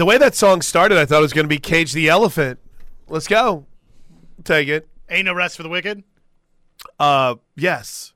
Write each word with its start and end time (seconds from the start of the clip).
The 0.00 0.06
way 0.06 0.16
that 0.16 0.34
song 0.34 0.62
started, 0.62 0.96
I 0.96 1.04
thought 1.04 1.18
it 1.18 1.20
was 1.20 1.34
going 1.34 1.44
to 1.44 1.48
be 1.50 1.58
Cage 1.58 1.92
the 1.92 2.08
Elephant. 2.08 2.58
Let's 3.08 3.28
go. 3.28 3.66
Take 4.44 4.68
it. 4.68 4.88
Ain't 5.10 5.26
no 5.26 5.34
rest 5.34 5.58
for 5.58 5.62
the 5.62 5.68
wicked. 5.68 6.02
Uh, 6.98 7.34
yes. 7.54 8.14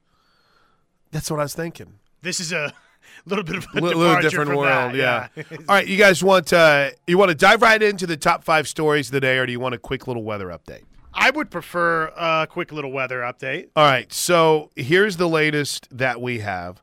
That's 1.10 1.30
what 1.30 1.40
I 1.40 1.42
was 1.42 1.52
thinking. 1.52 1.98
This 2.22 2.40
is 2.40 2.54
a 2.54 2.72
little 3.26 3.44
bit 3.44 3.56
of 3.56 3.66
a 3.74 3.80
little 3.82 4.18
different 4.22 4.56
world, 4.56 4.94
that, 4.94 4.96
yeah. 4.96 5.28
All 5.68 5.74
right, 5.74 5.86
you 5.86 5.98
guys 5.98 6.24
want 6.24 6.54
uh, 6.54 6.92
you 7.06 7.18
want 7.18 7.28
to 7.28 7.34
dive 7.34 7.60
right 7.60 7.82
into 7.82 8.06
the 8.06 8.16
top 8.16 8.44
five 8.44 8.66
stories 8.66 9.08
of 9.08 9.12
the 9.12 9.20
day, 9.20 9.36
or 9.36 9.44
do 9.44 9.52
you 9.52 9.60
want 9.60 9.74
a 9.74 9.78
quick 9.78 10.06
little 10.06 10.24
weather 10.24 10.46
update? 10.46 10.84
I 11.12 11.32
would 11.32 11.50
prefer 11.50 12.06
a 12.16 12.46
quick 12.48 12.72
little 12.72 12.92
weather 12.92 13.20
update. 13.20 13.68
All 13.76 13.84
right, 13.84 14.10
so 14.10 14.70
here's 14.74 15.18
the 15.18 15.28
latest 15.28 15.86
that 15.90 16.22
we 16.22 16.38
have. 16.38 16.82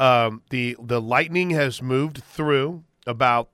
Um, 0.00 0.42
the 0.50 0.76
the 0.82 1.00
lightning 1.00 1.50
has 1.50 1.80
moved 1.80 2.24
through 2.24 2.82
about 3.06 3.48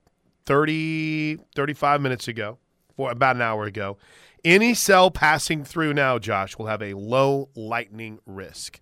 30, 0.49 1.37
35 1.55 2.01
minutes 2.01 2.27
ago, 2.27 2.57
for 2.97 3.11
about 3.11 3.37
an 3.37 3.43
hour 3.43 3.65
ago. 3.65 3.99
Any 4.43 4.73
cell 4.73 5.11
passing 5.11 5.63
through 5.63 5.93
now, 5.93 6.19
Josh, 6.19 6.57
will 6.57 6.69
have 6.69 6.81
a 6.81 6.95
low 6.95 7.51
lightning 7.55 8.19
risk, 8.25 8.81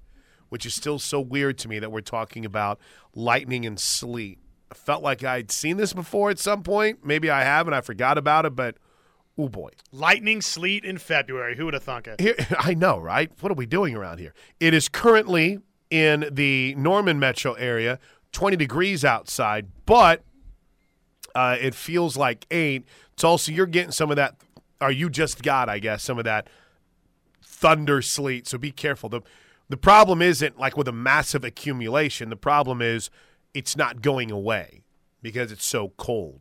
which 0.48 0.64
is 0.64 0.74
still 0.74 1.00
so 1.00 1.20
weird 1.20 1.58
to 1.58 1.68
me 1.68 1.80
that 1.80 1.90
we're 1.90 2.02
talking 2.02 2.44
about 2.44 2.78
lightning 3.16 3.66
and 3.66 3.80
sleet. 3.80 4.38
I 4.70 4.76
felt 4.76 5.02
like 5.02 5.24
I'd 5.24 5.50
seen 5.50 5.76
this 5.76 5.92
before 5.92 6.30
at 6.30 6.38
some 6.38 6.62
point. 6.62 7.04
Maybe 7.04 7.30
I 7.30 7.42
have 7.42 7.66
and 7.66 7.74
I 7.74 7.80
forgot 7.80 8.16
about 8.16 8.46
it, 8.46 8.54
but 8.54 8.76
oh 9.36 9.48
boy. 9.48 9.70
Lightning, 9.90 10.42
sleet 10.42 10.84
in 10.84 10.98
February. 10.98 11.56
Who 11.56 11.64
would 11.64 11.74
have 11.74 11.82
thunk 11.82 12.06
it? 12.06 12.20
Here, 12.20 12.36
I 12.60 12.74
know, 12.74 12.96
right? 12.96 13.32
What 13.40 13.50
are 13.50 13.56
we 13.56 13.66
doing 13.66 13.96
around 13.96 14.18
here? 14.18 14.34
It 14.60 14.72
is 14.72 14.88
currently 14.88 15.58
in 15.90 16.28
the 16.30 16.76
Norman 16.76 17.18
metro 17.18 17.54
area, 17.54 17.98
20 18.30 18.56
degrees 18.56 19.04
outside, 19.04 19.66
but 19.84 20.22
uh, 21.36 21.56
it 21.60 21.74
feels 21.74 22.16
like 22.16 22.46
eight. 22.50 22.86
Also, 23.22 23.52
you're 23.52 23.66
getting 23.66 23.92
some 23.92 24.10
of 24.10 24.16
that, 24.16 24.36
or 24.80 24.90
you 24.90 25.10
just 25.10 25.42
got, 25.42 25.68
I 25.68 25.78
guess, 25.78 26.02
some 26.02 26.18
of 26.18 26.24
that 26.24 26.48
thunder 27.42 28.00
sleet. 28.00 28.46
So 28.46 28.56
be 28.56 28.72
careful. 28.72 29.10
The, 29.10 29.20
the 29.68 29.76
problem 29.76 30.22
isn't 30.22 30.58
like 30.58 30.78
with 30.78 30.88
a 30.88 30.92
massive 30.92 31.44
accumulation, 31.44 32.30
the 32.30 32.36
problem 32.36 32.80
is 32.80 33.10
it's 33.52 33.76
not 33.76 34.00
going 34.00 34.30
away 34.30 34.82
because 35.20 35.52
it's 35.52 35.64
so 35.64 35.92
cold. 35.98 36.40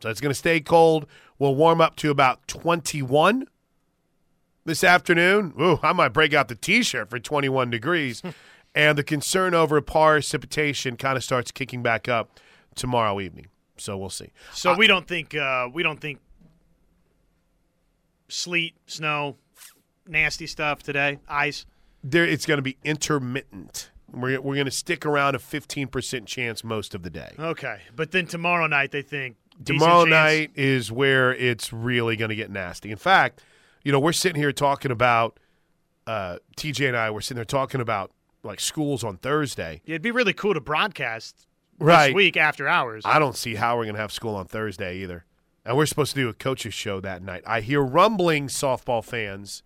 So 0.00 0.10
it's 0.10 0.20
going 0.20 0.30
to 0.30 0.38
stay 0.38 0.60
cold. 0.60 1.06
We'll 1.38 1.54
warm 1.54 1.80
up 1.80 1.96
to 1.96 2.10
about 2.10 2.46
21 2.46 3.46
this 4.66 4.84
afternoon. 4.84 5.54
Ooh, 5.58 5.78
I 5.82 5.94
might 5.94 6.10
break 6.10 6.34
out 6.34 6.48
the 6.48 6.54
T-shirt 6.54 7.08
for 7.08 7.18
21 7.18 7.70
degrees. 7.70 8.22
and 8.74 8.98
the 8.98 9.04
concern 9.04 9.54
over 9.54 9.80
precipitation 9.80 10.96
kind 10.96 11.16
of 11.16 11.24
starts 11.24 11.50
kicking 11.50 11.82
back 11.82 12.08
up 12.08 12.38
tomorrow 12.74 13.20
evening. 13.20 13.46
So 13.76 13.96
we'll 13.96 14.10
see. 14.10 14.30
So 14.52 14.74
we 14.76 14.86
don't 14.86 15.06
think 15.06 15.34
uh, 15.34 15.68
we 15.72 15.82
don't 15.82 16.00
think 16.00 16.20
sleet, 18.28 18.74
snow, 18.86 19.36
nasty 20.06 20.46
stuff 20.46 20.82
today. 20.82 21.18
Ice. 21.28 21.66
There, 22.02 22.24
it's 22.24 22.46
going 22.46 22.58
to 22.58 22.62
be 22.62 22.76
intermittent. 22.84 23.90
We're, 24.12 24.40
we're 24.40 24.54
going 24.54 24.66
to 24.66 24.70
stick 24.70 25.04
around 25.06 25.34
a 25.34 25.38
15% 25.38 26.26
chance 26.26 26.62
most 26.62 26.94
of 26.94 27.02
the 27.02 27.10
day. 27.10 27.32
Okay, 27.38 27.80
but 27.96 28.12
then 28.12 28.26
tomorrow 28.26 28.66
night 28.66 28.92
they 28.92 29.02
think 29.02 29.36
Tomorrow 29.64 30.04
night 30.04 30.50
is 30.54 30.90
where 30.90 31.34
it's 31.34 31.72
really 31.72 32.16
going 32.16 32.30
to 32.30 32.34
get 32.34 32.50
nasty. 32.50 32.90
In 32.90 32.96
fact, 32.96 33.42
you 33.84 33.92
know, 33.92 34.00
we're 34.00 34.12
sitting 34.12 34.40
here 34.40 34.52
talking 34.52 34.90
about 34.90 35.38
uh, 36.06 36.38
TJ 36.56 36.88
and 36.88 36.96
I. 36.96 37.10
We're 37.10 37.20
sitting 37.20 37.36
there 37.36 37.44
talking 37.44 37.80
about 37.80 38.10
like 38.42 38.60
schools 38.60 39.04
on 39.04 39.16
Thursday. 39.18 39.80
Yeah, 39.84 39.94
it'd 39.94 40.02
be 40.02 40.10
really 40.10 40.32
cool 40.32 40.54
to 40.54 40.60
broadcast 40.60 41.46
Right. 41.78 42.08
this 42.08 42.14
week 42.14 42.36
after 42.36 42.68
hours. 42.68 43.04
I 43.04 43.18
don't 43.18 43.36
see 43.36 43.56
how 43.56 43.76
we're 43.76 43.84
going 43.84 43.96
to 43.96 44.00
have 44.00 44.12
school 44.12 44.34
on 44.36 44.46
Thursday 44.46 44.98
either. 44.98 45.24
And 45.64 45.76
we're 45.76 45.86
supposed 45.86 46.14
to 46.14 46.20
do 46.20 46.28
a 46.28 46.34
coaches 46.34 46.74
show 46.74 47.00
that 47.00 47.22
night. 47.22 47.42
I 47.46 47.60
hear 47.60 47.82
rumblings, 47.82 48.52
softball 48.52 49.02
fans. 49.02 49.62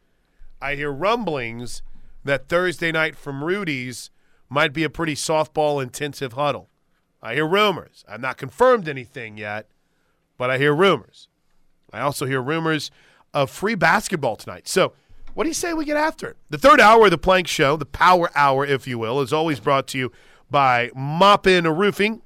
I 0.61 0.75
hear 0.75 0.93
rumblings 0.93 1.83
that 2.25 2.49
Thursday 2.49 2.93
night 2.93 3.17
from 3.17 3.43
Rudy's 3.43 4.11
might 4.49 4.73
be 4.73 4.85
a 4.85 4.91
pretty 4.91 5.15
softball 5.15 5.83
intensive 5.83 6.35
huddle. 6.35 6.69
I 7.23 7.35
hear 7.35 7.47
rumors. 7.47 8.05
I've 8.09 8.21
not 8.21 8.37
confirmed 8.37 8.89
anything 8.89 9.37
yet, 9.37 9.69
but 10.37 10.51
I 10.51 10.59
hear 10.59 10.75
rumors. 10.75 11.29
I 11.93 12.01
also 12.01 12.27
hear 12.27 12.41
rumors 12.41 12.91
of 13.35 13.51
free 13.51 13.75
basketball 13.75 14.37
tonight. 14.37 14.69
So, 14.69 14.93
what 15.35 15.45
do 15.45 15.51
you 15.51 15.55
say 15.55 15.75
we 15.75 15.85
get 15.85 15.97
after 15.97 16.29
it? 16.29 16.37
The 16.51 16.59
third 16.59 16.81
hour 16.81 17.07
of 17.07 17.11
the 17.11 17.19
Plank 17.19 17.47
Show, 17.49 17.77
the 17.77 17.87
Power 17.87 18.31
Hour, 18.35 18.65
if 18.65 18.87
you 18.87 18.99
will, 18.99 19.21
is 19.21 19.33
always 19.33 19.61
brought 19.61 19.87
to 19.89 19.99
you 19.99 20.13
by 20.51 20.91
Moppin 20.95 21.67
Roofing. 21.77 22.23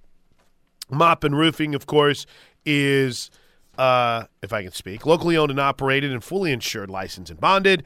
Moppin 0.90 1.34
Roofing, 1.34 1.74
of 1.74 1.86
course, 1.86 2.26
is, 2.64 3.30
uh, 3.78 4.24
if 4.42 4.52
I 4.52 4.62
can 4.62 4.72
speak, 4.72 5.06
locally 5.06 5.36
owned 5.36 5.50
and 5.50 5.60
operated 5.60 6.12
and 6.12 6.22
fully 6.22 6.52
insured, 6.52 6.90
licensed 6.90 7.30
and 7.30 7.40
bonded, 7.40 7.84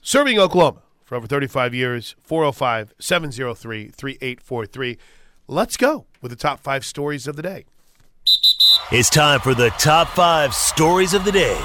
serving 0.00 0.38
Oklahoma 0.38 0.82
for 1.04 1.16
over 1.16 1.26
35 1.26 1.74
years. 1.74 2.16
405 2.22 2.94
703 2.98 3.88
3843. 3.88 4.98
Let's 5.46 5.76
go 5.76 6.06
with 6.20 6.30
the 6.30 6.36
top 6.36 6.60
five 6.60 6.84
stories 6.84 7.26
of 7.26 7.36
the 7.36 7.42
day. 7.42 7.64
It's 8.90 9.10
time 9.10 9.40
for 9.40 9.54
the 9.54 9.70
top 9.70 10.08
five 10.08 10.54
stories 10.54 11.14
of 11.14 11.24
the 11.24 11.32
day. 11.32 11.58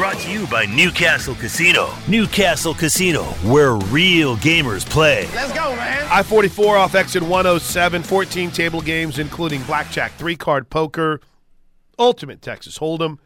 Brought 0.00 0.16
to 0.20 0.32
you 0.32 0.46
by 0.46 0.64
Newcastle 0.64 1.34
Casino. 1.34 1.92
Newcastle 2.08 2.72
Casino, 2.72 3.24
where 3.44 3.74
real 3.74 4.38
gamers 4.38 4.88
play. 4.88 5.28
Let's 5.34 5.52
go, 5.52 5.76
man. 5.76 6.08
I 6.10 6.22
44 6.22 6.78
off 6.78 6.94
exit 6.94 7.22
107, 7.22 8.02
14 8.02 8.50
table 8.50 8.80
games, 8.80 9.18
including 9.18 9.62
blackjack, 9.64 10.12
three 10.12 10.36
card 10.36 10.70
poker, 10.70 11.20
ultimate 11.98 12.40
Texas 12.40 12.78
Hold'em, 12.78 13.18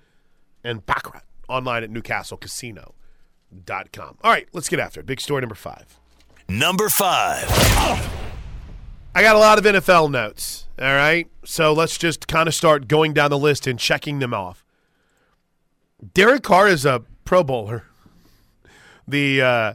and 0.64 0.84
Baccarat 0.84 1.22
online 1.48 1.84
at 1.84 1.90
newcastlecasino.com. 1.90 4.18
All 4.24 4.30
right, 4.32 4.48
let's 4.52 4.68
get 4.68 4.80
after 4.80 4.98
it. 4.98 5.06
Big 5.06 5.20
story 5.20 5.42
number 5.42 5.54
five. 5.54 6.00
Number 6.48 6.88
five. 6.88 7.44
I 9.14 9.22
got 9.22 9.36
a 9.36 9.38
lot 9.38 9.58
of 9.58 9.64
NFL 9.64 10.10
notes. 10.10 10.66
All 10.76 10.86
right. 10.86 11.28
So 11.44 11.72
let's 11.72 11.96
just 11.96 12.26
kind 12.26 12.48
of 12.48 12.54
start 12.54 12.88
going 12.88 13.12
down 13.12 13.30
the 13.30 13.38
list 13.38 13.68
and 13.68 13.78
checking 13.78 14.18
them 14.18 14.34
off. 14.34 14.63
Derek 16.12 16.42
Carr 16.42 16.69
is 16.69 16.84
a 16.84 17.03
Pro 17.25 17.42
Bowler. 17.42 17.84
The 19.06 19.41
uh, 19.42 19.75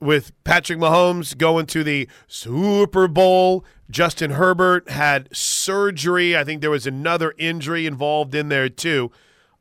with 0.00 0.32
Patrick 0.44 0.78
Mahomes 0.78 1.36
going 1.36 1.66
to 1.66 1.84
the 1.84 2.08
Super 2.26 3.08
Bowl. 3.08 3.64
Justin 3.90 4.32
Herbert 4.32 4.90
had 4.90 5.34
surgery. 5.34 6.36
I 6.36 6.44
think 6.44 6.60
there 6.60 6.70
was 6.70 6.86
another 6.86 7.34
injury 7.38 7.86
involved 7.86 8.34
in 8.34 8.48
there 8.48 8.68
too. 8.68 9.10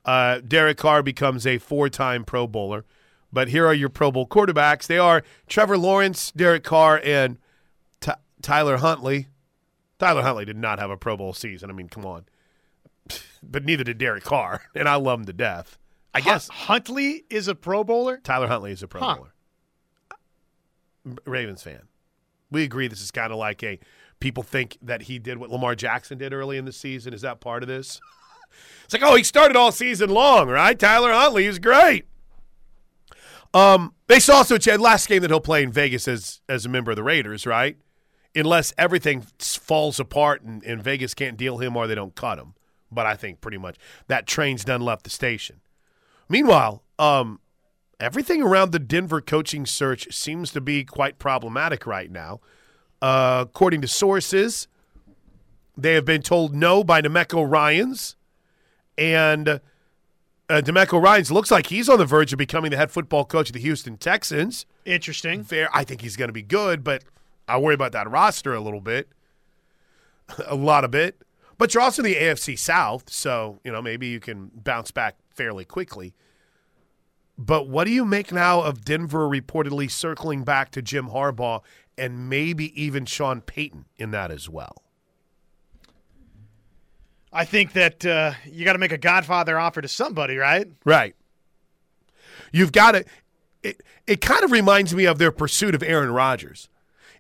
Uh, 0.06 0.40
Derek 0.40 0.78
Carr 0.78 1.02
becomes 1.04 1.46
a 1.46 1.58
four-time 1.58 2.24
Pro 2.26 2.48
Bowler. 2.48 2.86
But 3.32 3.50
here 3.50 3.66
are 3.66 3.74
your 3.74 3.90
Pro 3.90 4.12
Bowl 4.12 4.28
quarterbacks. 4.28 4.88
They 4.88 4.98
are 4.98 5.24
Trevor 5.48 5.78
Lawrence, 5.78 6.32
Derek 6.32 6.64
Carr, 6.64 7.02
and 7.04 7.38
Ty- 8.00 8.16
Tyler 8.42 8.78
Huntley. 8.78 9.28
Tyler 10.00 10.22
Huntley 10.22 10.46
did 10.46 10.58
not 10.58 10.80
have 10.80 10.90
a 10.90 10.98
Pro 10.98 11.18
Bowl 11.18 11.34
season. 11.34 11.70
I 11.70 11.74
mean, 11.74 11.90
come 11.90 12.06
on. 12.06 12.26
But 13.44 13.64
neither 13.64 13.84
did 13.84 14.00
Derek 14.00 14.24
Carr, 14.24 14.64
and 14.76 14.90
I 14.90 14.96
love 14.96 15.20
him 15.20 15.26
to 15.28 15.34
death. 15.34 15.78
I 16.14 16.22
guess 16.22 16.48
Huntley 16.50 17.24
is 17.30 17.48
a 17.48 17.56
Pro 17.56 17.84
Bowler. 17.84 18.18
Tyler 18.18 18.48
Huntley 18.48 18.72
is 18.72 18.82
a 18.84 18.88
Pro 18.88 19.02
Huh. 19.02 19.16
Bowler. 19.16 19.34
Ravens 21.26 21.64
fan. 21.64 21.84
We 22.52 22.64
agree 22.64 22.88
this 22.88 23.02
is 23.02 23.12
kind 23.12 23.32
of 23.32 23.38
like 23.38 23.64
a 23.64 23.80
people 24.20 24.44
think 24.44 24.78
that 24.82 25.04
he 25.04 25.20
did 25.20 25.38
what 25.38 25.50
Lamar 25.50 25.76
Jackson 25.76 26.18
did 26.18 26.34
early 26.34 26.58
in 26.58 26.66
the 26.66 26.72
season. 26.72 27.14
Is 27.14 27.22
that 27.22 27.40
part 27.40 27.64
of 27.64 27.70
this? 27.70 28.00
It's 28.86 28.94
like, 28.94 29.04
oh, 29.04 29.16
he 29.16 29.24
started 29.24 29.58
all 29.58 29.74
season 29.74 30.10
long, 30.10 30.48
right? 30.48 30.80
Tyler 30.80 31.12
Huntley 31.12 31.46
is 31.46 31.60
great. 31.60 32.06
Um, 33.54 33.94
they 34.08 34.20
saw 34.20 34.38
also 34.38 34.58
Chad 34.58 34.80
last 34.80 35.08
game 35.10 35.22
that 35.22 35.30
he'll 35.30 35.42
play 35.42 35.62
in 35.62 35.72
Vegas 35.72 36.08
as 36.08 36.42
as 36.48 36.66
a 36.66 36.70
member 36.70 36.92
of 36.92 36.96
the 36.96 37.04
Raiders, 37.04 37.46
right? 37.46 37.78
Unless 38.34 38.74
everything 38.78 39.26
falls 39.40 40.00
apart 40.00 40.42
and, 40.44 40.64
and 40.64 40.82
Vegas 40.82 41.14
can't 41.14 41.38
deal 41.38 41.58
him 41.58 41.76
or 41.76 41.86
they 41.88 41.94
don't 41.96 42.16
cut 42.16 42.40
him. 42.40 42.54
But 42.90 43.06
I 43.06 43.16
think 43.16 43.42
pretty 43.42 43.58
much 43.58 43.76
that 44.08 44.26
train's 44.26 44.64
done 44.64 44.82
left 44.82 45.04
the 45.04 45.10
station. 45.10 45.60
Meanwhile, 46.30 46.84
um, 47.00 47.40
everything 48.00 48.42
around 48.42 48.72
the 48.72 48.80
Denver 48.80 49.22
coaching 49.22 49.66
search 49.66 50.14
seems 50.14 50.52
to 50.52 50.62
be 50.62 50.84
quite 50.84 51.20
problematic 51.20 51.86
right 51.86 52.12
now. 52.12 52.40
Uh, 53.02 53.46
according 53.48 53.82
to 53.82 53.88
sources, 53.88 54.68
they 55.78 55.94
have 55.94 56.06
been 56.06 56.22
told 56.22 56.56
no 56.56 56.84
by 56.84 57.02
Demeco 57.02 57.50
Ryans, 57.50 58.16
and 58.98 59.48
uh, 59.48 59.60
Demeco 60.50 61.02
Ryans 61.02 61.32
looks 61.32 61.52
like 61.52 61.68
he's 61.68 61.88
on 61.88 62.00
the 62.00 62.06
verge 62.06 62.34
of 62.34 62.40
becoming 62.40 62.72
the 62.72 62.78
head 62.78 62.90
football 62.92 63.26
coach 63.26 63.50
of 63.50 63.54
the 63.54 63.60
Houston 63.60 63.98
Texans. 63.98 64.66
Interesting. 64.86 65.44
Fair, 65.44 65.70
I 65.74 65.84
think 65.84 66.02
he's 66.02 66.16
going 66.16 66.30
to 66.30 66.34
be 66.34 66.42
good, 66.42 66.84
but 66.84 67.04
I 67.48 67.58
worry 67.60 67.76
about 67.76 67.92
that 67.92 68.10
roster 68.10 68.54
a 68.54 68.60
little 68.60 68.82
bit, 68.82 69.10
a 70.48 70.56
lot 70.56 70.84
of 70.84 70.96
it. 70.96 71.22
But 71.60 71.74
you're 71.74 71.84
also 71.84 72.04
in 72.04 72.10
the 72.10 72.16
AFC 72.16 72.58
South, 72.58 73.10
so 73.12 73.60
you 73.64 73.72
know 73.72 73.82
maybe 73.82 74.08
you 74.08 74.20
can 74.20 74.52
bounce 74.54 74.92
back 74.92 75.18
fairly 75.38 75.64
quickly. 75.64 76.14
But 77.38 77.70
what 77.70 77.86
do 77.86 77.92
you 77.92 78.04
make 78.04 78.32
now 78.32 78.62
of 78.62 78.84
Denver 78.84 79.30
reportedly 79.30 79.90
circling 79.90 80.44
back 80.44 80.72
to 80.72 80.82
Jim 80.82 81.10
Harbaugh 81.10 81.62
and 81.98 82.28
maybe 82.28 82.82
even 82.82 83.06
Sean 83.06 83.42
Payton 83.42 83.86
in 83.96 84.12
that 84.12 84.32
as 84.32 84.50
well? 84.50 84.84
I 87.32 87.46
think 87.46 87.74
that 87.74 88.06
uh, 88.06 88.34
you 88.46 88.66
got 88.66 88.74
to 88.74 88.80
make 88.80 88.92
a 88.92 88.98
Godfather 88.98 89.60
offer 89.60 89.82
to 89.82 89.88
somebody, 89.88 90.38
right? 90.38 90.68
Right. 90.84 91.16
You've 92.52 92.72
got 92.72 92.94
to. 92.94 93.06
It, 93.62 93.84
it 94.08 94.22
kind 94.22 94.44
of 94.44 94.52
reminds 94.52 94.96
me 94.96 95.06
of 95.06 95.20
their 95.20 95.32
pursuit 95.32 95.76
of 95.76 95.84
Aaron 95.84 96.12
Rodgers. 96.12 96.70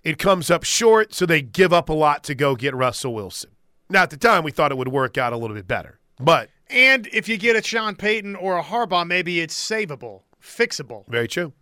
It 0.04 0.18
comes 0.18 0.50
up 0.50 0.64
short, 0.64 1.14
so 1.14 1.26
they 1.26 1.42
give 1.42 1.74
up 1.74 1.90
a 1.90 1.94
lot 1.94 2.24
to 2.26 2.36
go 2.36 2.56
get 2.56 2.74
Russell 2.74 3.14
Wilson. 3.14 3.52
Now, 3.90 4.04
at 4.04 4.10
the 4.10 4.18
time, 4.18 4.44
we 4.44 4.52
thought 4.52 4.72
it 4.72 4.78
would 4.78 4.88
work 4.88 5.18
out 5.18 5.34
a 5.34 5.38
little 5.38 5.56
bit 5.56 5.68
better, 5.68 6.00
but 6.20 6.50
And 6.70 7.08
if 7.14 7.30
you 7.30 7.38
get 7.38 7.56
a 7.56 7.64
Sean 7.64 7.96
Payton 7.96 8.36
or 8.36 8.58
a 8.58 8.64
Harbaugh, 8.64 9.08
maybe 9.08 9.40
it's 9.40 9.56
savable, 9.56 10.22
fixable. 10.42 11.08
very 11.08 11.28
true. 11.28 11.54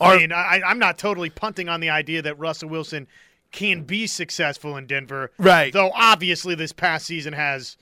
I 0.00 0.16
mean, 0.16 0.32
I, 0.32 0.60
I'm 0.66 0.78
not 0.78 0.98
totally 0.98 1.30
punting 1.30 1.68
on 1.68 1.80
the 1.80 1.90
idea 1.90 2.22
that 2.22 2.38
Russell 2.38 2.68
Wilson 2.68 3.06
can 3.52 3.82
be 3.82 4.06
successful 4.06 4.76
in 4.76 4.86
Denver, 4.86 5.30
Right. 5.38 5.72
Though 5.72 5.90
obviously 5.94 6.54
this 6.54 6.72
past 6.72 7.06
season 7.06 7.32
has 7.32 7.76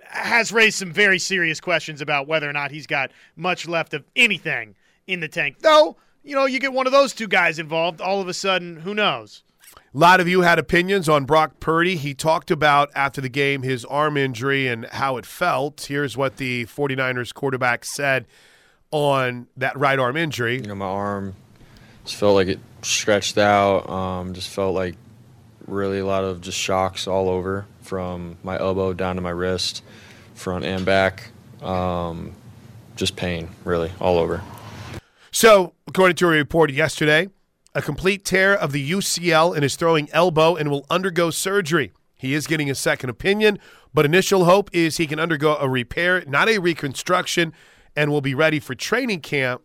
has 0.00 0.50
raised 0.50 0.76
some 0.78 0.92
very 0.92 1.18
serious 1.20 1.60
questions 1.60 2.00
about 2.00 2.26
whether 2.26 2.48
or 2.48 2.52
not 2.52 2.72
he's 2.72 2.86
got 2.86 3.12
much 3.36 3.68
left 3.68 3.94
of 3.94 4.04
anything 4.16 4.74
in 5.06 5.20
the 5.20 5.28
tank. 5.28 5.58
Though, 5.60 5.96
you 6.24 6.34
know, 6.34 6.46
you 6.46 6.58
get 6.58 6.72
one 6.72 6.86
of 6.86 6.92
those 6.92 7.14
two 7.14 7.28
guys 7.28 7.60
involved, 7.60 8.00
all 8.00 8.20
of 8.20 8.26
a 8.26 8.34
sudden, 8.34 8.76
who 8.80 8.92
knows? 8.92 9.44
A 9.92 9.98
lot 9.98 10.20
of 10.20 10.28
you 10.28 10.42
had 10.42 10.60
opinions 10.60 11.08
on 11.08 11.24
Brock 11.24 11.58
Purdy. 11.58 11.96
He 11.96 12.14
talked 12.14 12.52
about 12.52 12.90
after 12.94 13.20
the 13.20 13.28
game 13.28 13.62
his 13.62 13.84
arm 13.86 14.16
injury 14.16 14.68
and 14.68 14.86
how 14.86 15.16
it 15.16 15.26
felt. 15.26 15.86
Here's 15.88 16.16
what 16.16 16.36
the 16.36 16.66
49ers 16.66 17.34
quarterback 17.34 17.84
said 17.84 18.26
on 18.92 19.48
that 19.56 19.76
right 19.76 19.98
arm 19.98 20.16
injury. 20.16 20.58
You 20.58 20.68
know, 20.68 20.76
my 20.76 20.86
arm 20.86 21.34
just 22.04 22.14
felt 22.14 22.36
like 22.36 22.46
it 22.46 22.60
stretched 22.82 23.36
out. 23.36 23.90
Um, 23.90 24.32
just 24.32 24.48
felt 24.50 24.76
like 24.76 24.94
really 25.66 25.98
a 25.98 26.06
lot 26.06 26.22
of 26.22 26.40
just 26.40 26.56
shocks 26.56 27.08
all 27.08 27.28
over 27.28 27.66
from 27.82 28.36
my 28.44 28.60
elbow 28.60 28.92
down 28.92 29.16
to 29.16 29.22
my 29.22 29.30
wrist, 29.30 29.82
front 30.34 30.64
and 30.64 30.86
back. 30.86 31.32
Um, 31.62 32.30
just 32.94 33.16
pain, 33.16 33.48
really, 33.64 33.90
all 34.00 34.18
over. 34.18 34.40
So, 35.32 35.72
according 35.88 36.14
to 36.18 36.26
a 36.26 36.30
report 36.30 36.70
yesterday, 36.70 37.28
a 37.74 37.82
complete 37.82 38.24
tear 38.24 38.54
of 38.54 38.72
the 38.72 38.90
UCL 38.90 39.56
in 39.56 39.62
his 39.62 39.76
throwing 39.76 40.10
elbow 40.12 40.56
and 40.56 40.70
will 40.70 40.86
undergo 40.90 41.30
surgery. 41.30 41.92
He 42.16 42.34
is 42.34 42.46
getting 42.46 42.70
a 42.70 42.74
second 42.74 43.10
opinion, 43.10 43.58
but 43.94 44.04
initial 44.04 44.44
hope 44.44 44.70
is 44.72 44.96
he 44.96 45.06
can 45.06 45.20
undergo 45.20 45.56
a 45.56 45.68
repair, 45.68 46.22
not 46.26 46.48
a 46.48 46.58
reconstruction, 46.58 47.52
and 47.96 48.10
will 48.10 48.20
be 48.20 48.34
ready 48.34 48.60
for 48.60 48.74
training 48.74 49.20
camp, 49.20 49.62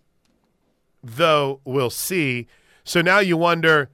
though 1.03 1.61
we'll 1.65 1.89
see. 1.89 2.47
So 2.83 3.01
now 3.01 3.19
you 3.19 3.37
wonder 3.37 3.89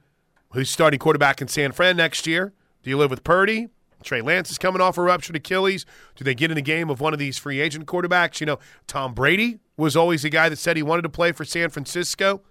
who's 0.52 0.70
starting 0.70 1.00
quarterback 1.00 1.40
in 1.40 1.48
San 1.48 1.72
Fran 1.72 1.96
next 1.96 2.26
year? 2.26 2.52
Do 2.82 2.90
you 2.90 2.98
live 2.98 3.10
with 3.10 3.24
Purdy? 3.24 3.68
Trey 4.02 4.20
Lance 4.20 4.50
is 4.50 4.58
coming 4.58 4.82
off 4.82 4.98
a 4.98 5.02
ruptured 5.02 5.36
Achilles. 5.36 5.86
Do 6.16 6.24
they 6.24 6.34
get 6.34 6.50
in 6.50 6.56
the 6.56 6.62
game 6.62 6.90
of 6.90 7.00
one 7.00 7.12
of 7.12 7.18
these 7.18 7.38
free 7.38 7.60
agent 7.60 7.86
quarterbacks? 7.86 8.40
You 8.40 8.46
know, 8.46 8.58
Tom 8.86 9.14
Brady 9.14 9.60
was 9.76 9.96
always 9.96 10.22
the 10.22 10.30
guy 10.30 10.48
that 10.48 10.58
said 10.58 10.76
he 10.76 10.82
wanted 10.82 11.02
to 11.02 11.08
play 11.08 11.32
for 11.32 11.44
San 11.44 11.70
Francisco. 11.70 12.42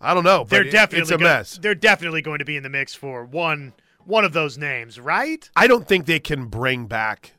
I 0.00 0.14
don't 0.14 0.24
know. 0.24 0.40
But 0.44 0.50
They're 0.50 0.66
it- 0.66 0.70
definitely 0.72 1.02
it's 1.02 1.10
a 1.10 1.18
go- 1.18 1.24
mess. 1.24 1.58
They're 1.60 1.74
definitely 1.74 2.22
going 2.22 2.38
to 2.38 2.44
be 2.44 2.56
in 2.56 2.62
the 2.62 2.70
mix 2.70 2.94
for 2.94 3.24
one 3.24 3.72
one 4.04 4.24
of 4.24 4.32
those 4.32 4.56
names, 4.58 4.98
right? 4.98 5.48
I 5.54 5.66
don't 5.66 5.86
think 5.86 6.06
they 6.06 6.18
can 6.20 6.46
bring 6.46 6.86
back 6.86 7.34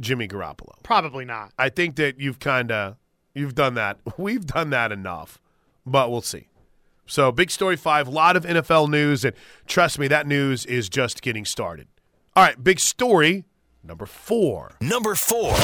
Jimmy 0.00 0.26
Garoppolo. 0.26 0.72
Probably 0.82 1.24
not. 1.24 1.52
I 1.58 1.68
think 1.68 1.96
that 1.96 2.18
you've 2.18 2.38
kind 2.40 2.72
of 2.72 2.96
you've 3.34 3.54
done 3.54 3.74
that. 3.74 3.98
We've 4.18 4.44
done 4.44 4.70
that 4.70 4.90
enough, 4.92 5.40
but 5.86 6.10
we'll 6.10 6.20
see. 6.22 6.48
So, 7.06 7.30
big 7.32 7.50
story 7.50 7.76
five, 7.76 8.08
a 8.08 8.10
lot 8.10 8.36
of 8.36 8.44
NFL 8.44 8.88
news, 8.88 9.24
and 9.24 9.34
trust 9.66 9.98
me, 9.98 10.08
that 10.08 10.26
news 10.26 10.64
is 10.66 10.88
just 10.88 11.20
getting 11.22 11.44
started. 11.44 11.86
All 12.34 12.42
right, 12.44 12.62
big 12.62 12.80
story 12.80 13.44
number 13.84 14.06
four. 14.06 14.72
Number 14.80 15.14
four. 15.14 15.54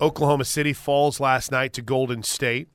Oklahoma 0.00 0.44
City 0.44 0.72
falls 0.72 1.20
last 1.20 1.50
night 1.50 1.72
to 1.74 1.82
Golden 1.82 2.22
State 2.22 2.68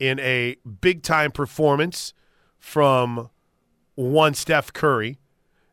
in 0.00 0.18
a 0.18 0.56
big 0.80 1.02
time 1.02 1.30
performance 1.30 2.12
from 2.58 3.30
one 3.94 4.34
Steph 4.34 4.72
Curry. 4.72 5.20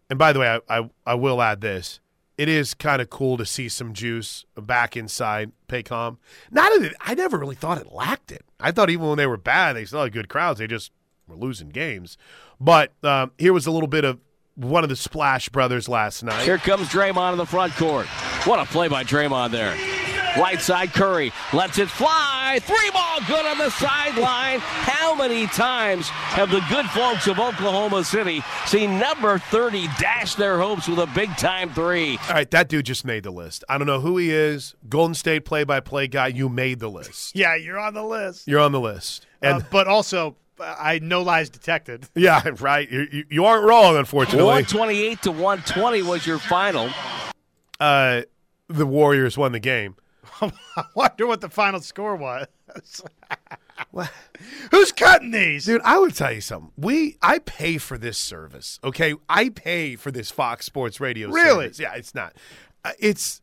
And 0.09 0.19
by 0.19 0.33
the 0.33 0.39
way, 0.39 0.59
I, 0.69 0.79
I, 0.79 0.89
I 1.05 1.13
will 1.15 1.41
add 1.41 1.61
this. 1.61 1.99
It 2.37 2.49
is 2.49 2.75
kind 2.75 3.01
of 3.01 3.09
cool 3.09 3.35
to 3.37 3.45
see 3.47 3.67
some 3.67 3.93
juice 3.93 4.45
back 4.55 4.95
inside 4.95 5.53
Paycom. 5.67 6.17
Not 6.51 6.79
that 6.79 6.93
I 6.99 7.15
never 7.15 7.37
really 7.37 7.55
thought 7.55 7.79
it 7.79 7.91
lacked 7.91 8.31
it. 8.31 8.45
I 8.59 8.71
thought 8.71 8.91
even 8.91 9.07
when 9.07 9.17
they 9.17 9.25
were 9.25 9.37
bad, 9.37 9.75
they 9.75 9.85
still 9.85 10.03
had 10.03 10.13
good 10.13 10.29
crowds. 10.29 10.59
They 10.59 10.67
just 10.67 10.91
were 11.27 11.35
losing 11.35 11.69
games. 11.69 12.15
But 12.59 12.93
um, 13.03 13.31
here 13.39 13.53
was 13.53 13.65
a 13.65 13.71
little 13.71 13.87
bit 13.87 14.05
of 14.05 14.19
one 14.53 14.83
of 14.83 14.89
the 14.89 14.95
Splash 14.95 15.49
Brothers 15.49 15.89
last 15.89 16.23
night. 16.23 16.43
Here 16.43 16.57
comes 16.59 16.89
Draymond 16.89 17.31
in 17.31 17.37
the 17.37 17.45
front 17.45 17.73
court. 17.73 18.05
What 18.45 18.59
a 18.59 18.65
play 18.65 18.87
by 18.87 19.03
Draymond 19.03 19.51
there. 19.51 19.75
Right 20.37 20.61
side, 20.61 20.93
Curry 20.93 21.31
lets 21.51 21.79
it 21.79 21.89
fly. 21.89 22.59
Three 22.61 22.91
ball 22.91 23.19
good 23.27 23.45
on 23.45 23.57
the 23.57 23.69
sideline. 23.71 24.59
How 24.59 25.15
many 25.15 25.47
times 25.47 26.07
have 26.09 26.51
the 26.51 26.61
good 26.69 26.85
folks 26.87 27.27
of 27.27 27.39
Oklahoma 27.39 28.03
City 28.03 28.41
seen 28.65 28.99
number 28.99 29.39
30 29.39 29.87
dash 29.99 30.35
their 30.35 30.59
hopes 30.59 30.87
with 30.87 30.99
a 30.99 31.07
big 31.07 31.35
time 31.37 31.73
three? 31.73 32.17
All 32.27 32.35
right, 32.35 32.49
that 32.51 32.69
dude 32.69 32.85
just 32.85 33.03
made 33.03 33.23
the 33.23 33.31
list. 33.31 33.63
I 33.67 33.77
don't 33.77 33.87
know 33.87 33.99
who 33.99 34.17
he 34.17 34.31
is. 34.31 34.75
Golden 34.87 35.15
State 35.15 35.43
play 35.45 35.63
by 35.63 35.79
play 35.79 36.07
guy, 36.07 36.27
you 36.27 36.49
made 36.49 36.79
the 36.79 36.89
list. 36.89 37.35
Yeah, 37.37 37.55
you're 37.55 37.79
on 37.79 37.93
the 37.93 38.03
list. 38.03 38.47
You're 38.47 38.59
on 38.59 38.71
the 38.71 38.79
list. 38.79 39.25
And 39.41 39.61
Uh, 39.63 39.65
but 39.71 39.87
also, 39.87 40.35
uh, 40.59 40.75
I 40.77 40.99
no 40.99 41.21
lies 41.21 41.49
detected. 41.49 42.07
yeah, 42.15 42.41
right. 42.59 42.89
You, 42.89 43.07
you, 43.11 43.23
you 43.29 43.45
aren't 43.45 43.65
wrong, 43.67 43.95
unfortunately. 43.97 44.43
128 44.43 45.21
to 45.23 45.31
120 45.31 46.01
was 46.03 46.25
your 46.25 46.39
final. 46.39 46.89
Uh, 47.79 48.21
the 48.67 48.85
Warriors 48.85 49.37
won 49.37 49.51
the 49.51 49.59
game. 49.59 49.95
I 50.41 50.83
wonder 50.95 51.27
what 51.27 51.41
the 51.41 51.49
final 51.49 51.79
score 51.79 52.15
was. 52.15 52.47
Who's 54.71 54.91
cutting 54.91 55.31
these? 55.31 55.65
Dude, 55.65 55.81
I 55.83 55.99
would 55.99 56.15
tell 56.15 56.31
you 56.31 56.41
something. 56.41 56.71
We 56.77 57.17
I 57.21 57.39
pay 57.39 57.77
for 57.77 57.97
this 57.97 58.17
service. 58.17 58.79
Okay, 58.83 59.13
I 59.29 59.49
pay 59.49 59.95
for 59.95 60.11
this 60.11 60.31
Fox 60.31 60.65
Sports 60.65 60.99
Radio. 60.99 61.29
Really? 61.29 61.65
service. 61.65 61.79
Yeah, 61.79 61.93
it's 61.95 62.13
not. 62.15 62.33
Uh, 62.83 62.91
it's 62.99 63.41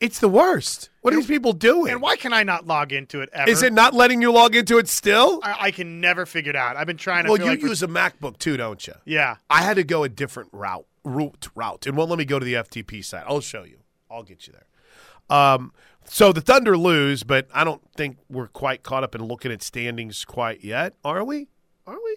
it's 0.00 0.18
the 0.18 0.28
worst. 0.28 0.88
What 1.02 1.12
are 1.12 1.18
these 1.18 1.26
people 1.26 1.52
doing? 1.52 1.92
And 1.92 2.00
why 2.00 2.16
can 2.16 2.32
I 2.32 2.42
not 2.42 2.66
log 2.66 2.92
into 2.92 3.20
it 3.20 3.28
ever? 3.32 3.50
is 3.50 3.62
it 3.62 3.72
not 3.72 3.92
letting 3.92 4.22
you 4.22 4.32
log 4.32 4.54
into 4.54 4.78
it 4.78 4.88
still? 4.88 5.40
I, 5.42 5.56
I 5.60 5.70
can 5.70 6.00
never 6.00 6.24
figure 6.24 6.50
it 6.50 6.56
out. 6.56 6.76
I've 6.76 6.86
been 6.86 6.96
trying 6.96 7.24
to. 7.24 7.30
Well, 7.30 7.38
you 7.38 7.46
like 7.46 7.60
use 7.60 7.82
a 7.82 7.88
MacBook 7.88 8.38
too, 8.38 8.56
don't 8.56 8.86
you? 8.86 8.94
yeah. 9.04 9.36
I 9.50 9.62
had 9.62 9.74
to 9.74 9.84
go 9.84 10.02
a 10.02 10.08
different 10.08 10.48
route, 10.52 10.86
route, 11.04 11.48
route, 11.54 11.86
and 11.86 11.96
won't 11.96 12.08
let 12.08 12.18
me 12.18 12.24
go 12.24 12.38
to 12.38 12.44
the 12.44 12.54
FTP 12.54 13.04
site. 13.04 13.24
I'll 13.26 13.40
show 13.40 13.64
you. 13.64 13.78
I'll 14.10 14.22
get 14.22 14.46
you 14.46 14.54
there. 14.54 15.36
Um, 15.36 15.72
so 16.04 16.32
the 16.32 16.40
Thunder 16.40 16.76
lose, 16.76 17.22
but 17.22 17.46
I 17.52 17.64
don't 17.64 17.82
think 17.96 18.18
we're 18.28 18.48
quite 18.48 18.82
caught 18.82 19.04
up 19.04 19.14
in 19.14 19.22
looking 19.24 19.52
at 19.52 19.62
standings 19.62 20.24
quite 20.24 20.64
yet, 20.64 20.94
are 21.04 21.24
we? 21.24 21.48
Are 21.86 21.98
we? 22.02 22.16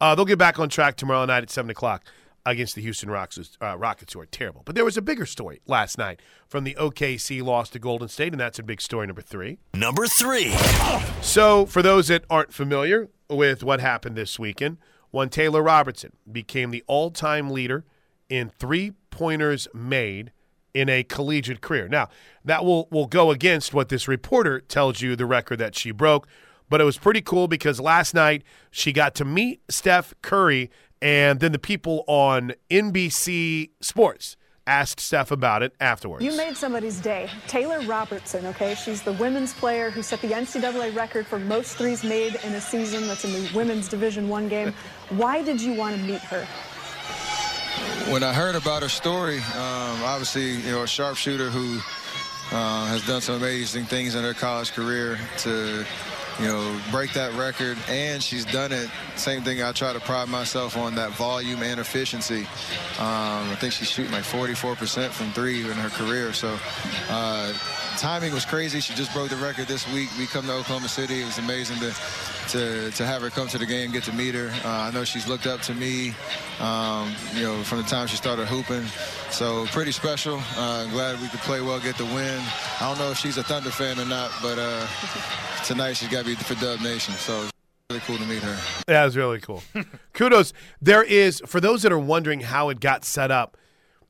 Uh, 0.00 0.14
they'll 0.14 0.24
get 0.24 0.38
back 0.38 0.58
on 0.58 0.68
track 0.68 0.96
tomorrow 0.96 1.24
night 1.24 1.42
at 1.42 1.50
seven 1.50 1.70
o'clock 1.70 2.04
against 2.44 2.74
the 2.74 2.82
Houston 2.82 3.08
Rockets, 3.08 3.56
uh, 3.62 3.78
Rockets, 3.78 4.12
who 4.14 4.20
are 4.20 4.26
terrible. 4.26 4.62
But 4.64 4.74
there 4.74 4.84
was 4.84 4.96
a 4.96 5.02
bigger 5.02 5.26
story 5.26 5.60
last 5.66 5.96
night 5.96 6.20
from 6.48 6.64
the 6.64 6.74
OKC 6.74 7.42
loss 7.42 7.70
to 7.70 7.78
Golden 7.78 8.08
State, 8.08 8.32
and 8.32 8.40
that's 8.40 8.58
a 8.58 8.62
big 8.62 8.80
story 8.80 9.06
number 9.06 9.22
three. 9.22 9.58
Number 9.74 10.06
three. 10.06 10.52
So, 11.20 11.66
for 11.66 11.82
those 11.82 12.08
that 12.08 12.24
aren't 12.28 12.52
familiar 12.52 13.08
with 13.30 13.62
what 13.62 13.80
happened 13.80 14.16
this 14.16 14.38
weekend, 14.38 14.78
one 15.10 15.28
Taylor 15.28 15.62
Robertson 15.62 16.12
became 16.30 16.70
the 16.70 16.82
all 16.86 17.10
time 17.10 17.50
leader 17.50 17.84
in 18.28 18.48
three 18.48 18.92
pointers 19.10 19.68
made 19.74 20.32
in 20.74 20.88
a 20.88 21.02
collegiate 21.02 21.60
career. 21.60 21.88
Now, 21.88 22.08
that 22.44 22.64
will, 22.64 22.88
will 22.90 23.06
go 23.06 23.30
against 23.30 23.74
what 23.74 23.88
this 23.88 24.08
reporter 24.08 24.60
tells 24.60 25.00
you 25.00 25.16
the 25.16 25.26
record 25.26 25.58
that 25.58 25.74
she 25.74 25.90
broke, 25.90 26.26
but 26.68 26.80
it 26.80 26.84
was 26.84 26.98
pretty 26.98 27.20
cool 27.20 27.48
because 27.48 27.80
last 27.80 28.14
night 28.14 28.42
she 28.70 28.92
got 28.92 29.14
to 29.16 29.24
meet 29.24 29.60
Steph 29.68 30.14
Curry, 30.22 30.70
and 31.00 31.40
then 31.40 31.52
the 31.52 31.58
people 31.58 32.04
on 32.06 32.54
NBC 32.70 33.70
Sports 33.80 34.36
asked 34.66 35.00
Steph 35.00 35.30
about 35.30 35.62
it 35.62 35.74
afterwards. 35.80 36.24
You 36.24 36.36
made 36.36 36.56
somebody's 36.56 37.00
day. 37.00 37.28
Taylor 37.48 37.80
Robertson, 37.80 38.46
okay? 38.46 38.74
She's 38.74 39.02
the 39.02 39.12
women's 39.14 39.52
player 39.52 39.90
who 39.90 40.02
set 40.02 40.20
the 40.20 40.28
NCAA 40.28 40.94
record 40.94 41.26
for 41.26 41.38
most 41.38 41.76
threes 41.76 42.04
made 42.04 42.36
in 42.44 42.52
a 42.52 42.60
season. 42.60 43.06
That's 43.08 43.24
in 43.24 43.32
the 43.32 43.50
women's 43.54 43.88
Division 43.88 44.28
One 44.28 44.48
game. 44.48 44.72
Why 45.10 45.42
did 45.42 45.60
you 45.60 45.74
want 45.74 45.96
to 45.96 46.02
meet 46.02 46.20
her? 46.20 46.46
When 48.10 48.22
I 48.22 48.32
heard 48.32 48.54
about 48.54 48.82
her 48.82 48.88
story, 48.88 49.38
um, 49.38 50.02
obviously, 50.04 50.56
you 50.56 50.72
know, 50.72 50.82
a 50.82 50.86
sharpshooter 50.86 51.50
who 51.50 51.78
uh, 52.54 52.86
has 52.86 53.06
done 53.06 53.20
some 53.20 53.36
amazing 53.36 53.84
things 53.84 54.14
in 54.14 54.22
her 54.22 54.34
college 54.34 54.72
career 54.72 55.18
to, 55.38 55.84
you 56.38 56.46
know, 56.46 56.80
break 56.90 57.12
that 57.14 57.32
record, 57.34 57.78
and 57.88 58.22
she's 58.22 58.44
done 58.44 58.72
it. 58.72 58.90
Same 59.16 59.42
thing 59.42 59.62
I 59.62 59.72
try 59.72 59.92
to 59.92 60.00
pride 60.00 60.28
myself 60.28 60.76
on 60.76 60.94
that 60.96 61.12
volume 61.12 61.62
and 61.62 61.80
efficiency. 61.80 62.40
Um, 62.98 63.48
I 63.48 63.56
think 63.58 63.72
she's 63.72 63.90
shooting 63.90 64.12
like 64.12 64.24
44% 64.24 65.08
from 65.10 65.32
three 65.32 65.60
in 65.60 65.72
her 65.72 65.88
career. 65.90 66.32
So 66.32 66.58
uh, 67.08 67.52
timing 67.98 68.32
was 68.32 68.44
crazy. 68.44 68.80
She 68.80 68.94
just 68.94 69.12
broke 69.12 69.30
the 69.30 69.36
record 69.36 69.66
this 69.66 69.90
week. 69.92 70.08
We 70.18 70.26
come 70.26 70.46
to 70.46 70.52
Oklahoma 70.52 70.88
City. 70.88 71.22
It 71.22 71.26
was 71.26 71.38
amazing 71.38 71.78
to 71.78 71.94
to, 72.48 72.90
to 72.90 73.06
have 73.06 73.22
her 73.22 73.30
come 73.30 73.48
to 73.48 73.58
the 73.58 73.66
game, 73.66 73.92
get 73.92 74.02
to 74.04 74.12
meet 74.12 74.34
her. 74.34 74.50
Uh, 74.64 74.68
I 74.68 74.90
know 74.90 75.04
she's 75.04 75.28
looked 75.28 75.46
up 75.46 75.60
to 75.62 75.74
me, 75.74 76.12
um, 76.60 77.12
you 77.34 77.44
know, 77.44 77.62
from 77.62 77.78
the 77.78 77.84
time 77.84 78.06
she 78.08 78.16
started 78.16 78.46
hooping. 78.46 78.84
So 79.30 79.64
pretty 79.66 79.92
special. 79.92 80.40
Uh, 80.56 80.86
glad 80.90 81.20
we 81.20 81.28
could 81.28 81.40
play 81.40 81.60
well, 81.60 81.80
get 81.80 81.96
the 81.96 82.04
win. 82.04 82.40
I 82.80 82.88
don't 82.88 82.98
know 82.98 83.10
if 83.10 83.18
she's 83.18 83.38
a 83.38 83.42
Thunder 83.42 83.70
fan 83.70 83.98
or 83.98 84.04
not, 84.04 84.30
but 84.42 84.58
uh, 84.58 84.86
tonight 85.64 85.94
she's 85.94 86.08
got 86.08 86.24
to 86.24 86.26
be 86.26 86.34
for 86.34 86.54
Dub 86.56 86.80
Nation. 86.80 87.14
So 87.14 87.48
really 87.90 88.00
cool 88.00 88.18
to 88.18 88.24
meet 88.24 88.42
her. 88.42 88.58
That 88.86 89.04
was 89.04 89.16
really 89.16 89.40
cool. 89.40 89.62
Kudos. 90.12 90.52
There 90.80 91.02
is, 91.02 91.42
for 91.46 91.60
those 91.60 91.82
that 91.82 91.92
are 91.92 91.98
wondering 91.98 92.40
how 92.40 92.68
it 92.68 92.80
got 92.80 93.04
set 93.04 93.30
up, 93.30 93.56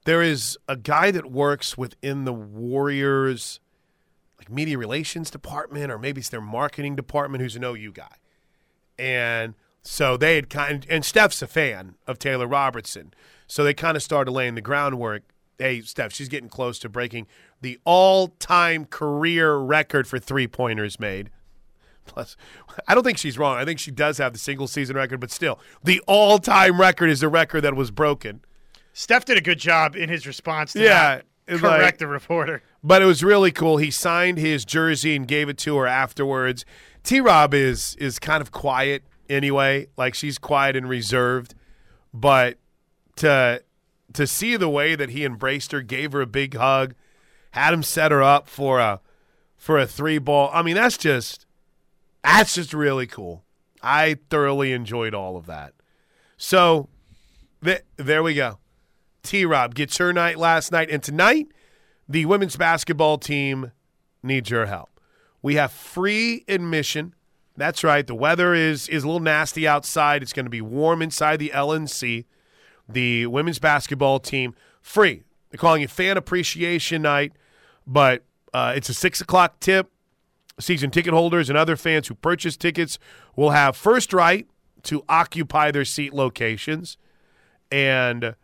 there 0.05 0.23
is 0.23 0.59
a 0.69 0.77
guy 0.77 1.11
that 1.13 1.31
works 1.31 1.79
within 1.79 2.25
the 2.25 2.33
Warriors 2.33 3.61
like 4.43 4.51
media 4.51 4.77
relations 4.77 5.31
department 5.31 5.91
or 5.91 5.99
maybe 5.99 6.21
it's 6.21 6.29
their 6.29 6.41
marketing 6.41 6.97
department 6.97 7.43
who's 7.43 7.57
an 7.57 7.65
OU 7.65 7.93
guy. 7.93 8.17
And 8.99 9.55
so 9.83 10.17
they 10.17 10.37
had 10.37 10.51
kind 10.51 10.87
and 10.89 11.05
Steph's 11.05 11.43
a 11.43 11.47
fan 11.47 11.95
of 12.07 12.19
Taylor 12.19 12.47
Robertson. 12.47 13.15
So 13.47 13.65
they 13.65 13.75
kind 13.75 13.97
of 13.97 14.03
started 14.03 14.33
laying 14.33 14.55
the 14.55 14.61
groundwork. 14.61 15.23
Hey, 15.59 15.83
Steph, 15.83 16.13
she's 16.13 16.29
getting 16.29 16.49
close 16.49 16.79
to 16.81 16.89
breaking 16.89 17.27
the 17.61 17.79
all-time 17.85 18.87
career 18.87 19.57
record 19.57 20.09
for 20.09 20.19
three-pointers 20.19 20.99
made. 20.99 21.31
Plus, 22.05 22.37
I 22.89 22.95
don't 22.95 23.05
think 23.05 23.19
she's 23.19 23.39
wrong. 23.39 23.59
I 23.59 23.65
think 23.65 23.79
she 23.79 23.93
does 23.93 24.19
have 24.19 24.33
the 24.33 24.39
single 24.39 24.67
season 24.67 24.97
record, 24.97 25.21
but 25.21 25.31
still, 25.31 25.61
the 25.85 26.01
all-time 26.07 26.81
record 26.81 27.11
is 27.11 27.21
the 27.21 27.29
record 27.29 27.61
that 27.61 27.77
was 27.77 27.93
broken. 27.93 28.41
Steph 28.93 29.25
did 29.25 29.39
a 29.39 29.41
good 29.41 29.59
job 29.59 29.95
in 29.95 30.09
his 30.09 30.27
response 30.27 30.73
to 30.73 30.83
Yeah, 30.83 31.15
it's 31.17 31.25
correct 31.61 31.83
like- 31.83 31.99
the 31.99 32.07
reporter. 32.07 32.63
But 32.85 33.03
it 33.03 33.07
was 33.07 33.23
really 33.23 33.53
cool. 33.53 33.77
He 33.77 33.91
signed 33.91 34.39
his 34.39 34.65
jersey 34.65 35.15
and 35.15 35.27
gave 35.27 35.49
it 35.49 35.59
to 35.59 35.77
her 35.77 35.87
afterwards. 35.87 36.65
T 37.03 37.21
Rob 37.21 37.55
is 37.55 37.95
is 37.97 38.19
kind 38.19 38.41
of 38.41 38.51
quiet 38.53 39.03
anyway. 39.29 39.89
Like 39.97 40.15
she's 40.15 40.39
quiet 40.39 40.77
and 40.77 40.89
reserved. 40.89 41.55
But 42.13 42.59
to 43.17 43.63
to 44.13 44.27
see 44.27 44.57
the 44.57 44.69
way 44.69 44.95
that 44.95 45.11
he 45.11 45.25
embraced 45.25 45.73
her, 45.73 45.81
gave 45.81 46.13
her 46.13 46.21
a 46.21 46.27
big 46.27 46.55
hug, 46.55 46.95
had 47.53 47.73
him 47.73 47.83
set 47.83 48.13
her 48.13 48.23
up 48.23 48.49
for 48.49 48.79
a 48.81 49.01
for 49.57 49.79
a 49.79 49.87
three 49.87 50.19
ball. 50.19 50.51
I 50.53 50.63
mean, 50.63 50.75
that's 50.75 50.99
just 50.99 51.47
that's 52.23 52.55
just 52.55 52.73
really 52.75 53.07
cool. 53.07 53.45
I 53.83 54.19
thoroughly 54.31 54.73
enjoyed 54.73 55.15
all 55.15 55.37
of 55.37 55.47
that. 55.47 55.75
So 56.37 56.89
th- 57.65 57.83
there 57.97 58.23
we 58.23 58.35
go. 58.35 58.59
T 59.23 59.45
Rob 59.45 59.75
gets 59.75 59.97
her 59.99 60.13
night 60.13 60.39
last 60.39 60.73
night, 60.73 60.91
and 60.91 61.03
tonight 61.03 61.49
the 62.09 62.27
women's 62.27 62.57
basketball 62.57 63.19
team 63.19 63.73
needs 64.23 64.51
your 64.51 64.67
help. 64.67 65.01
We 65.41 65.55
have 65.57 65.73
free 65.73 66.45
admission. 66.49 67.15
That's 67.57 67.85
right. 67.85 68.07
The 68.07 68.15
weather 68.15 68.55
is 68.55 68.89
is 68.89 69.05
a 69.05 69.07
little 69.07 69.21
nasty 69.21 69.67
outside. 69.67 70.23
It's 70.23 70.33
going 70.33 70.47
to 70.47 70.51
be 70.51 70.61
warm 70.61 71.03
inside 71.03 71.39
the 71.39 71.51
LNC. 71.55 72.25
The 72.89 73.27
women's 73.27 73.59
basketball 73.59 74.21
team 74.21 74.55
free. 74.81 75.23
They're 75.51 75.59
calling 75.59 75.83
it 75.83 75.91
Fan 75.91 76.17
Appreciation 76.17 77.03
Night, 77.03 77.33
but 77.87 78.25
uh, 78.55 78.73
it's 78.75 78.89
a 78.89 78.95
six 78.95 79.21
o'clock 79.21 79.61
tip. 79.61 79.91
Season 80.61 80.91
ticket 80.91 81.15
holders 81.15 81.49
and 81.49 81.59
other 81.59 81.77
fans 81.77 82.09
who 82.09 82.15
purchase 82.15 82.57
tickets 82.57 82.99
will 83.37 83.51
have 83.51 83.77
first 83.77 84.13
right 84.13 84.47
to 84.85 85.05
occupy 85.09 85.71
their 85.71 85.85
seat 85.85 86.13
locations, 86.13 86.97
and 87.71 88.35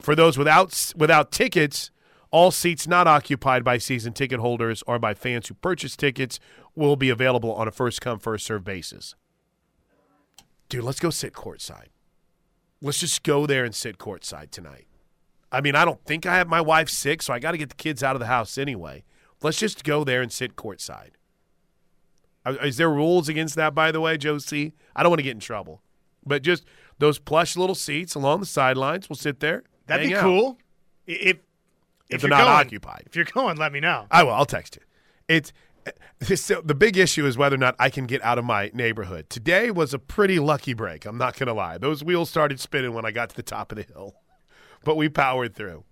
for 0.00 0.14
those 0.14 0.36
without 0.38 0.92
without 0.96 1.30
tickets, 1.32 1.90
all 2.30 2.50
seats 2.50 2.86
not 2.88 3.06
occupied 3.06 3.62
by 3.64 3.78
season 3.78 4.12
ticket 4.12 4.40
holders 4.40 4.82
or 4.86 4.98
by 4.98 5.14
fans 5.14 5.48
who 5.48 5.54
purchase 5.54 5.96
tickets 5.96 6.40
will 6.74 6.96
be 6.96 7.10
available 7.10 7.52
on 7.54 7.68
a 7.68 7.70
first 7.72 8.00
come 8.00 8.18
first 8.18 8.46
serve 8.46 8.64
basis. 8.64 9.14
Dude, 10.68 10.84
let's 10.84 11.00
go 11.00 11.10
sit 11.10 11.34
courtside. 11.34 11.88
Let's 12.80 12.98
just 12.98 13.22
go 13.22 13.46
there 13.46 13.64
and 13.64 13.74
sit 13.74 13.98
courtside 13.98 14.50
tonight. 14.50 14.86
I 15.52 15.60
mean, 15.60 15.74
I 15.76 15.84
don't 15.84 16.02
think 16.04 16.24
I 16.24 16.34
have 16.36 16.48
my 16.48 16.62
wife 16.62 16.88
sick, 16.88 17.20
so 17.22 17.32
I 17.34 17.38
got 17.38 17.52
to 17.52 17.58
get 17.58 17.68
the 17.68 17.74
kids 17.74 18.02
out 18.02 18.16
of 18.16 18.20
the 18.20 18.26
house 18.26 18.56
anyway. 18.56 19.04
Let's 19.42 19.58
just 19.58 19.84
go 19.84 20.02
there 20.02 20.22
and 20.22 20.32
sit 20.32 20.56
courtside. 20.56 21.10
Are- 22.46 22.64
Is 22.64 22.78
there 22.78 22.90
rules 22.90 23.28
against 23.28 23.54
that, 23.56 23.74
by 23.74 23.92
the 23.92 24.00
way, 24.00 24.18
C? 24.38 24.72
I 24.96 25.02
don't 25.02 25.10
want 25.10 25.18
to 25.18 25.24
get 25.24 25.32
in 25.32 25.40
trouble, 25.40 25.82
but 26.24 26.42
just 26.42 26.64
those 26.98 27.18
plush 27.18 27.56
little 27.56 27.74
seats 27.74 28.14
along 28.14 28.40
the 28.40 28.46
sidelines. 28.46 29.10
We'll 29.10 29.16
sit 29.16 29.40
there. 29.40 29.64
That'd 29.86 30.02
hang 30.06 30.10
be 30.12 30.16
out. 30.16 30.22
cool. 30.22 30.58
If 31.06 31.16
if, 31.20 31.36
If 32.08 32.22
you're 32.22 32.28
they're 32.28 32.38
not 32.38 32.44
going- 32.44 32.66
occupied. 32.66 33.04
If 33.06 33.16
you're 33.16 33.24
going, 33.24 33.56
let 33.56 33.72
me 33.72 33.80
know. 33.80 34.06
I 34.10 34.22
will. 34.22 34.32
I'll 34.32 34.46
text 34.46 34.76
you. 34.76 34.82
It's 35.28 35.52
so 36.36 36.60
the 36.60 36.74
big 36.76 36.96
issue 36.96 37.26
is 37.26 37.36
whether 37.36 37.56
or 37.56 37.58
not 37.58 37.74
I 37.78 37.90
can 37.90 38.06
get 38.06 38.22
out 38.22 38.38
of 38.38 38.44
my 38.44 38.70
neighborhood. 38.72 39.28
Today 39.28 39.70
was 39.72 39.92
a 39.92 39.98
pretty 39.98 40.38
lucky 40.38 40.74
break. 40.74 41.04
I'm 41.06 41.18
not 41.18 41.36
going 41.36 41.48
to 41.48 41.52
lie. 41.54 41.76
Those 41.78 42.04
wheels 42.04 42.30
started 42.30 42.60
spinning 42.60 42.92
when 42.94 43.04
I 43.04 43.10
got 43.10 43.30
to 43.30 43.36
the 43.36 43.42
top 43.42 43.72
of 43.72 43.76
the 43.78 43.82
hill, 43.84 44.14
but 44.84 44.96
we 44.96 45.08
powered 45.08 45.54
through. 45.56 45.82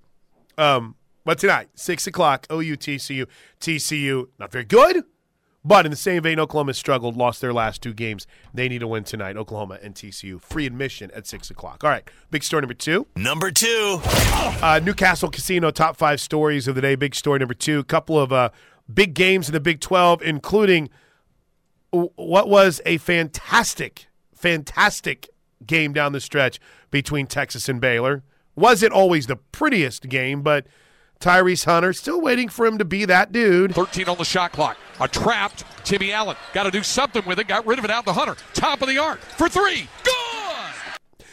Um, 0.56 0.94
but 1.24 1.38
tonight, 1.38 1.70
six 1.74 2.06
o'clock, 2.06 2.46
OU 2.52 2.76
TCU. 2.76 3.26
TCU 3.60 4.28
not 4.38 4.52
very 4.52 4.64
good, 4.64 5.04
but 5.64 5.84
in 5.84 5.90
the 5.90 5.96
same 5.96 6.22
vein, 6.22 6.40
Oklahoma 6.40 6.74
struggled, 6.74 7.16
lost 7.16 7.40
their 7.40 7.52
last 7.52 7.82
two 7.82 7.92
games. 7.92 8.26
They 8.54 8.68
need 8.68 8.78
to 8.78 8.86
win 8.88 9.04
tonight. 9.04 9.36
Oklahoma 9.36 9.78
and 9.82 9.94
TCU. 9.94 10.40
Free 10.40 10.66
admission 10.66 11.10
at 11.14 11.26
six 11.26 11.50
o'clock. 11.50 11.84
All 11.84 11.90
right, 11.90 12.08
big 12.30 12.42
story 12.42 12.62
number 12.62 12.74
two. 12.74 13.06
Number 13.16 13.50
two. 13.50 14.00
Uh, 14.04 14.80
Newcastle 14.82 15.30
Casino 15.30 15.70
top 15.70 15.96
five 15.96 16.20
stories 16.20 16.68
of 16.68 16.74
the 16.74 16.80
day. 16.80 16.94
Big 16.94 17.14
story 17.14 17.38
number 17.38 17.54
two. 17.54 17.84
couple 17.84 18.18
of 18.18 18.32
uh, 18.32 18.50
big 18.92 19.14
games 19.14 19.48
in 19.48 19.52
the 19.52 19.60
Big 19.60 19.80
12, 19.80 20.22
including 20.22 20.88
what 21.90 22.48
was 22.48 22.80
a 22.86 22.98
fantastic, 22.98 24.06
fantastic 24.34 25.28
game 25.66 25.92
down 25.92 26.12
the 26.12 26.20
stretch 26.20 26.60
between 26.90 27.26
Texas 27.26 27.68
and 27.68 27.80
Baylor. 27.80 28.22
Wasn't 28.56 28.92
always 28.92 29.26
the 29.26 29.36
prettiest 29.36 30.08
game, 30.08 30.42
but 30.42 30.66
Tyrese 31.20 31.66
Hunter 31.66 31.92
still 31.92 32.20
waiting 32.20 32.48
for 32.48 32.64
him 32.64 32.78
to 32.78 32.84
be 32.84 33.04
that 33.04 33.30
dude. 33.30 33.74
13 33.74 34.08
on 34.08 34.16
the 34.16 34.24
shot 34.24 34.52
clock. 34.52 34.78
A 35.00 35.06
trapped 35.06 35.64
Timmy 35.84 36.12
Allen. 36.12 36.36
Got 36.54 36.64
to 36.64 36.70
do 36.70 36.82
something 36.82 37.24
with 37.26 37.38
it. 37.38 37.46
Got 37.46 37.66
rid 37.66 37.78
of 37.78 37.84
it 37.84 37.90
out 37.90 38.06
to 38.06 38.12
Hunter. 38.12 38.36
Top 38.54 38.80
of 38.80 38.88
the 38.88 38.98
arc 38.98 39.20
for 39.20 39.48
three. 39.48 39.88
Good! 40.02 41.24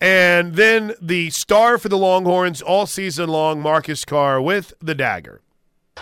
And 0.00 0.54
then 0.54 0.94
the 1.00 1.30
star 1.30 1.78
for 1.78 1.88
the 1.88 1.98
Longhorns 1.98 2.62
all 2.62 2.86
season 2.86 3.28
long, 3.28 3.60
Marcus 3.60 4.04
Carr 4.04 4.40
with 4.40 4.72
the 4.80 4.94
dagger. 4.94 5.40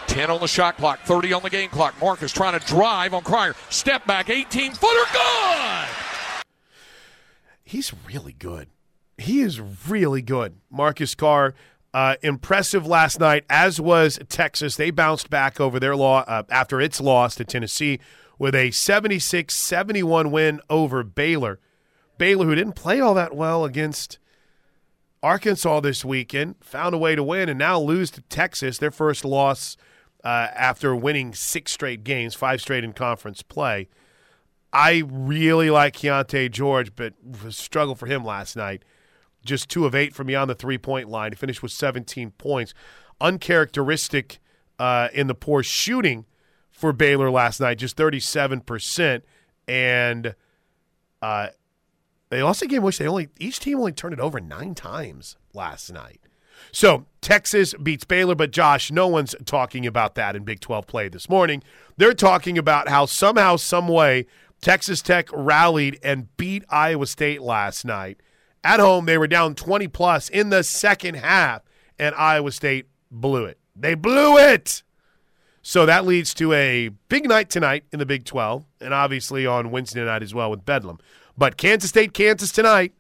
10 0.07 0.31
on 0.31 0.41
the 0.41 0.49
shot 0.49 0.77
clock. 0.77 1.01
30 1.05 1.33
on 1.33 1.43
the 1.43 1.51
game 1.51 1.69
clock. 1.69 1.95
Marcus 2.01 2.33
trying 2.33 2.59
to 2.59 2.67
drive 2.67 3.13
on 3.13 3.23
Cryer. 3.23 3.55
Step 3.71 4.07
back. 4.07 4.31
18 4.31 4.73
footer. 4.73 5.11
Good! 5.13 5.89
he's 7.65 7.93
really 8.07 8.35
good. 8.35 8.69
He 9.19 9.41
is 9.41 9.61
really 9.61 10.23
good. 10.23 10.57
Marcus 10.71 11.15
Carr, 11.15 11.55
uh, 11.95 12.17
impressive 12.23 12.87
last 12.87 13.21
night, 13.21 13.45
as 13.51 13.81
was 13.81 14.19
Texas. 14.29 14.77
They 14.77 14.91
bounced 14.91 15.31
back 15.31 15.61
over 15.61 15.79
their 15.79 15.97
law 15.97 16.25
uh, 16.27 16.45
after 16.51 16.81
its 16.81 17.01
loss 17.01 17.35
to 17.37 17.45
Tennessee 17.45 18.01
with 18.39 18.55
a 18.55 18.71
76 18.71 19.55
71 19.55 20.31
win 20.31 20.61
over 20.71 21.03
Baylor. 21.03 21.61
Baylor, 22.19 22.47
who 22.47 22.55
didn't 22.55 22.75
play 22.75 23.01
all 23.01 23.15
that 23.15 23.35
well 23.35 23.65
against 23.65 24.19
Arkansas 25.23 25.81
this 25.81 26.05
weekend, 26.05 26.57
found 26.61 26.95
a 26.95 26.99
way 26.99 27.15
to 27.15 27.23
win 27.23 27.49
and 27.49 27.59
now 27.59 27.79
lose 27.79 28.11
to 28.13 28.23
Texas, 28.23 28.79
their 28.79 28.91
first 28.91 29.25
loss 29.25 29.77
uh, 30.25 30.49
after 30.55 30.95
winning 30.97 31.35
six 31.35 31.73
straight 31.73 32.05
games, 32.05 32.35
five 32.35 32.61
straight 32.61 32.85
in 32.85 32.93
conference 32.93 33.43
play. 33.43 33.89
I 34.73 35.03
really 35.07 35.71
like 35.71 35.97
Keyonte 35.97 36.51
George, 36.51 36.95
but 36.97 37.13
struggle 37.51 37.95
for 37.95 38.07
him 38.07 38.25
last 38.25 38.57
night. 38.57 38.85
Just 39.45 39.69
two 39.69 39.87
of 39.87 39.95
eight 39.95 40.15
from 40.15 40.27
beyond 40.27 40.51
the 40.51 40.55
three 40.55 40.79
point 40.79 41.09
line. 41.09 41.33
He 41.33 41.37
finished 41.37 41.63
with 41.63 41.73
17 41.73 42.33
points. 42.33 42.75
Uncharacteristic 43.21 44.39
uh, 44.79 45.09
in 45.13 45.27
the 45.27 45.35
poor 45.35 45.63
shooting 45.63 46.25
for 46.71 46.93
Baylor 46.93 47.31
last 47.31 47.61
night, 47.61 47.79
just 47.79 47.97
37%. 47.97 49.23
And 49.69 50.35
uh, 51.21 51.49
they 52.31 52.43
lost 52.43 52.63
a 52.63 52.67
game 52.67 52.83
which 52.83 52.99
they 52.99 53.07
only 53.07 53.29
each 53.39 53.61
team 53.61 53.79
only 53.79 53.93
turned 53.93 54.15
it 54.15 54.21
over 54.21 54.41
nine 54.41 54.75
times 54.75 55.37
last 55.53 55.93
night. 55.93 56.21
So 56.73 57.07
Texas 57.21 57.75
beats 57.75 58.05
Baylor, 58.05 58.35
but 58.35 58.51
Josh, 58.51 58.91
no 58.91 59.07
one's 59.07 59.35
talking 59.45 59.87
about 59.87 60.15
that 60.15 60.35
in 60.35 60.45
Big 60.45 60.61
12 60.61 60.87
play 60.87 61.09
this 61.09 61.29
morning. 61.29 61.63
They're 61.97 62.15
talking 62.15 62.57
about 62.57 62.89
how 62.89 63.07
somehow, 63.07 63.57
some 63.57 63.89
way, 63.89 64.27
Texas 64.61 65.03
Tech 65.03 65.29
rallied 65.33 65.99
and 66.03 66.35
beat 66.37 66.65
Iowa 66.71 67.07
State 67.07 67.43
last 67.43 67.85
night. 67.85 68.21
At 68.65 68.81
home, 68.81 69.07
they 69.07 69.19
were 69.19 69.27
down 69.27 69.55
20 69.55 69.89
plus 69.89 70.29
in 70.29 70.51
the 70.51 70.63
second 70.63 71.17
half, 71.17 71.63
and 71.99 72.15
Iowa 72.15 72.53
State 72.53 72.87
blew 73.11 73.45
it. 73.45 73.59
They 73.75 73.95
blew 73.95 74.39
it. 74.39 74.83
So 75.63 75.87
that 75.87 76.05
leads 76.05 76.35
to 76.35 76.53
a 76.53 76.89
big 77.09 77.29
night 77.29 77.49
tonight 77.49 77.85
in 77.93 78.01
the 78.01 78.07
Big 78.07 78.25
12, 78.25 78.65
and 78.81 78.93
obviously 78.93 79.47
on 79.47 79.71
Wednesday 79.71 80.05
night 80.05 80.23
as 80.23 80.35
well 80.35 80.51
with 80.51 80.65
Bedlam. 80.65 80.99
But 81.39 81.57
Kansas 81.57 81.91
State, 81.91 82.13
Kansas 82.13 82.51
tonight. 82.51 82.93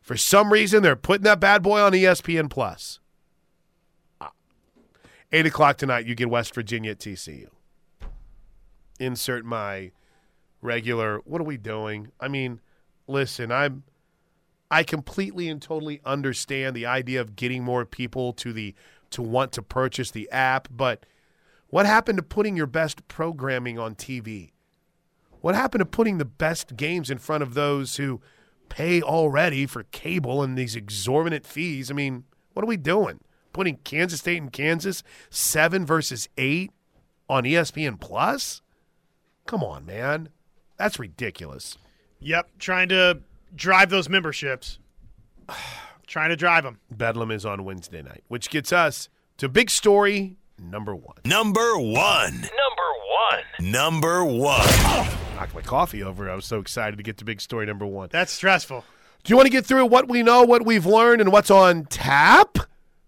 For 0.00 0.16
some 0.16 0.52
reason, 0.52 0.82
they're 0.82 0.96
putting 0.96 1.24
that 1.24 1.40
bad 1.40 1.62
boy 1.62 1.80
on 1.80 1.92
ESPN 1.92 2.50
Plus. 2.50 3.00
Uh, 4.20 4.28
8 5.32 5.46
o'clock 5.46 5.78
tonight, 5.78 6.06
you 6.06 6.14
get 6.14 6.28
West 6.28 6.54
Virginia 6.54 6.90
at 6.92 6.98
TCU. 6.98 7.48
Insert 8.98 9.44
my 9.44 9.92
regular, 10.60 11.20
what 11.24 11.40
are 11.40 11.44
we 11.44 11.56
doing? 11.56 12.12
I 12.20 12.28
mean, 12.28 12.60
listen, 13.06 13.52
I'm. 13.52 13.84
I 14.70 14.82
completely 14.82 15.48
and 15.48 15.60
totally 15.60 16.00
understand 16.04 16.74
the 16.74 16.86
idea 16.86 17.20
of 17.20 17.36
getting 17.36 17.62
more 17.62 17.84
people 17.84 18.32
to 18.34 18.52
the 18.52 18.74
to 19.10 19.22
want 19.22 19.52
to 19.52 19.62
purchase 19.62 20.10
the 20.10 20.28
app, 20.30 20.68
but 20.70 21.06
what 21.68 21.86
happened 21.86 22.18
to 22.18 22.22
putting 22.22 22.56
your 22.56 22.66
best 22.66 23.06
programming 23.08 23.78
on 23.78 23.94
TV? 23.94 24.50
What 25.40 25.54
happened 25.54 25.80
to 25.80 25.86
putting 25.86 26.18
the 26.18 26.24
best 26.24 26.76
games 26.76 27.10
in 27.10 27.18
front 27.18 27.42
of 27.42 27.54
those 27.54 27.96
who 27.96 28.20
pay 28.68 29.02
already 29.02 29.66
for 29.66 29.84
cable 29.84 30.42
and 30.42 30.56
these 30.56 30.74
exorbitant 30.74 31.46
fees? 31.46 31.90
I 31.90 31.94
mean, 31.94 32.24
what 32.52 32.62
are 32.64 32.66
we 32.66 32.76
doing? 32.76 33.20
Putting 33.52 33.76
Kansas 33.78 34.20
State 34.20 34.40
and 34.40 34.52
Kansas 34.52 35.02
7 35.30 35.84
versus 35.86 36.28
8 36.38 36.72
on 37.28 37.44
ESPN 37.44 38.00
Plus? 38.00 38.62
Come 39.46 39.62
on, 39.62 39.84
man. 39.84 40.30
That's 40.76 40.98
ridiculous. 40.98 41.76
Yep, 42.20 42.50
trying 42.58 42.88
to 42.88 43.20
drive 43.54 43.90
those 43.90 44.08
memberships. 44.08 44.78
trying 46.06 46.30
to 46.30 46.36
drive 46.36 46.64
them. 46.64 46.78
Bedlam 46.90 47.30
is 47.30 47.44
on 47.44 47.64
Wednesday 47.64 48.02
night, 48.02 48.24
which 48.28 48.50
gets 48.50 48.72
us 48.72 49.08
to 49.38 49.48
big 49.48 49.70
story 49.70 50.36
number 50.58 50.94
one. 50.94 51.16
Number 51.24 51.76
one. 51.76 52.32
Number 52.32 52.90
one. 53.60 53.70
Number 53.70 54.24
one. 54.24 54.66
Knocked 55.36 55.54
my 55.54 55.62
coffee 55.62 56.02
over. 56.02 56.30
I 56.30 56.34
was 56.34 56.44
so 56.44 56.60
excited 56.60 56.96
to 56.96 57.02
get 57.02 57.18
to 57.18 57.24
big 57.24 57.40
story 57.40 57.66
number 57.66 57.86
one. 57.86 58.08
That's 58.12 58.32
stressful. 58.32 58.84
Do 59.24 59.32
you 59.32 59.36
want 59.36 59.46
to 59.46 59.50
get 59.50 59.64
through 59.66 59.86
what 59.86 60.08
we 60.08 60.22
know, 60.22 60.44
what 60.44 60.64
we've 60.64 60.86
learned, 60.86 61.20
and 61.20 61.32
what's 61.32 61.50
on 61.50 61.86
tap 61.86 62.58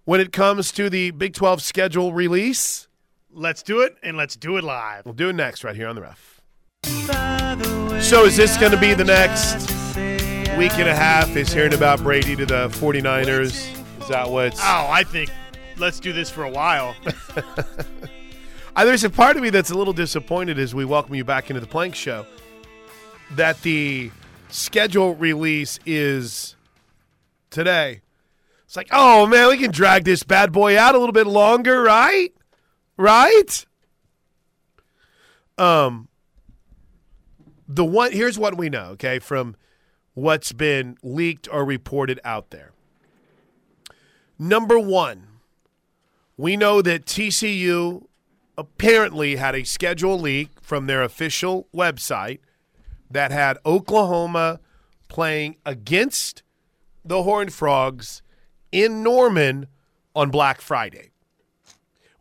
when 0.05 0.21
it 0.21 0.33
comes 0.33 0.73
to 0.73 0.89
the 0.89 1.11
Big 1.11 1.35
12 1.35 1.61
schedule 1.61 2.13
release? 2.13 2.89
Let's 3.31 3.63
do 3.63 3.81
it, 3.83 3.97
and 4.03 4.17
let's 4.17 4.35
do 4.35 4.57
it 4.57 4.65
live. 4.65 5.05
We'll 5.05 5.15
do 5.15 5.29
it 5.29 5.35
next 5.35 5.63
right 5.63 5.77
here 5.77 5.89
on 5.89 5.95
the 5.95 6.03
ref. 6.03 6.41
So 8.03 8.25
is 8.25 8.37
this 8.37 8.57
going 8.57 8.73
to 8.73 8.79
be 8.79 8.95
the 8.95 9.05
next 9.05 9.76
week 10.57 10.79
and 10.79 10.89
a 10.89 10.95
half 10.95 11.37
is 11.37 11.53
hearing 11.53 11.75
about 11.75 12.03
Brady 12.03 12.35
to 12.35 12.47
the 12.47 12.69
49ers? 12.69 14.01
Is 14.01 14.09
that 14.09 14.31
what's... 14.31 14.59
Oh, 14.59 14.89
I 14.91 15.05
think 15.05 15.31
let's 15.77 16.01
do 16.01 16.15
this 16.15 16.31
for 16.31 16.45
a 16.45 16.51
while. 16.51 16.95
Uh, 18.75 18.85
there's 18.85 19.05
a 19.05 19.09
part 19.09 19.39
of 19.39 19.43
me 19.43 19.49
that's 19.49 19.71
a 19.71 19.75
little 19.75 19.95
disappointed 19.95 20.59
as 20.59 20.75
we 20.75 20.85
welcome 20.85 21.15
you 21.15 21.25
back 21.25 21.49
into 21.49 21.61
the 21.61 21.67
Plank 21.67 21.95
Show 21.95 22.27
that 23.31 23.63
the 23.63 24.11
schedule 24.51 25.15
release 25.15 25.79
is 25.87 26.57
today. 27.49 28.03
It's 28.67 28.77
like, 28.77 28.89
oh 28.93 29.27
man, 29.27 29.49
we 29.49 29.57
can 29.57 29.71
drag 29.71 30.05
this 30.05 30.25
bad 30.25 30.53
boy 30.53 30.79
out 30.79 30.95
a 30.95 30.99
little 30.99 31.15
bit 31.15 31.27
longer, 31.27 31.81
right? 31.81 32.35
Right? 32.99 33.65
Um, 35.57 36.09
the 37.67 37.83
one 37.83 38.13
here's 38.13 38.39
what 38.39 38.59
we 38.59 38.69
know, 38.69 38.89
okay, 38.89 39.21
from 39.21 39.57
what's 40.17 40.51
been 40.53 40.97
leaked 41.03 41.47
or 41.53 41.63
reported 41.63 42.19
out 42.25 42.49
there. 42.49 42.73
Number 44.39 44.79
one, 44.81 45.27
we 46.39 46.57
know 46.57 46.81
that 46.81 47.05
TCU 47.05 48.07
apparently 48.57 49.37
had 49.37 49.55
a 49.55 49.63
schedule 49.63 50.19
leak 50.19 50.49
from 50.63 50.87
their 50.87 51.03
official 51.03 51.69
website 51.75 52.39
that 53.11 53.31
had 53.31 53.59
Oklahoma 53.67 54.59
playing 55.09 55.57
against 55.67 56.43
the 57.05 57.23
Horned 57.23 57.53
Frogs 57.53 58.23
in 58.73 59.03
Norman 59.03 59.67
on 60.15 60.31
Black 60.31 60.63
Friday. 60.63 61.11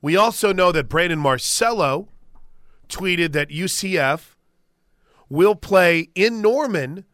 We 0.01 0.17
also 0.17 0.51
know 0.51 0.73
that 0.73 0.89
Brandon 0.89 1.19
Marcello 1.19 2.09
tweeted 2.89 3.31
that 3.31 3.49
UCF 3.49 4.35
will 5.29 5.55
play 5.55 6.09
in 6.13 6.41
Norman 6.41 7.05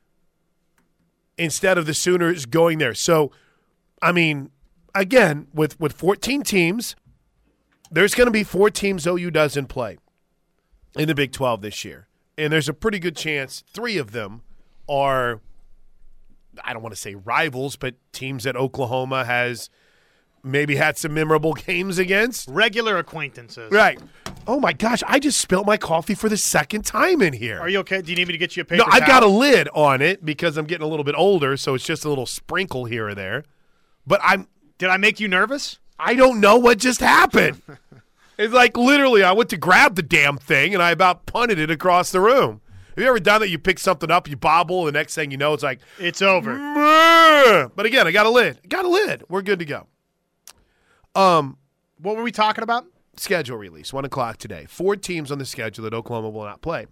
instead 1.42 1.76
of 1.76 1.88
the 1.88 1.94
Sooners 1.96 2.46
going 2.46 2.78
there. 2.78 2.94
So, 2.94 3.32
I 4.00 4.12
mean, 4.12 4.52
again, 4.94 5.48
with, 5.56 5.80
with 5.80 5.92
14 5.92 6.44
teams, 6.44 6.96
there's 7.90 8.14
going 8.14 8.28
to 8.28 8.32
be 8.32 8.44
four 8.44 8.70
teams 8.70 9.08
OU 9.08 9.32
doesn't 9.32 9.66
play 9.66 9.98
in 10.96 11.08
the 11.08 11.16
Big 11.16 11.32
12 11.32 11.62
this 11.62 11.84
year. 11.84 12.08
And 12.38 12.54
there's 12.54 12.70
a 12.70 12.74
pretty 12.74 13.00
good 13.00 13.16
chance 13.16 13.64
three 13.74 13.98
of 13.98 14.12
them 14.12 14.44
are, 14.88 15.42
I 16.64 16.74
don't 16.74 16.84
want 16.84 16.94
to 16.94 17.02
say 17.02 17.16
rivals, 17.16 17.76
but 17.76 17.96
teams 18.12 18.44
that 18.44 18.56
Oklahoma 18.56 19.26
has 19.26 19.72
maybe 20.44 20.76
had 20.76 20.98
some 20.98 21.14
memorable 21.14 21.54
games 21.68 21.98
against. 21.98 22.50
Regular 22.50 22.98
acquaintances. 22.98 23.72
Right. 23.72 24.00
Oh 24.48 24.60
my 24.60 24.74
gosh, 24.74 25.04
I 25.08 25.20
just 25.20 25.40
spilled 25.40 25.68
my 25.68 25.78
coffee 25.78 26.16
for 26.16 26.28
the 26.28 26.38
second 26.38 26.84
time 26.86 27.22
in 27.22 27.34
here. 27.34 27.60
Are 27.60 27.70
you 27.70 27.80
okay? 27.80 28.02
Do 28.02 28.12
you 28.12 28.16
need 28.16 28.28
me 28.28 28.32
to 28.32 28.38
get 28.38 28.58
you 28.58 28.62
a 28.62 28.66
paper 28.66 28.84
no, 28.84 28.86
I've 28.88 29.02
towel? 29.02 29.08
got 29.08 29.24
a 29.24 29.28
lid 29.28 29.70
on 29.74 30.02
it 30.02 30.26
because 30.26 30.58
I'm 30.58 30.66
getting 30.66 30.86
a 30.86 30.90
little 30.90 31.04
bit 31.04 31.16
older, 31.16 31.56
so 31.58 31.76
it's 31.76 31.86
just 31.86 32.06
a 32.06 32.10
little 32.10 32.26
sprinkle 32.26 32.86
here 32.86 33.08
or 33.10 33.16
there. 33.16 33.44
But 34.08 34.20
I'm 34.24 34.48
Did 34.80 34.90
I 34.90 34.98
make 34.98 35.20
you 35.20 35.28
nervous? 35.28 35.78
I 36.00 36.16
don't 36.16 36.40
know 36.40 36.58
what 36.58 36.80
just 36.80 37.00
happened. 37.02 37.62
it's 38.40 38.54
like 38.54 38.76
literally, 38.76 39.24
I 39.24 39.32
went 39.34 39.52
to 39.52 39.58
grab 39.58 39.96
the 39.96 40.02
damn 40.02 40.38
thing 40.38 40.74
and 40.74 40.82
I 40.82 40.90
about 40.90 41.28
punted 41.28 41.60
it 41.60 41.70
across 41.70 42.12
the 42.12 42.20
room. 42.20 42.62
Have 42.96 43.04
you 43.04 43.08
ever 43.08 43.20
done 43.20 43.42
that? 43.42 43.50
You 43.50 43.60
pick 43.60 43.78
something 43.78 44.10
up, 44.10 44.28
you 44.28 44.36
bobble, 44.36 44.84
the 44.86 44.92
next 44.92 45.14
thing 45.16 45.30
you 45.32 45.38
know, 45.38 45.54
it's 45.54 45.64
like, 45.64 45.80
It's 46.00 46.22
over. 46.22 46.56
"Meh." 46.58 47.68
but 47.76 47.86
again, 47.86 48.08
I 48.08 48.12
got 48.12 48.26
a 48.26 48.30
lid. 48.30 48.60
Got 48.68 48.86
a 48.86 48.90
lid. 48.90 49.24
We're 49.30 49.44
good 49.44 49.60
to 49.60 49.66
go. 49.66 49.86
Um, 51.16 51.58
What 52.00 52.16
were 52.18 52.24
we 52.24 52.32
talking 52.32 52.64
about? 52.64 52.86
schedule 53.18 53.58
release, 53.58 53.92
one 53.94 54.06
o'clock 54.06 54.38
today. 54.38 54.66
Four 54.70 54.96
teams 54.96 55.32
on 55.32 55.38
the 55.38 55.46
schedule 55.46 55.84
that 55.84 55.94
Oklahoma 55.94 56.30
will 56.30 56.46
not 56.46 56.62
play. 56.62 56.88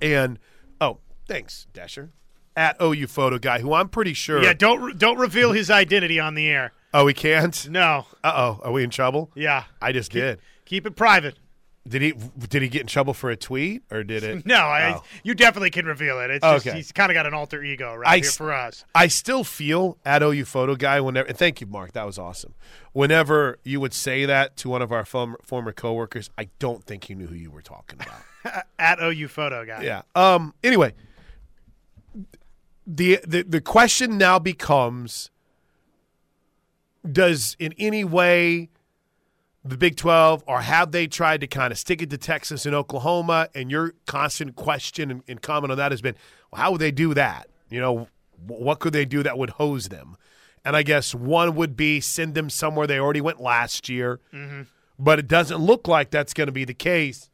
And 0.00 0.38
oh, 0.80 0.98
thanks, 1.26 1.66
Dasher. 1.72 2.12
At 2.56 2.76
OU 2.80 3.06
photo 3.08 3.38
guy, 3.38 3.58
who 3.60 3.72
I'm 3.74 3.88
pretty 3.88 4.14
sure. 4.14 4.42
Yeah, 4.42 4.52
don't 4.52 4.98
don't 4.98 5.18
reveal 5.18 5.52
his 5.52 5.70
identity 5.70 6.18
on 6.18 6.34
the 6.34 6.48
air. 6.48 6.72
Oh, 6.94 7.04
we 7.04 7.14
can't. 7.14 7.68
No. 7.68 8.06
Uh 8.24 8.32
oh, 8.34 8.60
are 8.64 8.72
we 8.72 8.82
in 8.84 8.90
trouble? 8.90 9.30
Yeah. 9.34 9.64
I 9.82 9.92
just 9.92 10.10
did. 10.12 10.40
Keep 10.64 10.86
it 10.86 10.96
private. 10.96 11.36
Did 11.88 12.02
he? 12.02 12.12
Did 12.48 12.62
he 12.62 12.68
get 12.68 12.82
in 12.82 12.86
trouble 12.86 13.14
for 13.14 13.30
a 13.30 13.36
tweet, 13.36 13.82
or 13.90 14.04
did 14.04 14.22
it? 14.22 14.44
No, 14.46 14.56
I, 14.56 14.94
Oh. 14.96 15.02
you 15.22 15.34
definitely 15.34 15.70
can 15.70 15.86
reveal 15.86 16.20
it. 16.20 16.30
It's 16.30 16.42
just 16.44 16.66
Okay. 16.66 16.76
he's 16.76 16.92
kind 16.92 17.10
of 17.10 17.14
got 17.14 17.26
an 17.26 17.34
alter 17.34 17.62
ego 17.62 17.94
right 17.94 18.08
I 18.08 18.16
here 18.18 18.30
for 18.30 18.52
us. 18.52 18.84
I 18.94 19.06
still 19.08 19.44
feel 19.44 19.96
at 20.04 20.22
OU 20.22 20.44
photo 20.44 20.74
guy 20.76 21.00
whenever. 21.00 21.28
And 21.28 21.36
thank 21.38 21.60
you, 21.60 21.66
Mark. 21.66 21.92
That 21.92 22.04
was 22.06 22.18
awesome. 22.18 22.54
Whenever 22.92 23.58
you 23.64 23.80
would 23.80 23.94
say 23.94 24.24
that 24.26 24.56
to 24.58 24.68
one 24.68 24.82
of 24.82 24.92
our 24.92 25.04
former, 25.04 25.38
former 25.42 25.72
coworkers, 25.72 26.30
I 26.36 26.48
don't 26.58 26.84
think 26.84 27.04
he 27.04 27.14
knew 27.14 27.26
who 27.26 27.34
you 27.36 27.50
were 27.50 27.62
talking 27.62 27.98
about. 28.00 28.64
At 28.78 29.00
OU 29.00 29.28
photo 29.28 29.64
guy. 29.64 29.82
yeah. 29.82 30.02
Um. 30.14 30.54
Anyway, 30.62 30.92
the 32.86 33.20
the 33.26 33.42
the 33.42 33.60
question 33.60 34.18
now 34.18 34.38
becomes: 34.38 35.30
Does 37.10 37.56
in 37.58 37.74
any 37.78 38.04
way 38.04 38.70
the 39.68 39.76
Big 39.76 39.96
12, 39.96 40.44
or 40.46 40.62
have 40.62 40.92
they 40.92 41.06
tried 41.06 41.40
to 41.40 41.46
kind 41.46 41.72
of 41.72 41.78
stick 41.78 42.02
it 42.02 42.10
to 42.10 42.18
Texas 42.18 42.66
and 42.66 42.74
Oklahoma? 42.74 43.48
And 43.54 43.70
your 43.70 43.94
constant 44.06 44.56
question 44.56 45.10
and, 45.10 45.22
and 45.28 45.42
comment 45.42 45.70
on 45.70 45.78
that 45.78 45.92
has 45.92 46.00
been, 46.00 46.14
well, 46.50 46.62
how 46.62 46.72
would 46.72 46.80
they 46.80 46.90
do 46.90 47.14
that? 47.14 47.48
You 47.70 47.80
know, 47.80 48.08
what 48.46 48.78
could 48.80 48.92
they 48.92 49.04
do 49.04 49.22
that 49.22 49.38
would 49.38 49.50
hose 49.50 49.88
them? 49.88 50.16
And 50.64 50.76
I 50.76 50.82
guess 50.82 51.14
one 51.14 51.54
would 51.54 51.76
be 51.76 52.00
send 52.00 52.34
them 52.34 52.50
somewhere 52.50 52.86
they 52.86 52.98
already 52.98 53.20
went 53.20 53.40
last 53.40 53.88
year, 53.88 54.20
mm-hmm. 54.32 54.62
but 54.98 55.18
it 55.18 55.28
doesn't 55.28 55.58
look 55.58 55.88
like 55.88 56.10
that's 56.10 56.34
going 56.34 56.46
to 56.48 56.52
be 56.52 56.64
the 56.64 56.74
case 56.74 57.30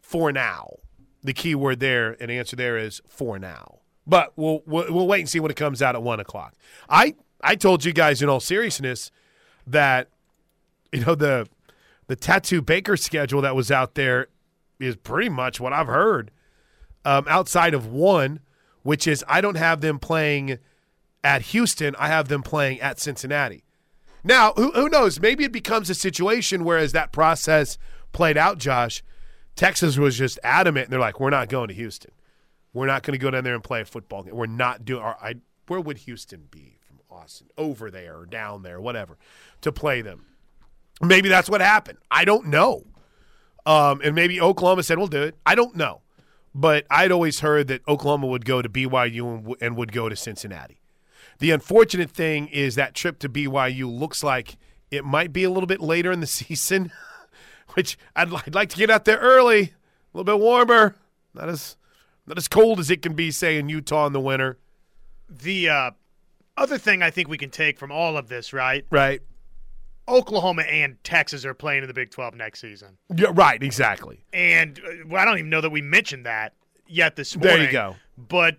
for 0.00 0.32
now. 0.32 0.76
The 1.22 1.32
key 1.32 1.54
word 1.54 1.80
there 1.80 2.16
and 2.20 2.30
answer 2.30 2.56
there 2.56 2.78
is 2.78 3.00
for 3.08 3.38
now. 3.38 3.80
But 4.06 4.32
we'll, 4.36 4.62
we'll 4.66 4.92
we'll 4.92 5.06
wait 5.06 5.20
and 5.20 5.28
see 5.28 5.38
when 5.38 5.50
it 5.50 5.56
comes 5.56 5.82
out 5.82 5.94
at 5.94 6.02
one 6.02 6.18
o'clock. 6.18 6.54
I 6.88 7.14
I 7.42 7.54
told 7.54 7.84
you 7.84 7.92
guys 7.92 8.22
in 8.22 8.28
all 8.28 8.40
seriousness 8.40 9.10
that 9.66 10.08
you 11.00 11.04
know 11.04 11.14
the 11.14 11.48
the 12.06 12.16
tattoo 12.16 12.60
baker 12.62 12.96
schedule 12.96 13.40
that 13.42 13.54
was 13.54 13.70
out 13.70 13.94
there 13.94 14.28
is 14.78 14.96
pretty 14.96 15.28
much 15.28 15.60
what 15.60 15.72
I've 15.72 15.86
heard. 15.86 16.30
Um, 17.04 17.24
outside 17.28 17.74
of 17.74 17.86
one, 17.86 18.40
which 18.82 19.06
is 19.06 19.24
I 19.28 19.40
don't 19.40 19.56
have 19.56 19.80
them 19.80 19.98
playing 19.98 20.58
at 21.22 21.42
Houston, 21.42 21.94
I 21.98 22.08
have 22.08 22.28
them 22.28 22.42
playing 22.42 22.80
at 22.80 22.98
Cincinnati. 22.98 23.62
Now, 24.22 24.52
who, 24.54 24.70
who 24.72 24.88
knows? 24.88 25.20
Maybe 25.20 25.44
it 25.44 25.52
becomes 25.52 25.88
a 25.88 25.94
situation 25.94 26.64
where, 26.64 26.78
as 26.78 26.92
that 26.92 27.12
process 27.12 27.78
played 28.12 28.36
out, 28.36 28.58
Josh, 28.58 29.02
Texas 29.56 29.96
was 29.96 30.16
just 30.16 30.38
adamant, 30.42 30.86
and 30.86 30.92
they're 30.92 31.00
like, 31.00 31.20
"We're 31.20 31.30
not 31.30 31.48
going 31.48 31.68
to 31.68 31.74
Houston. 31.74 32.12
We're 32.72 32.86
not 32.86 33.02
going 33.02 33.18
to 33.18 33.22
go 33.22 33.30
down 33.30 33.44
there 33.44 33.54
and 33.54 33.64
play 33.64 33.80
a 33.80 33.84
football 33.84 34.22
game. 34.22 34.34
We're 34.34 34.46
not 34.46 34.84
doing." 34.84 35.02
Or 35.02 35.16
I, 35.22 35.34
where 35.68 35.80
would 35.80 35.98
Houston 35.98 36.48
be 36.50 36.78
from 36.80 36.98
Austin? 37.10 37.48
Over 37.56 37.90
there 37.90 38.18
or 38.18 38.26
down 38.26 38.62
there, 38.62 38.80
whatever, 38.80 39.16
to 39.62 39.72
play 39.72 40.02
them. 40.02 40.26
Maybe 41.00 41.28
that's 41.28 41.48
what 41.48 41.60
happened. 41.60 41.98
I 42.10 42.24
don't 42.24 42.46
know. 42.46 42.84
Um, 43.66 44.00
and 44.02 44.14
maybe 44.14 44.40
Oklahoma 44.40 44.82
said, 44.82 44.98
"We'll 44.98 45.06
do 45.06 45.22
it." 45.22 45.36
I 45.44 45.54
don't 45.54 45.76
know, 45.76 46.00
but 46.54 46.86
I'd 46.90 47.12
always 47.12 47.40
heard 47.40 47.68
that 47.68 47.86
Oklahoma 47.86 48.26
would 48.26 48.44
go 48.44 48.62
to 48.62 48.68
BYU 48.68 49.26
and, 49.28 49.38
w- 49.42 49.56
and 49.60 49.76
would 49.76 49.92
go 49.92 50.08
to 50.08 50.16
Cincinnati. 50.16 50.80
The 51.38 51.50
unfortunate 51.50 52.10
thing 52.10 52.48
is 52.48 52.74
that 52.74 52.94
trip 52.94 53.18
to 53.20 53.28
BYU 53.28 53.86
looks 53.86 54.22
like 54.22 54.56
It 54.90 55.04
might 55.04 55.32
be 55.32 55.44
a 55.44 55.50
little 55.50 55.66
bit 55.66 55.80
later 55.80 56.10
in 56.10 56.20
the 56.20 56.26
season, 56.40 56.90
which 57.74 57.96
I'd, 58.16 58.32
I'd 58.32 58.54
like 58.54 58.68
to 58.70 58.76
get 58.76 58.90
out 58.90 59.04
there 59.04 59.18
early, 59.18 59.60
a 59.62 60.16
little 60.18 60.24
bit 60.24 60.42
warmer, 60.42 60.96
not 61.34 61.48
as 61.48 61.76
not 62.26 62.36
as 62.38 62.48
cold 62.48 62.78
as 62.80 62.90
it 62.90 63.02
can 63.02 63.14
be, 63.14 63.30
say 63.30 63.58
in 63.58 63.68
Utah 63.68 64.06
in 64.06 64.12
the 64.12 64.20
winter. 64.20 64.58
The 65.28 65.68
uh, 65.68 65.90
other 66.56 66.78
thing 66.78 67.02
I 67.02 67.10
think 67.10 67.28
we 67.28 67.38
can 67.38 67.50
take 67.50 67.78
from 67.78 67.92
all 67.92 68.16
of 68.16 68.28
this, 68.28 68.52
right? 68.52 68.84
Right. 68.90 69.20
Oklahoma 70.08 70.62
and 70.62 70.96
Texas 71.04 71.44
are 71.44 71.54
playing 71.54 71.82
in 71.82 71.88
the 71.88 71.94
Big 71.94 72.10
12 72.10 72.34
next 72.34 72.60
season. 72.60 72.98
Yeah. 73.14 73.28
Right. 73.32 73.62
Exactly. 73.62 74.24
And 74.32 74.80
uh, 74.80 75.06
well, 75.06 75.22
I 75.22 75.24
don't 75.24 75.38
even 75.38 75.50
know 75.50 75.60
that 75.60 75.70
we 75.70 75.82
mentioned 75.82 76.26
that 76.26 76.54
yet 76.86 77.16
this 77.16 77.36
morning. 77.36 77.56
There 77.58 77.66
you 77.66 77.72
go. 77.72 77.96
But 78.18 78.56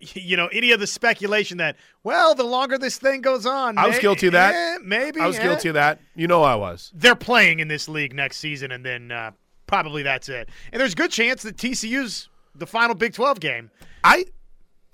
you 0.00 0.36
know, 0.36 0.46
any 0.48 0.70
of 0.72 0.80
the 0.80 0.86
speculation 0.86 1.58
that 1.58 1.76
well, 2.04 2.34
the 2.34 2.44
longer 2.44 2.78
this 2.78 2.98
thing 2.98 3.20
goes 3.20 3.46
on, 3.46 3.78
I 3.78 3.86
was 3.86 3.96
may- 3.96 4.02
guilty 4.02 4.26
of 4.28 4.32
that. 4.32 4.54
eh, 4.54 4.78
maybe 4.84 5.20
I 5.20 5.26
was 5.26 5.38
eh. 5.38 5.42
guilty 5.42 5.68
of 5.68 5.74
that. 5.74 6.00
You 6.14 6.26
know 6.26 6.42
I 6.42 6.54
was. 6.54 6.92
They're 6.94 7.14
playing 7.16 7.60
in 7.60 7.68
this 7.68 7.88
league 7.88 8.14
next 8.14 8.38
season, 8.38 8.72
and 8.72 8.84
then 8.84 9.10
uh, 9.10 9.32
probably 9.66 10.02
that's 10.02 10.28
it. 10.28 10.48
And 10.72 10.80
there's 10.80 10.92
a 10.92 10.96
good 10.96 11.10
chance 11.10 11.42
that 11.42 11.56
TCU's 11.56 12.28
the 12.54 12.66
final 12.66 12.94
Big 12.94 13.12
12 13.12 13.40
game. 13.40 13.70
I 14.04 14.26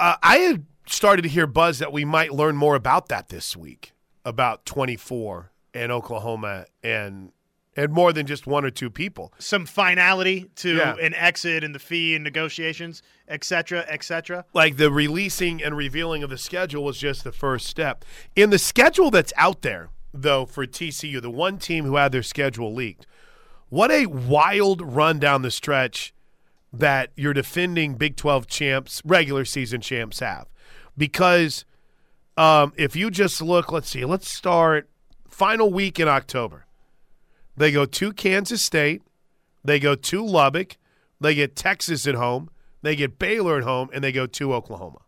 uh, 0.01 0.17
I 0.23 0.39
had 0.39 0.65
started 0.87 1.23
to 1.23 1.29
hear 1.29 1.47
buzz 1.47 1.79
that 1.79 1.93
we 1.93 2.05
might 2.05 2.33
learn 2.33 2.57
more 2.57 2.75
about 2.75 3.09
that 3.09 3.29
this 3.29 3.57
week 3.57 3.94
about 4.25 4.65
24 4.67 5.51
in 5.75 5.91
Oklahoma 5.91 6.67
and 6.83 7.33
and 7.77 7.93
more 7.93 8.13
than 8.13 8.25
just 8.25 8.47
one 8.47 8.65
or 8.65 8.71
two 8.71 8.89
people. 8.89 9.35
Some 9.41 9.67
finality 9.67 10.49
to 10.57 10.77
Yeah. 10.77 10.95
an 11.03 11.13
exit 11.15 11.65
and 11.65 11.75
the 11.75 11.81
fee 11.81 12.15
and 12.15 12.23
negotiations, 12.23 13.03
et 13.27 13.43
cetera, 13.43 13.85
et 13.89 14.05
cetera. 14.05 14.45
Like 14.55 14.77
the 14.77 14.93
releasing 14.93 15.61
and 15.61 15.77
revealing 15.77 16.23
of 16.23 16.31
the 16.31 16.39
schedule 16.39 16.85
was 16.85 16.99
just 16.99 17.25
the 17.25 17.33
first 17.33 17.67
step. 17.67 18.05
In 18.37 18.51
the 18.51 18.61
schedule 18.61 19.11
that's 19.11 19.33
out 19.37 19.63
there, 19.63 19.89
though, 20.13 20.47
for 20.47 20.65
TCU, 20.67 21.21
the 21.21 21.31
one 21.33 21.59
team 21.59 21.85
who 21.85 21.97
had 21.97 22.13
their 22.13 22.23
schedule 22.23 22.73
leaked, 22.73 23.09
what 23.71 23.91
a 23.91 24.07
wild 24.07 24.81
run 24.81 25.19
down 25.19 25.43
the 25.43 25.51
stretch 25.51 26.15
that 26.73 27.11
your 27.17 27.33
defending 27.35 27.95
Big 27.97 28.15
12 28.15 28.47
champs, 28.47 29.03
regular 29.05 29.45
season 29.45 29.81
champs 29.81 30.21
have. 30.21 30.47
Because 30.97 31.65
um, 32.37 32.73
if 32.77 32.97
you 32.97 33.11
just 33.11 33.41
look, 33.41 33.71
let's 33.71 33.89
see, 33.89 34.05
let's 34.05 34.29
start 34.29 34.89
final 35.29 35.73
week 35.73 36.01
in 36.01 36.09
October. 36.09 36.67
They 37.57 37.71
go 37.71 37.85
to 37.85 38.13
Kansas 38.13 38.63
State, 38.63 39.03
they 39.65 39.79
go 39.79 39.95
to 39.95 40.25
Lubbock, 40.25 40.77
they 41.21 41.35
get 41.35 41.55
Texas 41.57 42.07
at 42.07 42.17
home, 42.17 42.51
they 42.83 42.97
get 42.97 43.19
Baylor 43.19 43.59
at 43.59 43.65
home, 43.65 43.89
and 43.93 44.03
they 44.03 44.13
go 44.13 44.27
to 44.27 44.53
Oklahoma. 44.53 45.01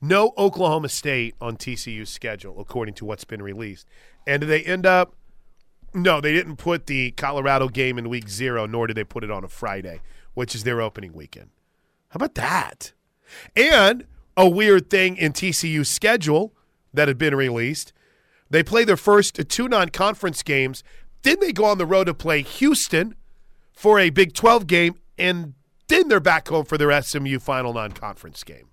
No 0.00 0.32
Oklahoma 0.38 0.88
State 0.88 1.34
on 1.40 1.56
TCU's 1.56 2.08
schedule, 2.08 2.60
according 2.60 2.94
to 2.94 3.04
what's 3.04 3.24
been 3.24 3.42
released. 3.42 3.86
And 4.26 4.44
they 4.44 4.62
end 4.62 4.86
up? 4.86 5.14
No, 5.94 6.20
they 6.20 6.32
didn't 6.32 6.56
put 6.56 6.86
the 6.86 7.10
Colorado 7.12 7.68
game 7.68 7.98
in 7.98 8.08
week 8.08 8.28
zero, 8.28 8.66
nor 8.66 8.86
did 8.86 8.96
they 8.96 9.04
put 9.04 9.24
it 9.24 9.30
on 9.30 9.42
a 9.42 9.48
Friday, 9.48 10.00
which 10.34 10.54
is 10.54 10.64
their 10.64 10.80
opening 10.80 11.12
weekend. 11.12 11.50
How 12.10 12.18
about 12.18 12.34
that? 12.36 12.92
And 13.56 14.06
a 14.38 14.48
weird 14.48 14.88
thing 14.88 15.18
in 15.18 15.34
TCU's 15.34 15.90
schedule 15.90 16.54
that 16.94 17.08
had 17.08 17.18
been 17.18 17.34
released 17.34 17.92
they 18.50 18.62
play 18.62 18.84
their 18.84 18.96
first 18.96 19.48
two 19.48 19.68
non 19.68 19.90
conference 19.90 20.42
games. 20.42 20.82
Then 21.22 21.36
they 21.40 21.52
go 21.52 21.64
on 21.64 21.78
the 21.78 21.86
road 21.86 22.04
to 22.04 22.14
play 22.14 22.42
Houston 22.42 23.14
for 23.72 23.98
a 23.98 24.10
Big 24.10 24.34
12 24.34 24.66
game, 24.66 24.94
and 25.18 25.54
then 25.88 26.08
they're 26.08 26.20
back 26.20 26.48
home 26.48 26.64
for 26.64 26.78
their 26.78 27.02
SMU 27.02 27.38
final 27.38 27.72
non 27.72 27.92
conference 27.92 28.44
game. 28.44 28.68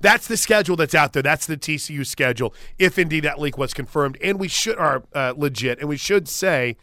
That's 0.00 0.26
the 0.26 0.36
schedule 0.36 0.76
that's 0.76 0.94
out 0.94 1.12
there. 1.12 1.22
That's 1.22 1.46
the 1.46 1.56
TCU 1.56 2.06
schedule, 2.06 2.54
if 2.78 2.98
indeed 2.98 3.24
that 3.24 3.38
leak 3.38 3.58
was 3.58 3.74
confirmed. 3.74 4.16
And 4.22 4.40
we 4.40 4.48
should 4.48 4.78
are 4.78 5.02
uh, 5.14 5.34
legit, 5.36 5.78
and 5.80 5.88
we 5.88 5.96
should 5.96 6.28
say 6.28 6.76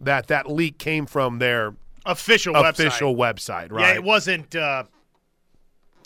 that 0.00 0.26
that 0.28 0.50
leak 0.50 0.78
came 0.78 1.06
from 1.06 1.38
their 1.38 1.74
Official, 2.06 2.54
official 2.56 3.14
website. 3.14 3.68
website, 3.68 3.72
right? 3.72 3.88
Yeah, 3.88 3.94
it 3.94 4.02
wasn't 4.02 4.56
uh, 4.56 4.84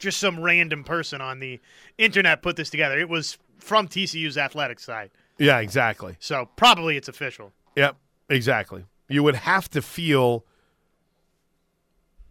just 0.03 0.19
some 0.19 0.41
random 0.41 0.85
person 0.85 1.21
on 1.21 1.39
the 1.39 1.61
internet 1.97 2.43
put 2.43 2.57
this 2.57 2.71
together. 2.71 2.99
It 2.99 3.09
was 3.09 3.39
from 3.59 3.89
TCU's 3.89 4.37
athletic 4.37 4.81
side. 4.81 5.11
Yeah, 5.39 5.61
exactly. 5.61 6.17
So 6.19 6.49
probably 6.57 6.97
it's 6.97 7.09
official. 7.09 7.53
Yep, 7.77 7.97
exactly. 8.29 8.85
You 9.09 9.23
would 9.23 9.37
have 9.37 9.71
to 9.71 9.81
feel 9.83 10.45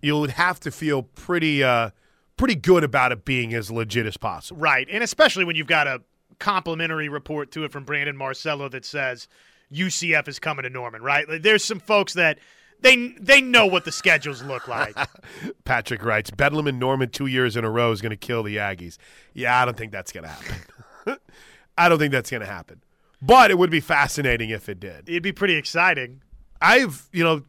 you 0.01 0.17
would 0.17 0.31
have 0.31 0.60
to 0.62 0.71
feel 0.71 1.03
pretty 1.03 1.63
uh 1.63 1.91
pretty 2.38 2.55
good 2.55 2.84
about 2.84 3.12
it 3.12 3.23
being 3.23 3.53
as 3.53 3.71
legit 3.71 4.05
as 4.05 4.17
possible. 4.17 4.60
Right. 4.60 4.88
And 4.91 5.03
especially 5.03 5.45
when 5.45 5.55
you've 5.55 5.67
got 5.67 5.88
a 5.88 6.01
complimentary 6.39 7.07
report 7.07 7.51
to 7.51 7.63
it 7.63 7.71
from 7.71 7.84
Brandon 7.84 8.17
Marcello 8.17 8.67
that 8.69 8.84
says 8.84 9.27
UCF 9.71 10.27
is 10.27 10.39
coming 10.39 10.63
to 10.63 10.69
Norman, 10.69 11.01
right? 11.01 11.29
Like, 11.29 11.43
there's 11.43 11.63
some 11.63 11.79
folks 11.79 12.13
that 12.13 12.39
they 12.82 13.10
they 13.20 13.41
know 13.41 13.65
what 13.65 13.86
the 13.86 13.91
schedules 13.91 14.44
look 14.44 14.67
like. 14.67 14.96
Patrick 15.65 16.04
writes, 16.04 16.32
Bedlam 16.32 16.67
and 16.67 16.80
Norman 16.80 17.10
two 17.10 17.28
years 17.28 17.56
in 17.56 17.63
a 17.63 17.70
row 17.70 17.91
is 17.91 18.02
going 18.02 18.12
to 18.12 18.17
kill 18.17 18.44
the 18.44 18.58
Aggies. 18.58 18.98
Yeah, 19.34 19.60
I 19.60 19.65
don't 19.65 19.78
think 19.78 19.91
that's 19.91 20.12
going 20.12 20.24
to 20.24 20.30
happen. 20.30 21.17
I 21.78 21.89
don't 21.89 22.00
think 22.00 22.12
that's 22.12 22.30
going 22.30 22.41
to 22.41 22.48
happen. 22.48 22.82
But 23.22 23.52
it 23.52 23.58
would 23.58 23.70
be 23.70 23.80
fascinating 23.80 24.50
if 24.50 24.67
it 24.67 24.80
did. 24.80 25.08
It'd 25.08 25.24
be 25.24 25.32
pretty 25.32 25.56
exciting. 25.56 26.22
I've, 26.60 27.08
you 27.12 27.24
know, 27.24 27.44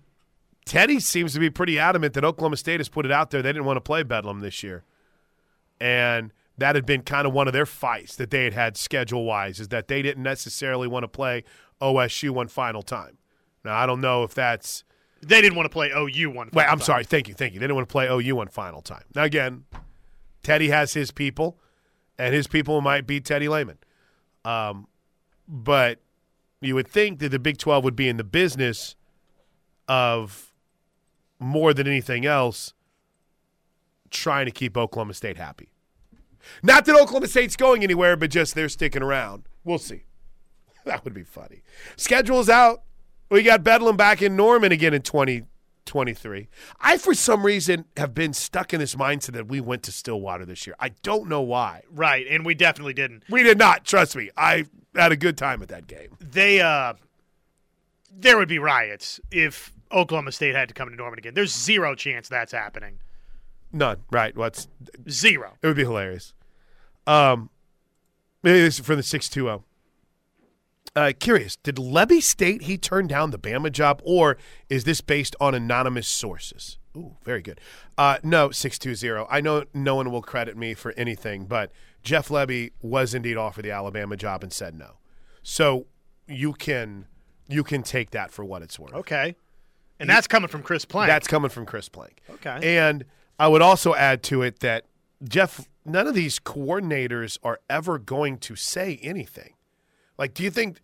Teddy 0.65 1.01
seems 1.01 1.33
to 1.33 1.41
be 1.41 1.51
pretty 1.51 1.79
adamant 1.79 2.15
that 2.15 2.25
Oklahoma 2.25 2.57
State 2.57 2.81
has 2.81 2.89
put 2.89 3.07
it 3.07 3.13
out 3.13 3.31
there. 3.31 3.43
They 3.43 3.51
didn't 3.51 3.65
want 3.65 3.79
to 3.79 3.83
play 3.83 4.03
Bedlam 4.03 4.41
this 4.41 4.63
year. 4.63 4.85
And 5.81 6.33
that 6.59 6.75
had 6.75 6.87
been 6.87 7.03
kind 7.03 7.27
of 7.27 7.33
one 7.33 7.47
of 7.47 7.53
their 7.53 7.67
fights 7.67 8.17
that 8.17 8.31
they 8.31 8.45
had 8.45 8.53
had 8.53 8.77
schedule 8.77 9.25
wise, 9.25 9.59
is 9.59 9.69
that 9.69 9.89
they 9.89 10.03
didn't 10.03 10.23
necessarily 10.23 10.87
want 10.87 11.05
to 11.05 11.09
play 11.09 11.43
OSU 11.81 12.31
one 12.31 12.49
final 12.49 12.83
time. 12.83 13.19
Now, 13.65 13.77
I 13.77 13.87
don't 13.87 14.01
know 14.01 14.23
if 14.23 14.35
that's. 14.35 14.85
They 15.25 15.41
didn't 15.41 15.57
want 15.57 15.67
to 15.67 15.71
play 15.73 15.91
OU 15.97 16.31
one. 16.31 16.51
Wait, 16.53 16.65
I'm 16.65 16.79
time. 16.79 16.81
sorry. 16.81 17.05
Thank 17.05 17.29
you. 17.29 17.35
Thank 17.35 17.55
you. 17.55 17.61
They 17.61 17.65
didn't 17.65 17.77
want 17.77 17.89
to 17.89 17.93
play 17.93 18.09
OU 18.09 18.37
one 18.37 18.49
final 18.49 18.83
time. 18.83 19.05
Now, 19.15 19.23
again, 19.23 19.65
Teddy 20.43 20.69
has 20.69 20.95
his 20.95 21.11
people, 21.11 21.59
and 22.19 22.35
his 22.35 22.47
people 22.47 22.81
might 22.81 23.07
beat 23.07 23.25
Teddy 23.25 23.49
Lehman. 23.49 23.79
Um, 24.45 24.89
but 25.47 26.01
you 26.61 26.75
would 26.75 26.89
think 26.89 27.21
that 27.21 27.29
the 27.29 27.39
Big 27.39 27.59
12 27.59 27.85
would 27.85 27.97
be 27.97 28.09
in 28.09 28.17
the 28.17 28.25
business 28.25 28.97
of 29.89 30.53
more 31.39 31.75
than 31.75 31.87
anything 31.87 32.27
else 32.27 32.75
trying 34.11 34.47
to 34.47 34.53
keep 34.53 34.77
Oklahoma 34.77 35.15
State 35.15 35.37
happy. 35.37 35.69
Not 36.63 36.85
that 36.87 36.95
Oklahoma 36.95 37.29
State's 37.29 37.57
going 37.57 37.83
anywhere, 37.83 38.17
but 38.17 38.31
just 38.31 38.55
they're 38.55 38.69
sticking 38.69 39.03
around. 39.03 39.45
We'll 39.65 39.79
see. 39.79 40.05
That 40.85 41.05
would 41.05 41.15
be 41.15 41.23
funny. 41.23 41.63
Schedule's 41.95 42.49
out. 42.49 42.83
We 43.33 43.43
got 43.43 43.65
Bedlam 43.65 43.97
back 43.97 44.21
in 44.21 44.37
Norman 44.37 44.73
again 44.73 44.93
in 44.93 45.01
2023. 45.01 46.49
I, 46.83 46.99
for 46.99 47.15
some 47.15 47.47
reason, 47.47 47.87
have 47.97 48.13
been 48.13 48.35
stuck 48.35 48.75
in 48.75 48.81
this 48.81 48.95
mindset 48.95 49.33
that 49.33 49.49
we 49.49 49.59
went 49.59 49.83
to 49.85 49.93
Stillwater 49.93 50.45
this 50.45 50.67
year. 50.67 50.77
I 50.79 50.91
don't 51.03 51.31
know 51.31 51.41
why. 51.41 51.81
Right, 51.91 52.27
and 52.29 52.45
we 52.45 52.55
definitely 52.55 52.93
didn't. 52.93 53.23
We 53.31 53.43
did 53.43 53.57
not. 53.57 53.87
Trust 53.87 54.17
me. 54.17 54.29
I 54.37 54.67
had 54.95 55.13
a 55.13 55.17
good 55.17 55.39
time 55.39 55.63
at 55.63 55.69
that 55.69 55.87
game. 55.87 56.19
They 56.21 56.61
uh 56.61 56.93
there 58.15 58.37
would 58.37 58.51
be 58.51 58.59
riots 58.59 59.19
if 59.31 59.73
Oklahoma 59.91 60.33
State 60.33 60.55
had 60.55 60.69
to 60.69 60.75
come 60.75 60.91
to 60.91 60.95
Norman 60.95 61.19
again. 61.19 61.33
There's 61.33 61.55
zero 61.55 61.95
chance 61.95 62.29
that's 62.29 62.53
happening. 62.53 62.99
None. 63.73 64.03
Right. 64.11 64.37
What's 64.37 64.69
Zero. 65.09 65.55
It 65.63 65.67
would 65.67 65.77
be 65.77 65.85
hilarious. 65.85 66.35
Um, 67.07 67.49
maybe 68.43 68.61
this 68.61 68.79
is 68.79 68.85
for 68.85 68.95
the 68.95 69.03
six 69.03 69.31
two 69.31 69.45
zero. 69.45 69.65
Uh, 70.95 71.13
curious, 71.19 71.57
did 71.57 71.79
Levy 71.79 72.21
state 72.21 72.63
he 72.63 72.77
turned 72.77 73.09
down 73.09 73.31
the 73.31 73.39
Bama 73.39 73.73
job, 73.73 74.03
or 74.05 74.37
is 74.69 74.85
this 74.85 75.01
based 75.01 75.35
on 75.41 75.55
anonymous 75.55 76.07
sources? 76.07 76.79
Ooh, 76.95 77.17
very 77.25 77.41
good. 77.41 77.61
Uh, 77.97 78.19
no, 78.23 78.51
six 78.51 78.79
two 78.79 78.95
zero. 78.95 79.27
I 79.31 79.41
know 79.41 79.65
no 79.73 79.95
one 79.95 80.11
will 80.11 80.21
credit 80.21 80.57
me 80.57 80.75
for 80.75 80.93
anything, 80.97 81.47
but 81.47 81.73
Jeff 82.03 82.31
Levy 82.31 82.73
was 82.83 83.15
indeed 83.15 83.39
offered 83.39 83.65
the 83.65 83.71
Alabama 83.71 84.17
job 84.17 84.43
and 84.43 84.53
said 84.53 84.75
no. 84.75 84.99
So 85.43 85.87
you 86.29 86.53
can 86.53 87.07
you 87.49 87.65
can 87.65 87.83
take 87.83 88.11
that 88.11 88.31
for 88.31 88.45
what 88.45 88.63
it's 88.63 88.79
worth. 88.79 88.93
Okay. 88.95 89.37
And 89.99 90.11
that's 90.11 90.27
coming 90.27 90.49
from 90.49 90.63
Chris 90.63 90.85
Plank. 90.85 91.09
That's 91.09 91.29
coming 91.29 91.49
from 91.51 91.65
Chris 91.65 91.89
Plank. 91.89 92.21
Okay. 92.29 92.79
And 92.79 93.05
I 93.39 93.49
would 93.49 93.63
also 93.63 93.95
add 93.95 94.23
to 94.25 94.43
it 94.43 94.61
that 94.61 94.85
Jeff, 95.23 95.69
none 95.85 96.07
of 96.07 96.15
these 96.15 96.39
coordinators 96.41 97.39
are 97.43 97.61
ever 97.71 97.99
going 97.99 98.39
to 98.39 98.57
say 98.57 98.99
anything. 99.03 99.55
Like, 100.19 100.35
do 100.35 100.43
you 100.43 100.51
think? 100.51 100.81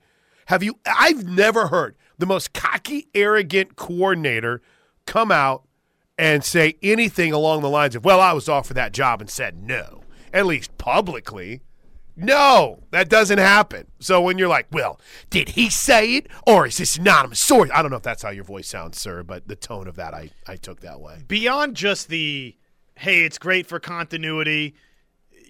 Have 0.46 0.62
you? 0.62 0.78
I've 0.86 1.24
never 1.24 1.68
heard 1.68 1.96
the 2.16 2.26
most 2.26 2.52
cocky, 2.52 3.08
arrogant 3.14 3.76
coordinator 3.76 4.62
come 5.06 5.30
out 5.30 5.64
and 6.16 6.42
say 6.42 6.76
anything 6.82 7.32
along 7.32 7.62
the 7.62 7.68
lines 7.68 7.94
of, 7.94 8.04
"Well, 8.04 8.20
I 8.20 8.32
was 8.32 8.48
offered 8.48 8.74
that 8.74 8.92
job 8.92 9.20
and 9.20 9.30
said 9.30 9.56
no." 9.62 10.02
At 10.32 10.46
least 10.46 10.76
publicly. 10.78 11.62
No, 12.20 12.82
that 12.90 13.08
doesn't 13.08 13.38
happen. 13.38 13.86
So 14.00 14.20
when 14.20 14.38
you're 14.38 14.48
like, 14.48 14.66
well, 14.72 15.00
did 15.30 15.50
he 15.50 15.70
say 15.70 16.16
it 16.16 16.26
or 16.48 16.66
is 16.66 16.76
this 16.78 16.96
anonymous 16.96 17.38
source? 17.38 17.70
I 17.72 17.80
don't 17.80 17.92
know 17.92 17.96
if 17.96 18.02
that's 18.02 18.24
how 18.24 18.30
your 18.30 18.42
voice 18.42 18.66
sounds, 18.66 19.00
sir, 19.00 19.22
but 19.22 19.46
the 19.46 19.54
tone 19.54 19.86
of 19.86 19.94
that 19.96 20.14
I, 20.14 20.30
I 20.44 20.56
took 20.56 20.80
that 20.80 21.00
way. 21.00 21.22
Beyond 21.28 21.76
just 21.76 22.08
the 22.08 22.56
hey, 22.96 23.22
it's 23.22 23.38
great 23.38 23.68
for 23.68 23.78
continuity. 23.78 24.74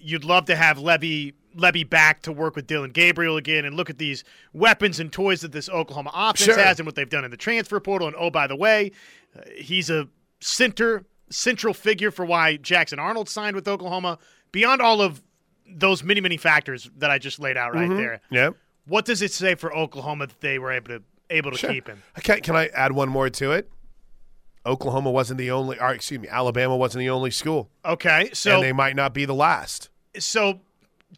You'd 0.01 0.23
love 0.23 0.45
to 0.45 0.55
have 0.55 0.79
Levy 0.79 1.33
Levy 1.55 1.83
back 1.83 2.21
to 2.21 2.31
work 2.31 2.55
with 2.55 2.67
Dillon 2.67 2.91
Gabriel 2.91 3.35
again 3.35 3.65
and 3.65 3.75
look 3.75 3.89
at 3.89 3.97
these 3.97 4.23
weapons 4.53 4.99
and 4.99 5.11
toys 5.11 5.41
that 5.41 5.51
this 5.51 5.67
Oklahoma 5.67 6.11
offense 6.13 6.45
Sure. 6.45 6.57
has 6.59 6.79
and 6.79 6.85
what 6.85 6.93
they've 6.95 7.09
done 7.09 7.25
in 7.25 7.31
the 7.31 7.37
transfer 7.37 7.79
portal. 7.79 8.07
And 8.07 8.15
oh, 8.19 8.29
by 8.29 8.45
the 8.47 8.55
way, 8.55 8.91
uh, 9.35 9.41
he's 9.57 9.89
a 9.89 10.07
center 10.39 11.05
central 11.31 11.73
figure 11.73 12.11
for 12.11 12.23
why 12.25 12.57
Jackson 12.57 12.97
Arnold 12.99 13.29
signed 13.29 13.55
with 13.55 13.67
Oklahoma. 13.67 14.17
Beyond 14.51 14.81
all 14.81 15.01
of 15.01 15.21
those 15.67 16.03
many 16.03 16.21
many 16.21 16.37
factors 16.37 16.89
that 16.97 17.09
I 17.11 17.17
just 17.19 17.39
laid 17.39 17.57
out 17.57 17.73
right 17.75 17.89
there, 17.89 18.21
Yeah. 18.31 18.51
what 18.85 19.05
does 19.05 19.21
it 19.21 19.31
say 19.31 19.55
for 19.55 19.75
Oklahoma 19.75 20.27
that 20.27 20.39
they 20.41 20.57
were 20.59 20.71
able 20.71 20.87
to 20.89 21.03
able 21.31 21.51
to 21.51 21.57
Sure. 21.57 21.71
keep 21.71 21.87
him? 21.87 22.01
Okay, 22.19 22.41
can 22.41 22.55
I 22.55 22.67
add 22.67 22.91
one 22.91 23.09
more 23.09 23.29
to 23.29 23.51
it? 23.51 23.69
Oklahoma 24.65 25.09
wasn't 25.11 25.37
the 25.37 25.51
only, 25.51 25.79
or 25.79 25.93
excuse 25.93 26.19
me, 26.19 26.27
Alabama 26.27 26.75
wasn't 26.75 26.99
the 26.99 27.09
only 27.09 27.31
school, 27.31 27.69
Okay, 27.85 28.29
so 28.33 28.55
and 28.55 28.63
they 28.63 28.73
might 28.73 28.95
not 28.95 29.13
be 29.13 29.25
the 29.25 29.33
last. 29.33 29.89
so 30.17 30.59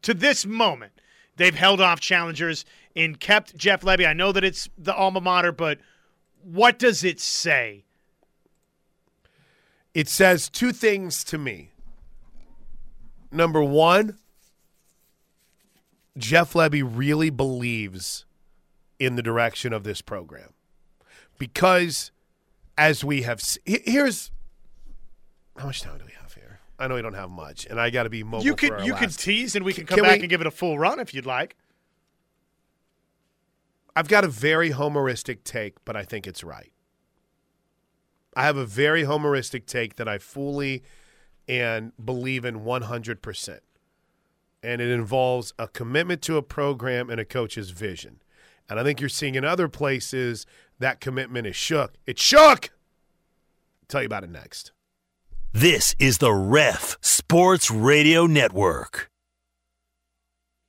to 0.04 0.14
this 0.14 0.46
moment, 0.46 0.94
they've 1.38 1.56
held 1.56 1.82
off 1.82 2.00
challengers 2.00 2.66
and 2.96 3.20
kept 3.20 3.56
Jeff 3.58 3.84
Levy. 3.84 4.06
I 4.06 4.14
know 4.14 4.32
that 4.32 4.44
it's 4.44 4.70
the 4.78 4.94
alma 4.94 5.22
mater, 5.22 5.52
but 5.52 5.80
what 6.44 6.78
does 6.80 7.04
it 7.04 7.20
say? 7.20 7.84
It 9.94 10.08
says 10.08 10.50
two 10.50 10.72
things 10.72 11.24
to 11.26 11.38
me. 11.38 11.72
Number 13.32 13.64
one, 13.64 14.18
Jeff 16.18 16.56
Levy 16.56 16.84
really 16.84 17.30
believes 17.30 18.26
in 19.00 19.16
the 19.16 19.22
direction 19.22 19.74
of 19.74 19.84
this 19.84 20.02
program 20.02 20.54
because, 21.38 22.12
as 22.78 23.04
we 23.04 23.22
have, 23.24 23.42
here's 23.66 24.32
how 25.58 25.66
much 25.66 25.82
time 25.82 25.98
do 25.98 26.06
we 26.06 26.14
have 26.22 26.34
here? 26.34 26.60
I 26.80 26.88
know 26.88 26.96
we 26.96 27.02
don't 27.02 27.14
have 27.14 27.30
much, 27.30 27.66
and 27.66 27.80
I 27.80 27.90
got 27.90 28.04
to 28.04 28.10
be 28.10 28.24
mobile. 28.24 28.44
You 28.46 28.56
could 28.56 28.84
you 28.84 28.96
could 28.96 29.16
tease 29.16 29.56
and 29.56 29.64
we 29.64 29.74
can 29.74 29.86
come 29.86 29.98
Can 29.98 30.04
back 30.04 30.18
we- 30.18 30.22
and 30.22 30.30
give 30.30 30.42
it 30.42 30.48
a 30.48 30.52
full 30.52 30.80
run 30.80 31.00
if 31.00 31.14
you'd 31.14 31.26
like. 31.26 31.56
I've 33.96 34.08
got 34.08 34.24
a 34.24 34.28
very 34.30 34.72
homeristic 34.72 35.44
take, 35.44 35.84
but 35.84 35.96
I 35.96 36.04
think 36.04 36.26
it's 36.26 36.44
right. 36.44 36.72
I 38.36 38.44
have 38.44 38.56
a 38.56 38.66
very 38.66 39.04
homeristic 39.04 39.66
take 39.66 39.98
that 39.98 40.08
I 40.08 40.18
fully 40.18 40.84
and 41.48 41.92
believe 42.04 42.46
in 42.46 42.62
100%. 42.62 43.60
And 44.64 44.82
it 44.82 44.90
involves 44.90 45.54
a 45.60 45.68
commitment 45.68 46.22
to 46.24 46.38
a 46.38 46.42
program 46.42 47.10
and 47.10 47.20
a 47.20 47.26
coach's 47.26 47.72
vision. 47.72 48.22
And 48.70 48.80
I 48.80 48.84
think 48.84 49.02
you're 49.02 49.10
seeing 49.10 49.36
in 49.36 49.44
other 49.44 49.68
places 49.68 50.46
that 50.82 51.00
commitment 51.00 51.48
is 51.48 51.56
shook. 51.56 51.94
It 52.06 52.20
shook. 52.20 52.70
I'll 52.70 53.88
tell 53.88 54.02
you 54.02 54.08
about 54.08 54.24
it 54.24 54.30
next. 54.30 54.72
This 55.54 55.96
is 56.00 56.20
the 56.20 56.32
Ref 56.32 56.98
Sports 57.02 57.70
Radio 57.70 58.26
Network. 58.26 59.10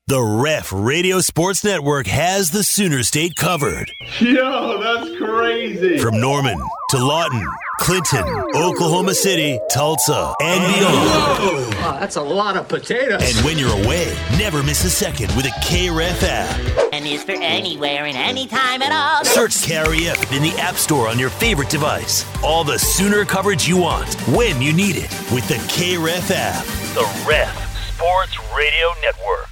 The 0.08 0.20
Ref 0.20 0.72
Radio 0.72 1.20
Sports 1.20 1.62
Network 1.62 2.08
has 2.08 2.50
the 2.50 2.64
Sooner 2.64 3.04
State 3.04 3.36
covered. 3.36 3.90
Yo, 4.18 4.80
that's 4.82 5.16
crazy. 5.16 5.98
From 5.98 6.20
Norman 6.20 6.60
to 6.90 6.98
Lawton, 6.98 7.46
Clinton, 7.78 8.24
Oklahoma 8.56 9.14
City, 9.14 9.60
Tulsa, 9.70 10.34
and 10.42 10.74
beyond. 10.74 11.74
Wow, 11.76 11.96
that's 12.00 12.16
a 12.16 12.22
lot 12.22 12.56
of 12.56 12.68
potatoes. 12.68 13.22
And 13.22 13.44
when 13.46 13.58
you're 13.58 13.84
away, 13.84 14.12
never 14.36 14.62
miss 14.64 14.84
a 14.84 14.90
second 14.90 15.34
with 15.36 15.46
a 15.46 15.52
KREF 15.64 16.24
app. 16.24 16.81
And 17.02 17.10
is 17.10 17.24
for 17.24 17.32
anywhere 17.32 18.04
and 18.04 18.16
anytime 18.16 18.80
at 18.80 18.92
all. 18.92 19.24
Search 19.24 19.56
KREF 19.66 20.36
in 20.36 20.40
the 20.40 20.56
App 20.60 20.76
Store 20.76 21.08
on 21.08 21.18
your 21.18 21.30
favorite 21.30 21.68
device. 21.68 22.24
All 22.44 22.62
the 22.62 22.78
Sooner 22.78 23.24
coverage 23.24 23.66
you 23.66 23.76
want, 23.76 24.14
when 24.28 24.62
you 24.62 24.72
need 24.72 24.94
it, 24.94 25.10
with 25.32 25.48
the 25.48 25.56
KREF 25.66 26.30
app. 26.30 26.64
The 26.94 27.02
Ref 27.28 27.96
Sports 27.96 28.38
Radio 28.56 28.86
Network. 29.00 29.50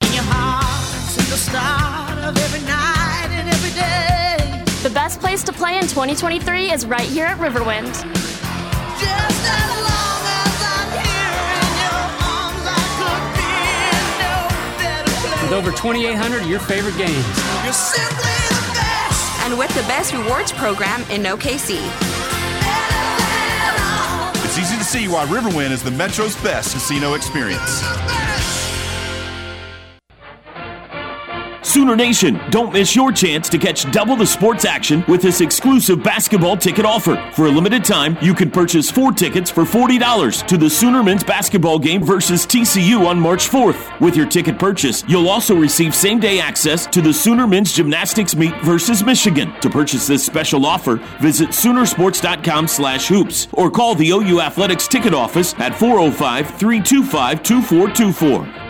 In 0.00 0.14
your 0.14 0.24
heart, 0.28 1.14
the 1.14 1.36
start 1.36 2.24
of 2.24 2.42
every 2.42 2.66
night 2.66 3.28
and 3.32 3.50
every 3.50 3.74
day. 3.78 4.64
The 4.82 4.94
best 4.94 5.20
place 5.20 5.42
to 5.42 5.52
play 5.52 5.76
in 5.76 5.82
2023 5.82 6.72
is 6.72 6.86
right 6.86 7.02
here 7.02 7.26
at 7.26 7.36
Riverwind. 7.36 8.06
With 15.48 15.56
over 15.56 15.70
2,800 15.70 16.42
of 16.42 16.46
your 16.46 16.60
favorite 16.60 16.98
games. 16.98 17.14
You're 17.64 17.72
simply 17.72 18.16
the 18.52 18.70
best. 18.74 19.46
And 19.46 19.58
with 19.58 19.74
the 19.74 19.80
best 19.88 20.12
rewards 20.12 20.52
program 20.52 21.00
in 21.10 21.22
OKC. 21.22 21.78
It's 24.44 24.58
easy 24.58 24.76
to 24.76 24.84
see 24.84 25.08
why 25.08 25.24
Riverwind 25.24 25.70
is 25.70 25.82
the 25.82 25.90
Metro's 25.90 26.36
best 26.42 26.74
casino 26.74 27.14
experience. 27.14 27.80
Sooner 31.78 31.94
Nation, 31.94 32.40
don't 32.50 32.72
miss 32.72 32.96
your 32.96 33.12
chance 33.12 33.48
to 33.50 33.56
catch 33.56 33.88
double 33.92 34.16
the 34.16 34.26
sports 34.26 34.64
action 34.64 35.04
with 35.06 35.22
this 35.22 35.40
exclusive 35.40 36.02
basketball 36.02 36.56
ticket 36.56 36.84
offer. 36.84 37.14
For 37.32 37.46
a 37.46 37.50
limited 37.50 37.84
time, 37.84 38.18
you 38.20 38.34
can 38.34 38.50
purchase 38.50 38.90
four 38.90 39.12
tickets 39.12 39.48
for 39.48 39.62
$40 39.62 40.44
to 40.48 40.56
the 40.56 40.68
Sooner 40.68 41.04
men's 41.04 41.22
basketball 41.22 41.78
game 41.78 42.02
versus 42.02 42.44
TCU 42.44 43.06
on 43.06 43.20
March 43.20 43.48
4th. 43.48 44.00
With 44.00 44.16
your 44.16 44.26
ticket 44.26 44.58
purchase, 44.58 45.04
you'll 45.06 45.28
also 45.28 45.54
receive 45.54 45.94
same 45.94 46.18
day 46.18 46.40
access 46.40 46.84
to 46.86 47.00
the 47.00 47.14
Sooner 47.14 47.46
men's 47.46 47.72
gymnastics 47.72 48.34
meet 48.34 48.60
versus 48.64 49.04
Michigan. 49.04 49.52
To 49.60 49.70
purchase 49.70 50.08
this 50.08 50.26
special 50.26 50.66
offer, 50.66 50.96
visit 51.20 51.50
Soonersports.com 51.50 52.66
slash 52.66 53.06
hoops 53.06 53.46
or 53.52 53.70
call 53.70 53.94
the 53.94 54.10
OU 54.10 54.40
Athletics 54.40 54.88
ticket 54.88 55.14
office 55.14 55.54
at 55.60 55.78
405 55.78 56.58
325 56.58 57.40
2424. 57.44 58.67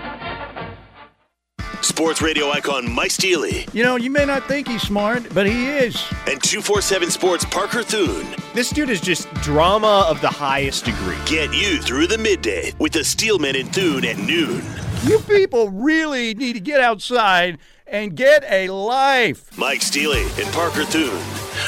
Sports 1.82 2.20
radio 2.22 2.50
icon 2.50 2.90
Mike 2.92 3.10
Steely 3.10 3.66
You 3.72 3.82
know, 3.82 3.96
you 3.96 4.10
may 4.10 4.24
not 4.24 4.46
think 4.46 4.68
he's 4.68 4.82
smart, 4.82 5.32
but 5.34 5.46
he 5.46 5.66
is. 5.68 5.94
and 6.26 6.42
247 6.42 7.10
Sports 7.10 7.44
Parker 7.44 7.82
Thune 7.82 8.26
This 8.54 8.70
dude 8.70 8.90
is 8.90 9.00
just 9.00 9.32
drama 9.36 10.04
of 10.08 10.20
the 10.20 10.28
highest 10.28 10.84
degree. 10.84 11.16
get 11.26 11.52
you 11.54 11.80
through 11.80 12.06
the 12.08 12.18
midday 12.18 12.72
with 12.78 12.92
the 12.92 13.04
Steelman 13.04 13.56
and 13.56 13.72
Thune 13.74 14.04
at 14.04 14.18
noon. 14.18 14.62
You 15.04 15.20
people 15.20 15.70
really 15.70 16.34
need 16.34 16.54
to 16.54 16.60
get 16.60 16.80
outside 16.80 17.58
and 17.86 18.16
get 18.16 18.44
a 18.50 18.68
life. 18.68 19.56
Mike 19.56 19.80
Steely 19.82 20.22
and 20.42 20.52
Parker 20.52 20.84
Thune, 20.84 21.22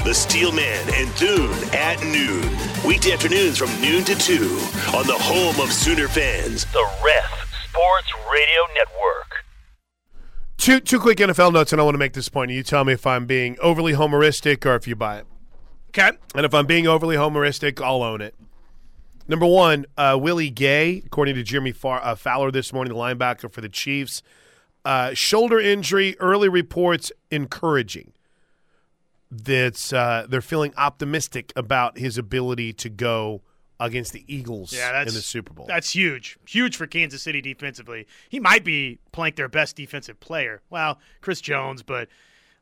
the 0.04 0.12
Steelman 0.12 0.62
and 0.94 1.08
Thune 1.10 1.52
at 1.72 2.02
noon. 2.04 2.42
Weekday 2.86 3.12
afternoons 3.12 3.56
from 3.56 3.70
noon 3.80 4.04
to 4.04 4.14
2 4.16 4.34
on 4.96 5.06
the 5.06 5.16
home 5.18 5.58
of 5.60 5.72
Sooner 5.72 6.08
fans, 6.08 6.64
the 6.72 6.86
Ref 7.04 7.54
Sports 7.70 8.12
Radio 8.30 8.62
Network. 8.74 9.44
Two 10.60 10.78
two 10.78 11.00
quick 11.00 11.16
NFL 11.16 11.54
notes, 11.54 11.72
and 11.72 11.80
I 11.80 11.84
want 11.84 11.94
to 11.94 11.98
make 11.98 12.12
this 12.12 12.28
point. 12.28 12.50
You 12.50 12.62
tell 12.62 12.84
me 12.84 12.92
if 12.92 13.06
I'm 13.06 13.24
being 13.24 13.56
overly 13.62 13.94
homeristic 13.94 14.66
or 14.66 14.74
if 14.74 14.86
you 14.86 14.94
buy 14.94 15.16
it. 15.16 15.26
Okay. 15.88 16.10
And 16.34 16.44
if 16.44 16.52
I'm 16.52 16.66
being 16.66 16.86
overly 16.86 17.16
homeristic, 17.16 17.82
I'll 17.82 18.02
own 18.02 18.20
it. 18.20 18.34
Number 19.26 19.46
one, 19.46 19.86
uh, 19.96 20.18
Willie 20.20 20.50
Gay, 20.50 21.02
according 21.06 21.36
to 21.36 21.42
Jeremy 21.42 21.72
Far- 21.72 22.04
uh, 22.04 22.14
Fowler 22.14 22.50
this 22.50 22.74
morning, 22.74 22.92
the 22.92 22.98
linebacker 22.98 23.50
for 23.50 23.62
the 23.62 23.70
Chiefs, 23.70 24.22
uh, 24.84 25.14
shoulder 25.14 25.58
injury. 25.58 26.14
Early 26.20 26.50
reports 26.50 27.10
encouraging. 27.30 28.12
That 29.30 29.90
uh, 29.94 30.26
they're 30.28 30.42
feeling 30.42 30.74
optimistic 30.76 31.54
about 31.56 31.96
his 31.96 32.18
ability 32.18 32.74
to 32.74 32.90
go 32.90 33.40
against 33.80 34.12
the 34.12 34.24
Eagles 34.32 34.72
Yeah, 34.72 34.92
that's 34.92 35.10
in 35.10 35.14
the 35.14 35.22
Super 35.22 35.52
Bowl. 35.52 35.66
That's 35.66 35.90
huge, 35.90 36.38
huge 36.46 36.76
for 36.76 36.86
Kansas 36.86 37.22
City 37.22 37.40
defensively. 37.40 38.06
He 38.28 38.38
might 38.38 38.62
be 38.62 38.98
playing 39.10 39.34
their 39.36 39.48
best 39.48 39.74
defensive 39.74 40.20
player. 40.20 40.60
Well, 40.70 41.00
Chris 41.20 41.40
Jones, 41.40 41.82
but 41.82 42.08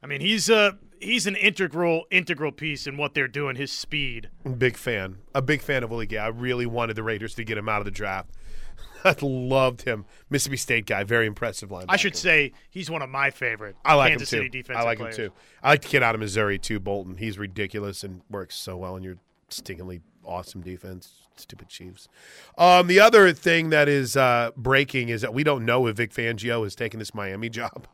I 0.02 0.06
mean, 0.06 0.20
he's 0.20 0.48
a 0.48 0.78
he's 1.00 1.26
an 1.26 1.36
integral 1.36 2.04
integral 2.10 2.52
piece 2.52 2.86
in 2.86 2.96
what 2.96 3.14
they're 3.14 3.28
doing. 3.28 3.56
His 3.56 3.72
speed. 3.72 4.30
Big 4.56 4.76
fan. 4.76 5.18
A 5.34 5.42
big 5.42 5.60
fan 5.60 5.82
of 5.82 5.90
Willie 5.90 6.06
Gay. 6.06 6.18
I 6.18 6.28
really 6.28 6.66
wanted 6.66 6.94
the 6.94 7.02
Raiders 7.02 7.34
to 7.34 7.44
get 7.44 7.58
him 7.58 7.68
out 7.68 7.80
of 7.80 7.84
the 7.84 7.90
draft. 7.90 8.30
I 9.04 9.14
loved 9.20 9.82
him. 9.82 10.06
Mississippi 10.30 10.56
State 10.56 10.86
guy. 10.86 11.04
Very 11.04 11.26
impressive 11.26 11.70
linebacker. 11.70 11.86
I 11.88 11.96
should 11.96 12.16
say 12.16 12.52
he's 12.70 12.90
one 12.90 13.02
of 13.02 13.08
my 13.08 13.30
favorite. 13.30 13.76
I 13.84 13.94
like 13.94 14.10
Kansas 14.10 14.32
him 14.32 14.38
City 14.38 14.48
too. 14.50 14.62
defensive 14.62 14.82
I 14.82 14.84
like 14.84 14.98
players. 14.98 15.16
him 15.16 15.28
too. 15.28 15.34
I 15.62 15.70
like 15.70 15.82
the 15.82 15.88
kid 15.88 16.02
out 16.02 16.14
of 16.14 16.20
Missouri 16.20 16.58
too, 16.58 16.78
Bolton. 16.78 17.16
He's 17.16 17.38
ridiculous 17.38 18.04
and 18.04 18.22
works 18.30 18.54
so 18.56 18.76
well 18.76 18.96
in 18.96 19.02
your 19.02 19.16
stinkingly 19.50 20.00
awesome 20.28 20.60
defense. 20.60 21.26
Stupid 21.36 21.68
Chiefs. 21.68 22.08
Um, 22.56 22.86
the 22.86 23.00
other 23.00 23.32
thing 23.32 23.70
that 23.70 23.88
is 23.88 24.16
uh, 24.16 24.50
breaking 24.56 25.08
is 25.08 25.22
that 25.22 25.32
we 25.32 25.44
don't 25.44 25.64
know 25.64 25.86
if 25.86 25.96
Vic 25.96 26.12
Fangio 26.12 26.66
is 26.66 26.74
taking 26.74 26.98
this 26.98 27.14
Miami 27.14 27.48
job. 27.48 27.86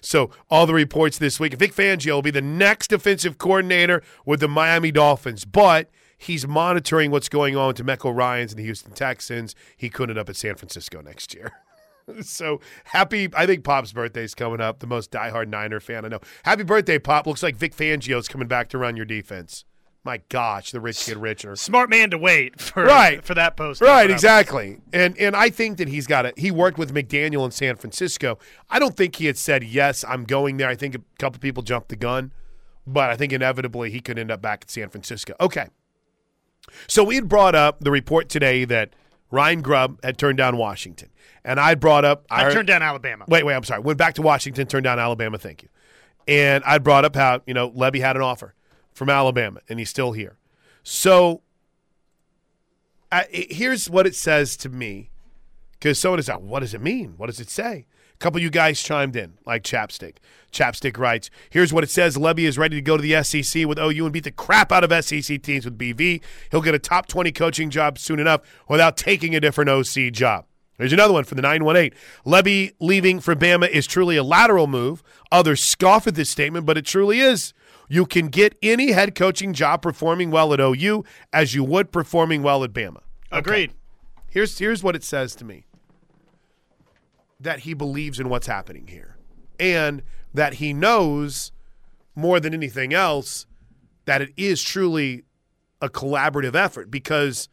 So 0.00 0.30
all 0.50 0.66
the 0.66 0.74
reports 0.74 1.18
this 1.18 1.40
week, 1.40 1.54
Vic 1.54 1.74
Fangio 1.74 2.14
will 2.14 2.22
be 2.22 2.30
the 2.30 2.42
next 2.42 2.88
defensive 2.88 3.38
coordinator 3.38 4.02
with 4.24 4.40
the 4.40 4.48
Miami 4.48 4.92
Dolphins, 4.92 5.44
but 5.44 5.90
he's 6.16 6.46
monitoring 6.46 7.10
what's 7.10 7.28
going 7.28 7.56
on 7.56 7.68
with 7.68 7.78
Demeco 7.78 8.14
Ryans 8.14 8.52
and 8.52 8.58
the 8.58 8.64
Houston 8.64 8.92
Texans. 8.92 9.54
He 9.76 9.88
couldn't 9.88 10.16
end 10.16 10.18
up 10.18 10.28
at 10.28 10.36
San 10.36 10.54
Francisco 10.54 11.00
next 11.00 11.34
year. 11.34 11.52
so 12.20 12.60
happy! 12.84 13.28
I 13.34 13.46
think 13.46 13.64
Pop's 13.64 13.92
birthday's 13.92 14.34
coming 14.34 14.60
up. 14.60 14.80
The 14.80 14.86
most 14.86 15.10
diehard 15.10 15.48
Niner 15.48 15.80
fan 15.80 16.04
I 16.04 16.08
know. 16.08 16.20
Happy 16.44 16.62
birthday, 16.62 16.98
Pop! 16.98 17.26
Looks 17.26 17.42
like 17.42 17.56
Vic 17.56 17.74
Fangio's 17.74 18.28
coming 18.28 18.48
back 18.48 18.68
to 18.68 18.78
run 18.78 18.96
your 18.96 19.06
defense. 19.06 19.64
My 20.06 20.20
gosh, 20.28 20.70
the 20.70 20.80
rich 20.80 21.06
get 21.06 21.16
richer. 21.16 21.56
Smart 21.56 21.88
man 21.88 22.10
to 22.10 22.18
wait 22.18 22.60
for 22.60 22.84
Right. 22.84 23.24
for 23.24 23.32
that 23.34 23.56
post. 23.56 23.80
Right, 23.80 24.10
exactly. 24.10 24.78
And 24.92 25.16
and 25.18 25.34
I 25.34 25.48
think 25.48 25.78
that 25.78 25.88
he's 25.88 26.06
got 26.06 26.26
it. 26.26 26.38
He 26.38 26.50
worked 26.50 26.76
with 26.76 26.92
McDaniel 26.94 27.44
in 27.46 27.50
San 27.50 27.76
Francisco. 27.76 28.38
I 28.68 28.78
don't 28.78 28.96
think 28.96 29.16
he 29.16 29.24
had 29.26 29.38
said 29.38 29.64
yes, 29.64 30.04
I'm 30.06 30.24
going 30.24 30.58
there. 30.58 30.68
I 30.68 30.74
think 30.74 30.94
a 30.94 31.00
couple 31.18 31.40
people 31.40 31.62
jumped 31.62 31.88
the 31.88 31.96
gun, 31.96 32.32
but 32.86 33.08
I 33.08 33.16
think 33.16 33.32
inevitably 33.32 33.90
he 33.90 34.00
could 34.00 34.18
end 34.18 34.30
up 34.30 34.42
back 34.42 34.60
at 34.64 34.70
San 34.70 34.90
Francisco. 34.90 35.34
Okay. 35.40 35.68
So 36.86 37.02
we 37.04 37.14
had 37.14 37.28
brought 37.28 37.54
up 37.54 37.80
the 37.80 37.90
report 37.90 38.28
today 38.28 38.64
that 38.66 38.90
Ryan 39.30 39.62
Grubb 39.62 40.02
had 40.04 40.18
turned 40.18 40.36
down 40.38 40.56
Washington, 40.58 41.08
and 41.44 41.58
I 41.58 41.74
brought 41.76 42.04
up 42.04 42.26
I 42.30 42.50
turned 42.52 42.68
down 42.68 42.82
Alabama. 42.82 43.24
Wait, 43.26 43.44
wait, 43.44 43.54
I'm 43.54 43.64
sorry. 43.64 43.80
Went 43.80 43.98
back 43.98 44.14
to 44.14 44.22
Washington, 44.22 44.66
turned 44.66 44.84
down 44.84 44.98
Alabama. 44.98 45.38
Thank 45.38 45.62
you. 45.62 45.68
And 46.28 46.62
I 46.64 46.78
brought 46.78 47.04
up 47.06 47.16
how 47.16 47.40
you 47.46 47.54
know 47.54 47.72
Levy 47.74 48.00
had 48.00 48.16
an 48.16 48.22
offer 48.22 48.54
from 48.94 49.10
Alabama, 49.10 49.60
and 49.68 49.78
he's 49.78 49.90
still 49.90 50.12
here. 50.12 50.36
So 50.82 51.42
I, 53.12 53.26
it- 53.30 53.52
here's 53.52 53.88
what 53.90 54.06
it 54.06 54.14
says 54.14 54.56
to 54.58 54.68
me, 54.68 55.10
because 55.72 55.98
someone 55.98 56.18
is 56.18 56.28
out. 56.30 56.42
What 56.42 56.60
does 56.60 56.74
it 56.74 56.80
mean? 56.80 57.14
What 57.16 57.26
does 57.26 57.40
it 57.40 57.50
say? 57.50 57.86
A 58.14 58.16
couple 58.18 58.40
you 58.40 58.48
guys 58.50 58.80
chimed 58.80 59.16
in, 59.16 59.34
like 59.44 59.64
Chapstick. 59.64 60.16
Chapstick 60.52 60.96
writes, 60.98 61.30
"Here's 61.50 61.72
what 61.72 61.82
it 61.84 61.90
says: 61.90 62.16
Lebby 62.16 62.46
is 62.46 62.56
ready 62.56 62.76
to 62.76 62.82
go 62.82 62.96
to 62.96 63.02
the 63.02 63.22
SEC 63.24 63.66
with 63.66 63.78
OU 63.78 64.04
and 64.04 64.12
beat 64.12 64.24
the 64.24 64.30
crap 64.30 64.70
out 64.70 64.84
of 64.84 65.04
SEC 65.04 65.42
teams 65.42 65.64
with 65.64 65.76
BV. 65.76 66.22
He'll 66.50 66.62
get 66.62 66.74
a 66.76 66.78
top 66.78 67.08
20 67.08 67.32
coaching 67.32 67.70
job 67.70 67.98
soon 67.98 68.20
enough 68.20 68.40
without 68.68 68.96
taking 68.96 69.34
a 69.34 69.40
different 69.40 69.68
OC 69.68 70.10
job." 70.12 70.46
There's 70.78 70.92
another 70.92 71.12
one 71.12 71.22
from 71.24 71.36
the 71.36 71.42
918. 71.42 71.92
Lebby 72.26 72.72
leaving 72.80 73.20
for 73.20 73.36
Bama 73.36 73.68
is 73.68 73.86
truly 73.86 74.16
a 74.16 74.24
lateral 74.24 74.66
move. 74.66 75.04
Others 75.30 75.62
scoff 75.62 76.06
at 76.08 76.16
this 76.16 76.30
statement, 76.30 76.66
but 76.66 76.76
it 76.76 76.84
truly 76.84 77.20
is. 77.20 77.52
You 77.88 78.06
can 78.06 78.28
get 78.28 78.56
any 78.62 78.92
head 78.92 79.14
coaching 79.14 79.52
job 79.52 79.82
performing 79.82 80.30
well 80.30 80.52
at 80.52 80.60
OU 80.60 81.04
as 81.32 81.54
you 81.54 81.64
would 81.64 81.92
performing 81.92 82.42
well 82.42 82.64
at 82.64 82.72
Bama. 82.72 83.00
Agreed. 83.30 83.72
Here's 84.28 84.58
here's 84.58 84.82
what 84.82 84.96
it 84.96 85.04
says 85.04 85.34
to 85.36 85.44
me. 85.44 85.66
That 87.40 87.60
he 87.60 87.74
believes 87.74 88.18
in 88.18 88.28
what's 88.28 88.46
happening 88.46 88.86
here. 88.86 89.16
And 89.60 90.02
that 90.32 90.54
he 90.54 90.72
knows 90.72 91.52
more 92.14 92.40
than 92.40 92.54
anything 92.54 92.92
else 92.92 93.46
that 94.04 94.22
it 94.22 94.32
is 94.36 94.62
truly 94.62 95.24
a 95.80 95.88
collaborative 95.88 96.54
effort 96.54 96.90
because 96.90 97.48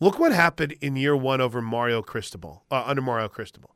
look 0.00 0.18
what 0.18 0.32
happened 0.32 0.72
in 0.80 0.96
year 0.96 1.16
1 1.16 1.40
over 1.40 1.60
Mario 1.60 2.02
Cristobal, 2.02 2.64
uh, 2.70 2.82
under 2.86 3.02
Mario 3.02 3.28
Cristobal. 3.28 3.74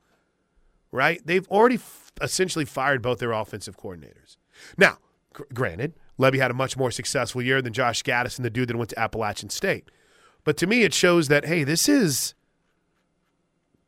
Right? 0.91 1.21
They've 1.25 1.47
already 1.49 1.77
f- 1.77 2.13
essentially 2.21 2.65
fired 2.65 3.03
both 3.03 3.19
their 3.19 3.33
offensive 3.33 3.77
coordinators. 3.77 4.37
Now, 4.77 4.99
granted, 5.53 5.95
Lebby 6.19 6.39
had 6.39 6.51
a 6.51 6.55
much 6.55 6.77
more 6.77 6.91
successful 6.91 7.43
year 7.43 7.63
than 7.63 7.73
Josh 7.73 8.03
Gattis 8.03 8.37
and 8.37 8.45
the 8.45 8.51
dude 8.51 8.69
that 8.69 8.77
went 8.77 8.91
to 8.91 8.99
Appalachian 8.99 9.51
State. 9.51 9.91
But 10.45 10.57
to 10.59 10.67
me, 10.67 10.83
it 10.83 10.95
shows 10.95 11.29
that 11.29 11.47
hey, 11.47 11.65
this 11.65 11.89
is 11.89 12.35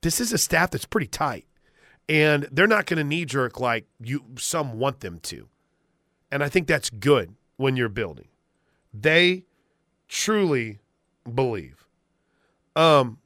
this 0.03 0.21
is 0.21 0.33
a 0.33 0.39
staff 0.39 0.71
that's 0.71 0.85
pretty 0.85 1.07
tight, 1.07 1.47
and 2.09 2.49
they're 2.51 2.67
not 2.67 2.87
going 2.87 2.99
to 2.99 3.05
knee 3.05 3.25
jerk 3.25 3.61
like 3.61 3.87
you 4.03 4.25
some 4.39 4.79
want 4.79 5.01
them 5.01 5.19
to. 5.21 5.49
And 6.31 6.43
I 6.43 6.49
think 6.49 6.67
that's 6.67 6.91
good 6.91 7.35
when 7.57 7.77
you're 7.77 7.89
building. 7.89 8.29
They 8.95 9.45
truly 10.09 10.81
believe. 11.33 11.87
Um, 12.77 13.19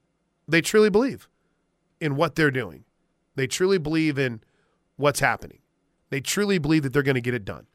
they 0.49 0.61
truly 0.61 0.91
believe 0.91 1.29
in 2.01 2.17
what 2.17 2.35
they're 2.35 2.51
doing. 2.51 2.85
They 3.37 3.47
truly 3.47 3.79
believe 3.79 4.19
in 4.19 4.43
what's 4.97 5.21
happening. 5.21 5.59
They 6.11 6.21
truly 6.21 6.59
believe 6.59 6.83
that 6.83 6.93
they're 6.93 7.03
going 7.03 7.15
to 7.15 7.21
get 7.21 7.35
it 7.35 7.45
done. 7.45 7.67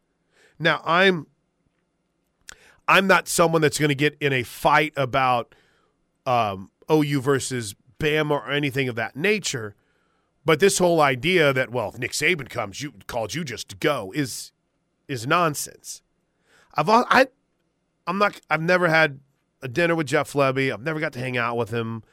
Now, 0.59 0.81
I'm 0.83 1.27
I'm 2.87 3.07
not 3.07 3.27
someone 3.27 3.61
that's 3.61 3.77
going 3.77 3.89
to 3.89 3.95
get 3.95 4.17
in 4.19 4.33
a 4.33 4.43
fight 4.43 4.93
about 4.97 5.53
um, 6.25 6.71
OU 6.91 7.21
versus 7.21 7.75
Bama 7.99 8.31
or 8.31 8.51
anything 8.51 8.89
of 8.89 8.95
that 8.95 9.15
nature. 9.15 9.75
But 10.45 10.59
this 10.59 10.79
whole 10.79 11.01
idea 11.01 11.53
that 11.53 11.71
well, 11.71 11.89
if 11.89 11.99
Nick 11.99 12.11
Saban 12.11 12.49
comes, 12.49 12.81
you 12.81 12.93
called 13.07 13.35
you 13.35 13.43
just 13.43 13.69
to 13.69 13.75
go 13.75 14.11
is 14.15 14.51
is 15.07 15.27
nonsense. 15.27 16.01
I've 16.75 16.89
I 16.89 17.27
I'm 18.07 18.17
not 18.17 18.39
I've 18.49 18.61
never 18.61 18.87
had 18.87 19.19
a 19.61 19.67
dinner 19.67 19.95
with 19.95 20.07
Jeff 20.07 20.33
Lebby. 20.33 20.73
I've 20.73 20.81
never 20.81 20.99
got 20.99 21.13
to 21.13 21.19
hang 21.19 21.37
out 21.37 21.57
with 21.57 21.69
him. 21.69 22.03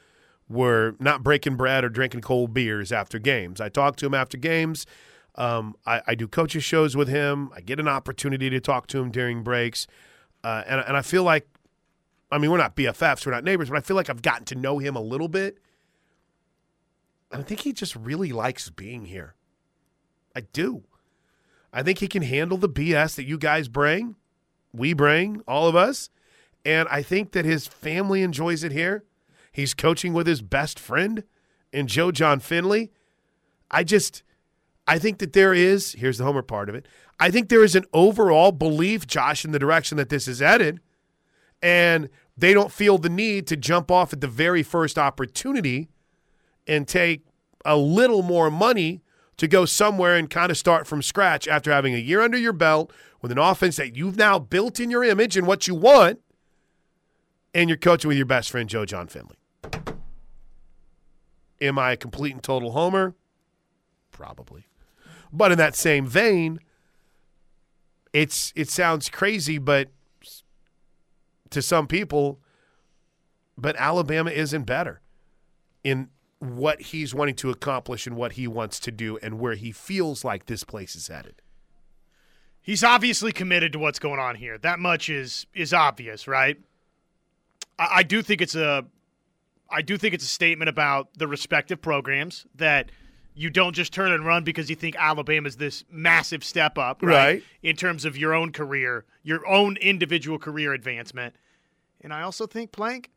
We're 0.48 0.94
not 1.00 1.22
breaking 1.22 1.56
bread 1.56 1.84
or 1.84 1.88
drinking 1.88 2.20
cold 2.20 2.52
beers 2.52 2.92
after 2.92 3.18
games. 3.18 3.60
I 3.60 3.68
talk 3.68 3.96
to 3.96 4.06
him 4.06 4.14
after 4.14 4.36
games. 4.36 4.86
Um, 5.36 5.76
I, 5.84 6.02
I 6.06 6.14
do 6.14 6.26
coaches 6.26 6.64
shows 6.64 6.96
with 6.96 7.08
him. 7.08 7.50
I 7.54 7.60
get 7.60 7.78
an 7.78 7.88
opportunity 7.88 8.48
to 8.50 8.60
talk 8.60 8.86
to 8.88 8.98
him 8.98 9.10
during 9.10 9.42
breaks, 9.42 9.86
uh, 10.42 10.62
and 10.66 10.80
and 10.80 10.96
I 10.96 11.02
feel 11.02 11.22
like, 11.22 11.46
I 12.30 12.38
mean, 12.38 12.50
we're 12.50 12.56
not 12.56 12.74
BFFs, 12.74 13.26
we're 13.26 13.32
not 13.32 13.44
neighbors, 13.44 13.68
but 13.68 13.76
I 13.78 13.82
feel 13.82 13.96
like 13.96 14.08
I've 14.08 14.22
gotten 14.22 14.44
to 14.46 14.54
know 14.54 14.78
him 14.78 14.96
a 14.96 15.00
little 15.00 15.28
bit. 15.28 15.58
And 17.30 17.42
I 17.42 17.44
think 17.44 17.60
he 17.60 17.72
just 17.72 17.96
really 17.96 18.32
likes 18.32 18.70
being 18.70 19.06
here. 19.06 19.34
I 20.34 20.40
do. 20.40 20.84
I 21.72 21.82
think 21.82 21.98
he 21.98 22.08
can 22.08 22.22
handle 22.22 22.56
the 22.56 22.68
BS 22.68 23.16
that 23.16 23.24
you 23.24 23.36
guys 23.36 23.68
bring, 23.68 24.16
we 24.72 24.92
bring, 24.92 25.42
all 25.46 25.68
of 25.68 25.76
us. 25.76 26.10
And 26.64 26.88
I 26.90 27.02
think 27.02 27.32
that 27.32 27.44
his 27.44 27.66
family 27.66 28.22
enjoys 28.22 28.64
it 28.64 28.72
here. 28.72 29.04
He's 29.52 29.74
coaching 29.74 30.12
with 30.12 30.26
his 30.26 30.42
best 30.42 30.78
friend 30.78 31.24
and 31.72 31.88
Joe 31.88 32.10
Jon 32.10 32.40
Finley. 32.40 32.90
I 33.70 33.84
just, 33.84 34.22
I 34.86 34.98
think 34.98 35.18
that 35.18 35.32
there 35.32 35.52
is, 35.52 35.92
here's 35.92 36.18
the 36.18 36.24
Homer 36.24 36.42
part 36.42 36.68
of 36.68 36.74
it. 36.74 36.86
I 37.18 37.30
think 37.30 37.48
there 37.48 37.64
is 37.64 37.74
an 37.74 37.84
overall 37.92 38.52
belief, 38.52 39.06
Josh, 39.06 39.44
in 39.44 39.52
the 39.52 39.58
direction 39.58 39.96
that 39.96 40.10
this 40.10 40.28
is 40.28 40.40
headed. 40.40 40.80
And 41.62 42.08
they 42.36 42.52
don't 42.52 42.70
feel 42.70 42.98
the 42.98 43.08
need 43.08 43.46
to 43.48 43.56
jump 43.56 43.90
off 43.90 44.12
at 44.12 44.20
the 44.20 44.28
very 44.28 44.62
first 44.62 44.98
opportunity 44.98 45.88
and 46.66 46.86
take 46.86 47.24
a 47.64 47.76
little 47.76 48.22
more 48.22 48.50
money 48.50 49.02
to 49.38 49.48
go 49.48 49.64
somewhere 49.64 50.16
and 50.16 50.30
kind 50.30 50.50
of 50.50 50.56
start 50.56 50.86
from 50.86 51.02
scratch 51.02 51.48
after 51.48 51.72
having 51.72 51.94
a 51.94 51.98
year 51.98 52.20
under 52.20 52.38
your 52.38 52.52
belt 52.52 52.92
with 53.22 53.32
an 53.32 53.38
offense 53.38 53.76
that 53.76 53.96
you've 53.96 54.16
now 54.16 54.38
built 54.38 54.78
in 54.78 54.90
your 54.90 55.02
image 55.02 55.36
and 55.36 55.46
what 55.46 55.66
you 55.66 55.74
want, 55.74 56.20
and 57.54 57.68
you're 57.68 57.76
coaching 57.78 58.08
with 58.08 58.16
your 58.16 58.26
best 58.26 58.50
friend, 58.50 58.68
Joe 58.68 58.84
Jon 58.84 59.08
Finley. 59.08 59.36
Am 61.60 61.78
I 61.78 61.92
a 61.92 61.96
complete 61.96 62.34
and 62.34 62.42
total 62.42 62.72
homer? 62.72 63.14
Probably. 64.12 64.66
But 65.32 65.52
in 65.52 65.58
that 65.58 65.76
same 65.76 66.06
vein, 66.06 66.60
it's 68.12 68.52
it 68.56 68.68
sounds 68.70 69.08
crazy, 69.08 69.58
but 69.58 69.88
to 71.50 71.62
some 71.62 71.86
people, 71.86 72.40
but 73.56 73.76
Alabama 73.76 74.30
isn't 74.30 74.64
better 74.64 75.00
in 75.84 76.08
what 76.38 76.80
he's 76.80 77.14
wanting 77.14 77.34
to 77.36 77.50
accomplish 77.50 78.06
and 78.06 78.16
what 78.16 78.32
he 78.32 78.46
wants 78.46 78.78
to 78.80 78.90
do 78.90 79.18
and 79.22 79.38
where 79.38 79.54
he 79.54 79.72
feels 79.72 80.24
like 80.24 80.46
this 80.46 80.64
place 80.64 80.94
is 80.94 81.08
headed. 81.08 81.40
He's 82.60 82.82
obviously 82.82 83.32
committed 83.32 83.72
to 83.72 83.78
what's 83.78 83.98
going 83.98 84.18
on 84.18 84.34
here. 84.34 84.58
That 84.58 84.78
much 84.78 85.08
is 85.08 85.46
is 85.54 85.72
obvious, 85.72 86.26
right? 86.26 86.58
I, 87.78 87.88
I 87.96 88.02
do 88.02 88.22
think 88.22 88.40
it's 88.40 88.54
a 88.54 88.86
I 89.70 89.82
do 89.82 89.96
think 89.96 90.14
it's 90.14 90.24
a 90.24 90.28
statement 90.28 90.68
about 90.68 91.08
the 91.16 91.28
respective 91.28 91.80
programs 91.80 92.46
that 92.54 92.90
you 93.36 93.50
don't 93.50 93.74
just 93.74 93.92
turn 93.92 94.12
and 94.12 94.24
run 94.24 94.44
because 94.44 94.70
you 94.70 94.74
think 94.74 94.96
Alabama's 94.98 95.56
this 95.56 95.84
massive 95.90 96.42
step 96.42 96.78
up, 96.78 97.02
right? 97.02 97.14
Right. 97.14 97.44
In 97.62 97.76
terms 97.76 98.06
of 98.06 98.16
your 98.16 98.34
own 98.34 98.50
career, 98.50 99.04
your 99.22 99.46
own 99.46 99.76
individual 99.76 100.38
career 100.38 100.72
advancement. 100.72 101.36
And 102.00 102.14
I 102.14 102.22
also 102.22 102.46
think, 102.46 102.72
Plank, 102.72 103.10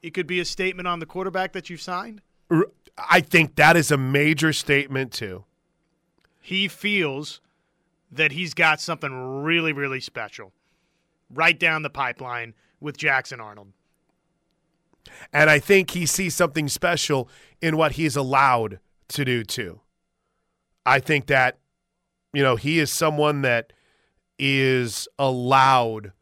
it 0.00 0.14
could 0.14 0.28
be 0.28 0.38
a 0.38 0.44
statement 0.44 0.86
on 0.86 1.00
the 1.00 1.06
quarterback 1.06 1.52
that 1.52 1.68
you've 1.68 1.80
signed. 1.80 2.22
I 2.96 3.20
think 3.20 3.56
that 3.56 3.76
is 3.76 3.90
a 3.90 3.96
major 3.96 4.52
statement 4.52 5.12
too. 5.12 5.44
He 6.40 6.68
feels 6.68 7.40
that 8.12 8.30
he's 8.30 8.54
got 8.54 8.80
something 8.80 9.42
really, 9.42 9.72
really 9.72 10.00
special 10.00 10.52
right 11.28 11.58
down 11.58 11.82
the 11.82 11.90
pipeline 11.90 12.54
with 12.80 12.96
Jackson 12.96 13.40
Arnold. 13.40 13.72
And 15.32 15.50
I 15.50 15.58
think 15.58 15.90
he 15.90 16.06
sees 16.06 16.34
something 16.34 16.68
special 16.68 17.28
in 17.60 17.76
what 17.76 17.92
he's 17.92 18.14
allowed 18.14 18.78
to 19.08 19.24
do 19.24 19.44
too. 19.44 19.80
I 20.86 21.00
think 21.00 21.26
that, 21.26 21.58
you 22.32 22.42
know, 22.42 22.56
he 22.56 22.78
is 22.78 22.90
someone 22.90 23.42
that 23.42 23.72
is 24.38 25.08
allowed 25.18 26.12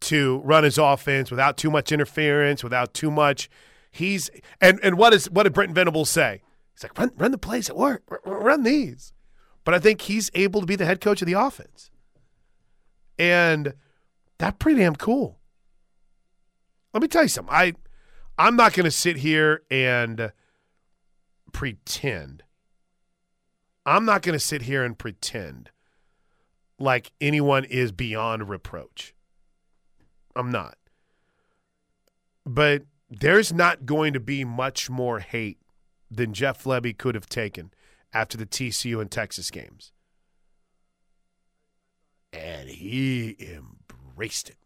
to 0.00 0.38
run 0.44 0.64
his 0.64 0.78
offense 0.78 1.30
without 1.30 1.56
too 1.56 1.70
much 1.70 1.90
interference, 1.90 2.62
without 2.62 2.94
too 2.94 3.10
much. 3.10 3.48
He's 3.90 4.30
and 4.60 4.78
and 4.82 4.98
what 4.98 5.14
is 5.14 5.30
what 5.30 5.44
did 5.44 5.54
Brent 5.54 5.72
Venables 5.72 6.10
say? 6.10 6.42
He's 6.72 6.82
like 6.82 6.98
run 6.98 7.12
run 7.16 7.30
the 7.30 7.38
plays 7.38 7.70
at 7.70 7.76
work, 7.76 8.02
run 8.24 8.62
these. 8.64 9.12
But 9.64 9.72
I 9.72 9.78
think 9.78 10.02
he's 10.02 10.30
able 10.34 10.60
to 10.60 10.66
be 10.66 10.76
the 10.76 10.84
head 10.84 11.00
coach 11.00 11.22
of 11.22 11.26
the 11.26 11.32
offense, 11.32 11.90
and 13.18 13.74
that's 14.36 14.56
pretty 14.58 14.80
damn 14.80 14.96
cool. 14.96 15.38
Let 16.92 17.02
me 17.02 17.08
tell 17.08 17.22
you 17.22 17.28
something. 17.28 17.54
I 17.54 17.74
I'm 18.36 18.56
not 18.56 18.74
going 18.74 18.84
to 18.84 18.90
sit 18.90 19.16
here 19.16 19.62
and 19.70 20.32
pretend. 21.54 22.42
I'm 23.86 24.04
not 24.04 24.20
going 24.20 24.34
to 24.34 24.44
sit 24.44 24.62
here 24.62 24.84
and 24.84 24.98
pretend 24.98 25.70
like 26.78 27.12
anyone 27.20 27.64
is 27.64 27.92
beyond 27.92 28.50
reproach. 28.50 29.14
I'm 30.36 30.50
not. 30.50 30.76
But 32.44 32.82
there's 33.08 33.52
not 33.52 33.86
going 33.86 34.12
to 34.12 34.20
be 34.20 34.44
much 34.44 34.90
more 34.90 35.20
hate 35.20 35.58
than 36.10 36.34
Jeff 36.34 36.64
Lebby 36.64 36.98
could 36.98 37.14
have 37.14 37.28
taken 37.28 37.70
after 38.12 38.36
the 38.36 38.46
TCU 38.46 39.00
and 39.00 39.10
Texas 39.10 39.50
games. 39.50 39.92
And 42.32 42.68
he 42.68 43.36
embraced 43.38 44.50
it. 44.50 44.58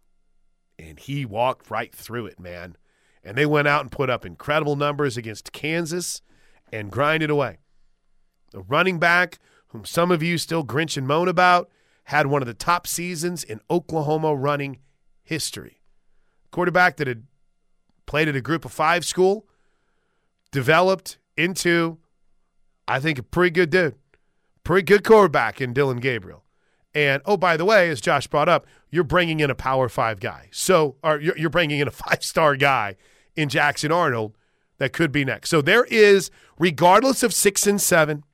And 0.78 0.99
he 0.99 1.26
walked 1.26 1.70
right 1.70 1.95
through 1.95 2.26
it, 2.26 2.41
man. 2.41 2.76
And 3.22 3.36
they 3.36 3.47
went 3.47 3.68
out 3.68 3.82
and 3.82 3.93
put 3.93 4.09
up 4.09 4.24
incredible 4.24 4.76
numbers 4.76 5.16
against 5.18 5.53
Kansas 5.53 6.22
and 6.72 6.90
grind 6.90 7.22
it 7.22 7.30
away. 7.30 7.58
The 8.52 8.60
running 8.60 8.98
back, 8.98 9.38
whom 9.68 9.84
some 9.84 10.10
of 10.10 10.22
you 10.22 10.38
still 10.38 10.64
grinch 10.64 10.96
and 10.96 11.06
moan 11.06 11.28
about, 11.28 11.70
had 12.04 12.26
one 12.26 12.42
of 12.42 12.46
the 12.46 12.54
top 12.54 12.86
seasons 12.86 13.44
in 13.44 13.60
Oklahoma 13.70 14.34
running 14.34 14.78
history. 15.22 15.80
Quarterback 16.50 16.96
that 16.96 17.06
had 17.06 17.24
played 18.06 18.28
at 18.28 18.36
a 18.36 18.40
group 18.40 18.64
of 18.64 18.72
five 18.72 19.04
school, 19.04 19.46
developed 20.50 21.18
into, 21.36 21.98
I 22.86 23.00
think, 23.00 23.18
a 23.18 23.22
pretty 23.22 23.50
good 23.50 23.68
dude. 23.68 23.94
Pretty 24.64 24.84
good 24.84 25.04
quarterback 25.04 25.60
in 25.60 25.74
Dillon 25.74 25.98
Gabriel. 25.98 26.44
And 26.94 27.20
oh, 27.26 27.36
by 27.36 27.58
the 27.58 27.66
way, 27.66 27.90
as 27.90 28.00
Josh 28.00 28.26
brought 28.26 28.48
up, 28.48 28.66
you're 28.90 29.04
bringing 29.04 29.40
in 29.40 29.50
a 29.50 29.54
power 29.54 29.90
five 29.90 30.20
guy. 30.20 30.48
So, 30.50 30.96
or 31.02 31.20
you're, 31.20 31.36
you're 31.36 31.50
bringing 31.50 31.80
in 31.80 31.88
a 31.88 31.90
five 31.92 32.24
star 32.24 32.56
guy 32.56 32.96
in 33.36 33.50
Jackson 33.50 33.92
Arnold 33.92 34.38
that 34.78 34.92
could 34.92 35.12
be 35.12 35.24
next. 35.24 35.50
So 35.50 35.60
there 35.60 35.84
is, 35.84 36.30
regardless 36.58 37.22
of 37.22 37.34
six 37.34 37.66
and 37.66 37.80
seven, 37.80 38.24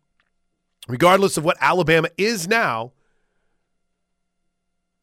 regardless 0.88 1.36
of 1.36 1.44
what 1.44 1.56
Alabama 1.60 2.08
is 2.16 2.46
now, 2.46 2.92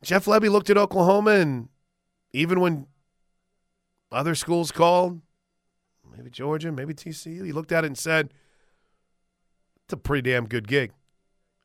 Jeff 0.04 0.26
Lebby 0.26 0.50
looked 0.50 0.70
at 0.70 0.78
Oklahoma 0.78 1.32
and 1.32 1.70
even 2.32 2.60
when 2.60 2.88
other 4.12 4.36
schools 4.36 4.72
called, 4.72 5.22
maybe 6.16 6.30
Georgia, 6.30 6.72
maybe 6.72 6.94
TCU, 6.94 7.46
he 7.46 7.52
looked 7.52 7.72
at 7.72 7.84
it 7.84 7.88
and 7.88 7.98
said, 7.98 8.34
it's 9.86 9.94
a 9.94 9.98
pretty 9.98 10.30
damn 10.30 10.48
good 10.48 10.68
gig. 10.68 10.92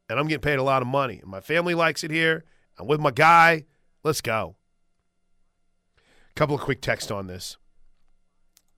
And 0.09 0.19
I'm 0.19 0.27
getting 0.27 0.43
paid 0.43 0.59
a 0.59 0.63
lot 0.63 0.83
of 0.83 0.89
money. 0.89 1.19
And 1.21 1.31
my 1.31 1.41
family 1.41 1.75
likes 1.75 2.05
it 2.05 2.11
here. 2.11 2.45
I'm 2.79 2.87
with 2.87 3.01
my 3.01 3.11
guy. 3.11 3.65
Let's 4.05 4.21
go. 4.21 4.57
A 5.99 6.35
couple 6.35 6.55
of 6.55 6.61
quick 6.61 6.81
texts 6.81 7.11
on 7.11 7.27
this. 7.27 7.57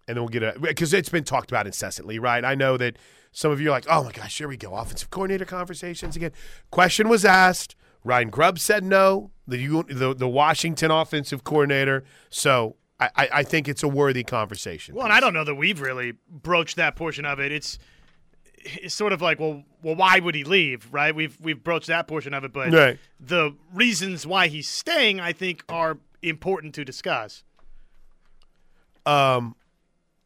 And 0.09 0.17
then 0.17 0.23
we'll 0.23 0.31
get 0.31 0.43
a 0.43 0.59
because 0.59 0.95
it's 0.95 1.11
been 1.11 1.25
talked 1.25 1.51
about 1.51 1.67
incessantly, 1.67 2.19
right? 2.19 2.45
I 2.45 2.55
know 2.55 2.77
that 2.79 2.97
some 3.31 3.53
of 3.53 3.61
you 3.61 3.69
are 3.69 3.73
like, 3.73 3.85
oh 3.89 4.03
my 4.05 4.11
gosh, 4.13 4.39
here 4.39 4.49
we 4.49 4.57
go. 4.57 4.75
Offensive 4.75 5.11
coordinator 5.11 5.45
conversations 5.45 6.17
again. 6.17 6.33
Question 6.71 7.09
was 7.09 7.25
asked. 7.25 7.77
Ryan 8.05 8.31
Grubb 8.31 8.59
said 8.59 8.85
no, 8.85 9.31
the 9.47 9.85
the, 9.89 10.15
the 10.15 10.29
Washington 10.29 10.91
offensive 10.91 11.45
coordinator. 11.45 12.05
So 12.31 12.77
I, 12.99 13.29
I 13.33 13.43
think 13.45 13.69
it's 13.69 13.83
a 13.83 13.89
worthy 13.89 14.25
conversation. 14.25 14.95
Well, 14.95 15.05
and 15.05 15.13
I 15.13 15.21
don't 15.21 15.35
know 15.35 15.45
that 15.45 15.55
we've 15.55 15.81
really 15.81 16.15
broached 16.29 16.77
that 16.77 16.97
portion 16.97 17.25
of 17.25 17.39
it. 17.39 17.53
It's 17.53 17.79
it's 18.55 18.95
sort 18.95 19.13
of 19.13 19.23
like, 19.23 19.39
well, 19.39 19.63
well, 19.83 19.95
why 19.95 20.19
would 20.19 20.35
he 20.35 20.43
leave? 20.43 20.89
Right? 20.91 21.15
We've 21.15 21.39
we've 21.41 21.63
broached 21.63 21.87
that 21.89 22.09
portion 22.09 22.35
of 22.35 22.45
it, 22.45 22.53
but 22.53 22.73
right. 22.73 22.99
the 23.21 23.55
reasons 23.73 24.27
why 24.27 24.49
he's 24.49 24.69
staying, 24.69 25.21
I 25.21 25.33
think, 25.33 25.65
are 25.69 25.99
important 26.23 26.75
to 26.75 26.85
discuss. 26.85 27.45
Um, 29.07 29.55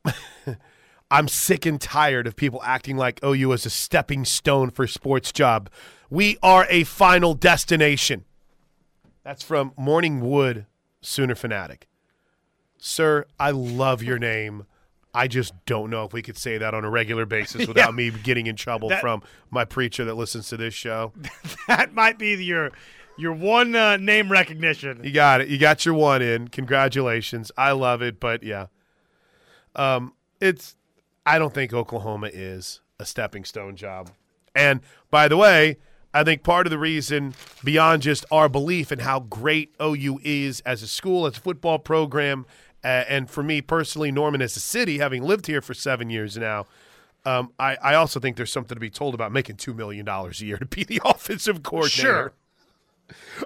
I'm 1.11 1.29
sick 1.29 1.67
and 1.67 1.81
tired 1.81 2.27
of 2.27 2.37
people 2.37 2.61
acting 2.65 2.97
like 2.97 3.21
OU 3.23 3.53
is 3.53 3.67
a 3.67 3.71
stepping 3.71 4.25
stone 4.25 4.71
for 4.71 4.87
sports 4.87 5.33
job. 5.33 5.69
We 6.09 6.39
are 6.43 6.67
a 6.71 6.85
final 6.85 7.35
destination. 7.35 8.25
That's 9.23 9.43
from 9.43 9.73
Morning 9.77 10.21
Wood, 10.21 10.67
Sooner 11.01 11.35
Fanatic. 11.35 11.87
Sir, 12.79 13.27
I 13.39 13.51
love 13.53 14.03
your 14.03 14.19
name. 14.19 14.67
I 15.15 15.29
just 15.29 15.53
don't 15.67 15.91
know 15.91 16.05
if 16.05 16.13
we 16.13 16.23
could 16.23 16.39
say 16.39 16.59
that 16.59 16.75
on 16.75 16.85
a 16.85 16.91
regular 16.91 17.27
basis 17.27 17.67
without 17.69 17.91
yeah. 17.91 18.11
me 18.11 18.11
getting 18.11 18.47
in 18.47 18.57
trouble 18.57 18.89
that, 18.89 19.01
from 19.01 19.23
my 19.51 19.65
preacher 19.65 20.05
that 20.07 20.15
listens 20.15 20.49
to 20.49 20.57
this 20.57 20.75
show. 20.75 21.13
That 21.69 21.95
might 21.95 22.19
be 22.19 22.35
your 22.43 22.73
your 23.17 23.33
one 23.33 23.77
uh, 23.77 23.97
name 23.97 24.31
recognition. 24.31 25.01
You 25.05 25.13
got 25.13 25.41
it. 25.41 25.49
You 25.49 25.59
got 25.59 25.87
your 25.87 25.95
one 25.95 26.23
in. 26.23 26.49
Congratulations. 26.49 27.53
I 27.57 27.73
love 27.73 28.03
it, 28.03 28.19
but 28.19 28.43
yeah. 28.43 28.67
Um 29.77 30.13
it's 30.41 30.77
I 31.25 31.39
don't 31.39 31.55
think 31.55 31.73
Oklahoma 31.73 32.31
is 32.33 32.81
a 32.99 33.05
stepping 33.05 33.45
stone 33.45 33.77
job. 33.77 34.11
And 34.55 34.81
by 35.11 35.29
the 35.29 35.37
way, 35.37 35.79
I 36.15 36.25
think 36.25 36.43
part 36.43 36.67
of 36.67 36.71
the 36.71 36.79
reason, 36.79 37.35
beyond 37.65 38.03
just 38.03 38.25
our 38.31 38.49
belief 38.49 38.93
in 38.93 38.99
how 38.99 39.21
great 39.21 39.75
OU 39.81 40.21
is 40.23 40.61
as 40.61 40.83
a 40.83 40.87
school, 40.87 41.27
as 41.27 41.39
a 41.39 41.41
football 41.41 41.79
program, 41.79 42.45
uh, 42.85 43.05
and 43.09 43.31
for 43.31 43.43
me 43.43 43.63
personally, 43.63 44.11
Norman 44.11 44.43
as 44.43 44.57
a 44.57 44.61
city, 44.61 44.99
having 44.99 45.23
lived 45.23 45.47
here 45.47 45.63
for 45.63 45.73
seven 45.73 46.11
years 46.11 46.37
now, 46.37 46.67
um, 47.25 47.53
I, 47.59 47.77
I, 47.77 47.95
also 47.95 48.19
think 48.19 48.37
there's 48.37 48.51
something 48.51 48.75
to 48.75 48.81
be 48.81 48.91
told 48.91 49.15
about 49.15 49.31
making 49.31 49.57
$2 49.57 49.77
million 49.77 50.09
a 50.09 50.31
year 50.39 50.59
to 50.59 50.67
be 50.67 50.83
the 50.83 51.01
offensive 51.05 51.63
coordinator. 51.63 52.03
Sure. 52.03 52.33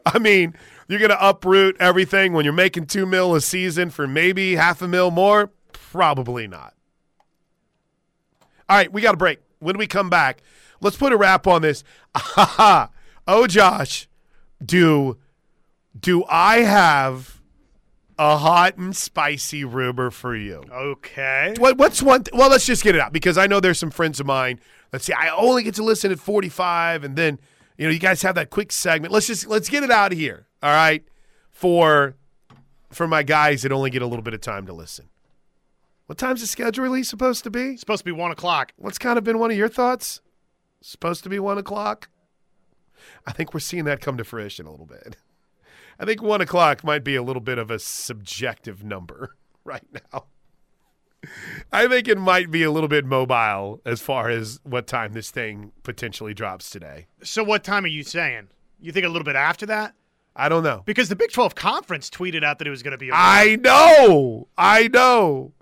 I 0.07 0.19
mean, 0.19 0.55
you're 0.89 0.99
going 0.99 1.11
to 1.11 1.29
uproot 1.29 1.77
everything 1.79 2.33
when 2.33 2.45
you're 2.45 2.55
making 2.55 2.87
two 2.87 3.05
mil 3.05 3.35
a 3.35 3.41
season 3.41 3.91
for 3.91 4.07
maybe 4.07 4.55
half 4.55 4.81
a 4.81 4.89
mil 4.89 5.11
more? 5.11 5.51
Probably 5.97 6.47
not. 6.47 6.75
All 8.69 8.77
right, 8.77 8.93
we 8.93 9.01
got 9.01 9.15
a 9.15 9.17
break. 9.17 9.39
When 9.61 9.79
we 9.79 9.87
come 9.87 10.11
back, 10.11 10.43
let's 10.83 10.99
put 10.99 11.11
a 11.11 11.17
wrap 11.17 11.47
on 11.47 11.63
this. 11.63 11.85
oh, 12.37 13.47
Josh, 13.49 14.07
do 14.63 15.17
do 15.99 16.23
I 16.29 16.59
have 16.59 17.41
a 18.19 18.37
hot 18.37 18.77
and 18.77 18.95
spicy 18.95 19.65
rumor 19.65 20.11
for 20.11 20.37
you? 20.37 20.65
Okay. 20.71 21.55
What, 21.57 21.79
what's 21.79 22.03
one? 22.03 22.25
Th- 22.25 22.39
well, 22.39 22.51
let's 22.51 22.67
just 22.67 22.85
get 22.85 22.95
it 22.95 23.01
out 23.01 23.15
because 23.15 23.39
I 23.39 23.47
know 23.47 23.59
there's 23.59 23.79
some 23.79 23.91
friends 23.91 24.21
of 24.21 24.27
mine. 24.27 24.61
Let's 24.93 25.07
see. 25.07 25.15
I 25.15 25.31
only 25.31 25.63
get 25.63 25.77
to 25.77 25.83
listen 25.83 26.13
at 26.13 26.19
45, 26.19 27.05
and 27.05 27.17
then 27.17 27.41
you 27.79 27.87
know 27.87 27.91
you 27.91 27.99
guys 27.99 28.21
have 28.21 28.35
that 28.35 28.51
quick 28.51 28.71
segment. 28.71 29.15
Let's 29.15 29.29
just 29.29 29.47
let's 29.47 29.71
get 29.71 29.83
it 29.83 29.91
out 29.91 30.13
of 30.13 30.19
here. 30.19 30.47
All 30.63 30.69
right, 30.69 31.03
for 31.51 32.17
for 32.91 33.09
my 33.09 33.23
guys 33.23 33.63
that 33.63 33.73
only 33.73 33.89
get 33.89 34.03
a 34.03 34.07
little 34.07 34.23
bit 34.23 34.35
of 34.35 34.43
time 34.43 34.67
to 34.67 34.75
listen. 34.75 35.09
What 36.07 36.19
time's 36.19 36.41
the 36.41 36.47
schedule 36.47 36.85
release 36.85 37.09
supposed 37.09 37.43
to 37.45 37.51
be? 37.51 37.77
supposed 37.77 38.01
to 38.01 38.05
be 38.05 38.13
one 38.13 38.31
o'clock. 38.31 38.73
What's 38.77 38.99
kind 38.99 39.19
of 39.19 39.25
been 39.25 39.39
one 39.39 39.51
of 39.51 39.57
your 39.57 39.69
thoughts? 39.69 40.21
Supposed 40.81 41.25
to 41.25 41.29
be 41.29 41.41
one 41.41 41.59
o'clock. 41.59 42.09
I 43.27 43.33
think 43.33 43.53
we're 43.53 43.61
seeing 43.61 43.85
that 43.85 44.01
come 44.01 44.17
to 44.17 44.25
fruition 44.25 44.67
a 44.67 44.71
little 44.71 44.87
bit. 44.87 45.17
I 45.99 46.05
think 46.05 46.23
one 46.23 46.41
o'clock 46.41 46.85
might 46.85 47.03
be 47.03 47.17
a 47.17 47.23
little 47.23 47.41
bit 47.41 47.59
of 47.59 47.71
a 47.71 47.79
subjective 47.79 48.85
number 48.85 49.37
right 49.65 49.87
now. 50.13 50.27
I 51.73 51.89
think 51.89 52.07
it 52.07 52.19
might 52.19 52.53
be 52.53 52.63
a 52.63 52.71
little 52.71 52.89
bit 52.89 53.05
mobile 53.05 53.81
as 53.85 54.01
far 54.01 54.29
as 54.29 54.61
what 54.63 54.87
time 54.87 55.13
this 55.13 55.33
thing 55.33 55.73
potentially 55.83 56.35
drops 56.35 56.71
today. 56.71 57.07
So, 57.23 57.43
what 57.43 57.65
time 57.65 57.85
are 57.85 57.89
you 57.89 58.05
saying? 58.05 58.49
You 58.79 58.93
think 58.93 59.07
a 59.07 59.09
little 59.09 59.25
bit 59.25 59.35
after 59.35 59.67
that? 59.67 59.95
I 60.37 60.49
don't 60.49 60.63
know. 60.63 60.83
Because 60.85 61.09
the 61.09 61.17
Big 61.17 61.33
12 61.33 61.55
Conference 61.57 62.11
tweeted 62.11 62.45
out 62.45 62.59
that 62.59 62.69
it 62.69 62.71
was 62.71 62.83
going 62.83 62.93
to 62.93 62.99
be. 62.99 63.11
I 63.13 63.57
know. 63.57 64.47
I 64.57 64.89
know. 64.89 65.55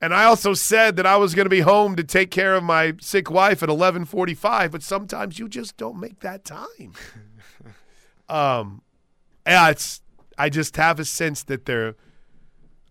And 0.00 0.14
I 0.14 0.24
also 0.24 0.54
said 0.54 0.96
that 0.96 1.06
I 1.06 1.16
was 1.16 1.34
going 1.34 1.46
to 1.46 1.50
be 1.50 1.60
home 1.60 1.96
to 1.96 2.04
take 2.04 2.30
care 2.30 2.54
of 2.54 2.62
my 2.62 2.94
sick 3.00 3.30
wife 3.30 3.62
at 3.62 3.68
11:45, 3.68 4.70
but 4.70 4.82
sometimes 4.82 5.38
you 5.38 5.48
just 5.48 5.76
don't 5.76 5.98
make 5.98 6.20
that 6.20 6.44
time. 6.44 6.92
um 8.28 8.82
yeah, 9.46 9.70
it's 9.70 10.02
I 10.36 10.50
just 10.50 10.76
have 10.76 11.00
a 11.00 11.04
sense 11.04 11.42
that 11.44 11.64
they're 11.64 11.96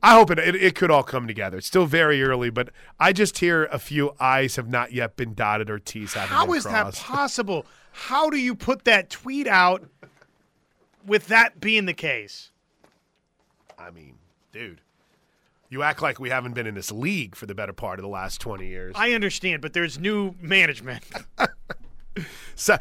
I 0.01 0.13
hope 0.13 0.29
it, 0.31 0.37
it, 0.39 0.55
it 0.55 0.75
could 0.75 0.91
all 0.91 1.03
come 1.03 1.27
together. 1.27 1.57
It's 1.57 1.67
still 1.67 1.85
very 1.85 2.21
early, 2.21 2.49
but 2.49 2.69
I 2.99 3.13
just 3.13 3.39
hear 3.39 3.65
a 3.65 3.79
few 3.79 4.13
I's 4.19 4.55
have 4.57 4.69
not 4.69 4.91
yet 4.93 5.15
been 5.15 5.33
dotted 5.33 5.69
or 5.69 5.79
T's 5.79 6.13
haven't 6.13 6.29
How 6.29 6.45
been 6.45 6.55
is 6.55 6.65
crossed. 6.65 6.97
that 6.97 7.05
possible? 7.13 7.65
How 7.93 8.29
do 8.29 8.37
you 8.37 8.53
put 8.53 8.83
that 8.83 9.09
tweet 9.09 9.47
out 9.47 9.83
with 11.05 11.27
that 11.27 11.59
being 11.59 11.85
the 11.85 11.93
case? 11.93 12.51
I 13.77 13.89
mean, 13.89 14.15
dude. 14.51 14.81
You 15.69 15.83
act 15.83 16.01
like 16.01 16.19
we 16.19 16.29
haven't 16.29 16.53
been 16.53 16.65
in 16.65 16.75
this 16.75 16.91
league 16.91 17.35
for 17.35 17.45
the 17.45 17.53
better 17.53 17.73
part 17.73 17.99
of 17.99 18.03
the 18.03 18.09
last 18.09 18.39
20 18.39 18.67
years. 18.67 18.93
I 18.97 19.11
understand, 19.11 19.61
but 19.61 19.73
there's 19.73 19.99
new 19.99 20.33
management. 20.39 21.03
so, 22.55 22.77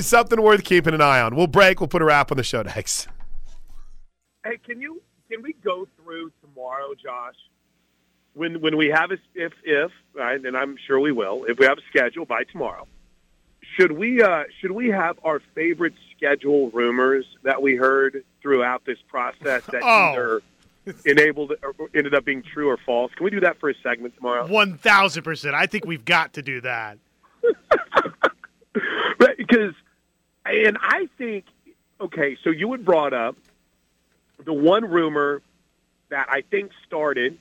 something 0.00 0.42
worth 0.42 0.62
keeping 0.62 0.92
an 0.92 1.00
eye 1.00 1.20
on. 1.20 1.34
We'll 1.34 1.46
break. 1.46 1.80
We'll 1.80 1.88
put 1.88 2.02
a 2.02 2.04
wrap 2.04 2.30
on 2.30 2.36
the 2.36 2.44
show 2.44 2.62
next. 2.62 3.08
Hey, 4.44 4.58
can 4.64 4.80
you 4.80 5.02
can 5.30 5.42
we 5.42 5.54
go 5.64 5.88
through 5.96 6.30
tomorrow, 6.42 6.94
Josh? 6.94 7.34
When 8.34 8.60
when 8.60 8.76
we 8.76 8.88
have 8.88 9.10
a 9.10 9.18
if 9.34 9.54
if 9.64 9.90
right, 10.14 10.44
and 10.44 10.56
I'm 10.56 10.76
sure 10.86 11.00
we 11.00 11.12
will. 11.12 11.44
If 11.44 11.58
we 11.58 11.64
have 11.64 11.78
a 11.78 11.82
schedule 11.88 12.26
by 12.26 12.44
tomorrow, 12.44 12.86
should 13.76 13.92
we 13.92 14.22
uh, 14.22 14.44
should 14.60 14.72
we 14.72 14.88
have 14.88 15.18
our 15.24 15.40
favorite 15.54 15.94
schedule 16.14 16.70
rumors 16.70 17.24
that 17.42 17.60
we 17.60 17.76
heard 17.76 18.24
throughout 18.42 18.84
this 18.84 18.98
process 19.08 19.64
that 19.64 19.82
oh. 19.82 20.12
either 20.12 20.42
enabled 21.04 21.52
or 21.62 21.88
ended 21.94 22.14
up 22.14 22.24
being 22.24 22.42
true 22.42 22.68
or 22.68 22.76
false? 22.76 23.12
Can 23.14 23.24
we 23.24 23.30
do 23.30 23.40
that 23.40 23.58
for 23.60 23.70
a 23.70 23.74
segment 23.82 24.14
tomorrow? 24.16 24.46
One 24.46 24.78
thousand 24.78 25.22
percent. 25.22 25.54
I 25.54 25.66
think 25.66 25.84
we've 25.84 26.04
got 26.04 26.34
to 26.34 26.42
do 26.42 26.60
that. 26.62 26.98
because, 29.38 29.74
and 30.44 30.78
I 30.80 31.08
think 31.18 31.44
okay. 32.00 32.36
So 32.42 32.50
you 32.50 32.70
had 32.72 32.84
brought 32.84 33.12
up 33.12 33.36
the 34.44 34.52
one 34.52 34.84
rumor 34.84 35.42
that 36.08 36.28
I 36.30 36.42
think 36.42 36.70
started 36.86 37.38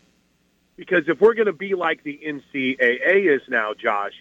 because 0.75 1.03
if 1.07 1.21
we're 1.21 1.33
going 1.33 1.45
to 1.45 1.53
be 1.53 1.73
like 1.75 2.03
the 2.03 2.19
NCAA 2.25 3.33
is 3.33 3.41
now, 3.47 3.73
Josh, 3.73 4.13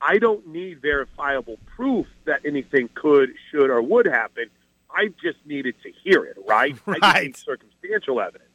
I 0.00 0.18
don't 0.18 0.46
need 0.48 0.82
verifiable 0.82 1.58
proof 1.76 2.06
that 2.24 2.40
anything 2.44 2.88
could, 2.94 3.30
should, 3.50 3.70
or 3.70 3.80
would 3.80 4.06
happen. 4.06 4.50
I 4.90 5.08
just 5.22 5.38
needed 5.46 5.74
to 5.82 5.90
hear 6.04 6.24
it, 6.24 6.36
right? 6.46 6.76
Right. 6.86 6.98
I 7.02 7.22
need 7.22 7.36
circumstantial 7.36 8.20
evidence. 8.20 8.50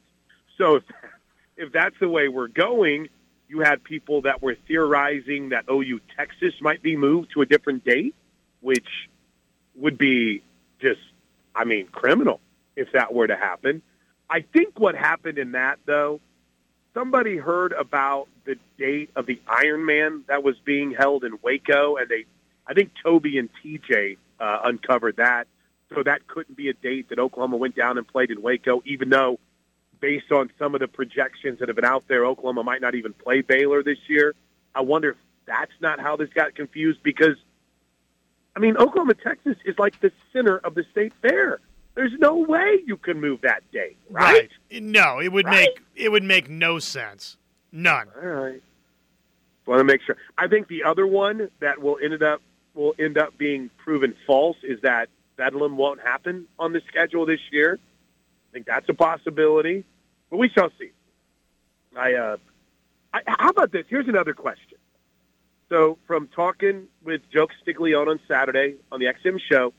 So 0.60 0.76
if, 0.76 0.82
if 1.56 1.72
that's 1.72 1.96
the 2.00 2.08
way 2.08 2.28
we're 2.28 2.48
going, 2.48 3.08
you 3.48 3.60
had 3.60 3.82
people 3.82 4.22
that 4.22 4.42
were 4.42 4.56
theorizing 4.68 5.48
that 5.48 5.64
OU 5.70 6.00
Texas 6.16 6.52
might 6.60 6.82
be 6.82 6.96
moved 6.96 7.32
to 7.32 7.40
a 7.40 7.46
different 7.46 7.82
date, 7.82 8.14
which 8.60 8.86
would 9.74 9.96
be 9.96 10.42
just, 10.78 11.00
I 11.54 11.64
mean, 11.64 11.86
criminal 11.86 12.40
if 12.76 12.92
that 12.92 13.14
were 13.14 13.26
to 13.26 13.36
happen. 13.36 13.80
I 14.28 14.42
think 14.42 14.78
what 14.78 14.94
happened 14.94 15.38
in 15.38 15.52
that, 15.52 15.78
though, 15.86 16.20
somebody 16.92 17.38
heard 17.38 17.72
about 17.72 18.28
the 18.44 18.56
date 18.78 19.10
of 19.16 19.24
the 19.24 19.40
Ironman 19.48 20.26
that 20.26 20.42
was 20.42 20.56
being 20.64 20.92
held 20.92 21.24
in 21.24 21.38
Waco, 21.42 21.96
and 21.96 22.08
they, 22.08 22.26
I 22.66 22.74
think 22.74 22.92
Toby 23.02 23.38
and 23.38 23.48
TJ 23.64 24.18
uh, 24.38 24.60
uncovered 24.64 25.16
that. 25.16 25.46
So 25.94 26.02
that 26.02 26.28
couldn't 26.28 26.56
be 26.56 26.68
a 26.68 26.74
date 26.74 27.08
that 27.08 27.18
Oklahoma 27.18 27.56
went 27.56 27.74
down 27.74 27.96
and 27.96 28.06
played 28.06 28.30
in 28.30 28.42
Waco, 28.42 28.82
even 28.84 29.08
though, 29.08 29.40
based 30.00 30.32
on 30.32 30.50
some 30.58 30.74
of 30.74 30.80
the 30.80 30.88
projections 30.88 31.58
that 31.58 31.68
have 31.68 31.76
been 31.76 31.84
out 31.84 32.04
there, 32.08 32.24
Oklahoma 32.24 32.62
might 32.64 32.80
not 32.80 32.94
even 32.94 33.12
play 33.12 33.42
Baylor 33.42 33.82
this 33.82 33.98
year. 34.08 34.34
I 34.74 34.80
wonder 34.80 35.10
if 35.10 35.16
that's 35.46 35.72
not 35.80 36.00
how 36.00 36.16
this 36.16 36.30
got 36.34 36.54
confused 36.54 37.02
because, 37.02 37.36
I 38.56 38.60
mean, 38.60 38.76
Oklahoma, 38.76 39.14
Texas 39.14 39.56
is 39.64 39.78
like 39.78 40.00
the 40.00 40.12
center 40.32 40.58
of 40.58 40.74
the 40.74 40.84
state 40.90 41.12
fair. 41.22 41.60
There's 41.94 42.12
no 42.18 42.36
way 42.36 42.80
you 42.86 42.96
can 42.96 43.20
move 43.20 43.40
that 43.42 43.62
date, 43.72 43.98
right? 44.10 44.48
No, 44.70 45.18
it 45.20 45.32
would 45.32 45.44
Right? 45.46 45.68
make 45.68 45.82
it 45.96 46.08
would 46.10 46.22
make 46.22 46.48
no 46.48 46.78
sense. 46.78 47.36
None. 47.72 48.08
All 48.22 48.28
right. 48.28 48.62
Want 49.66 49.80
to 49.80 49.84
make 49.84 50.00
sure. 50.02 50.16
I 50.38 50.48
think 50.48 50.68
the 50.68 50.84
other 50.84 51.06
one 51.06 51.50
that 51.60 51.80
will 51.80 51.98
end 52.02 52.22
up 52.22 52.40
will 52.74 52.94
end 52.98 53.18
up 53.18 53.36
being 53.36 53.70
proven 53.76 54.14
false 54.26 54.56
is 54.62 54.80
that 54.82 55.08
Bedlam 55.36 55.76
won't 55.76 56.00
happen 56.00 56.46
on 56.58 56.72
the 56.72 56.80
schedule 56.88 57.26
this 57.26 57.40
year. 57.50 57.78
I 57.78 58.52
think 58.52 58.66
that's 58.66 58.88
a 58.88 58.94
possibility, 58.94 59.84
but 60.30 60.38
we 60.38 60.48
shall 60.48 60.70
see. 60.78 60.90
I, 61.96 62.14
uh, 62.14 62.36
I 63.12 63.20
how 63.26 63.50
about 63.50 63.72
this? 63.72 63.84
Here's 63.88 64.08
another 64.08 64.34
question. 64.34 64.78
So, 65.68 65.98
from 66.06 66.28
talking 66.28 66.88
with 67.04 67.22
Joe 67.32 67.46
Castiglione 67.46 68.08
on 68.08 68.20
Saturday 68.26 68.76
on 68.90 69.00
the 69.00 69.06
XM 69.06 69.38
show, 69.50 69.72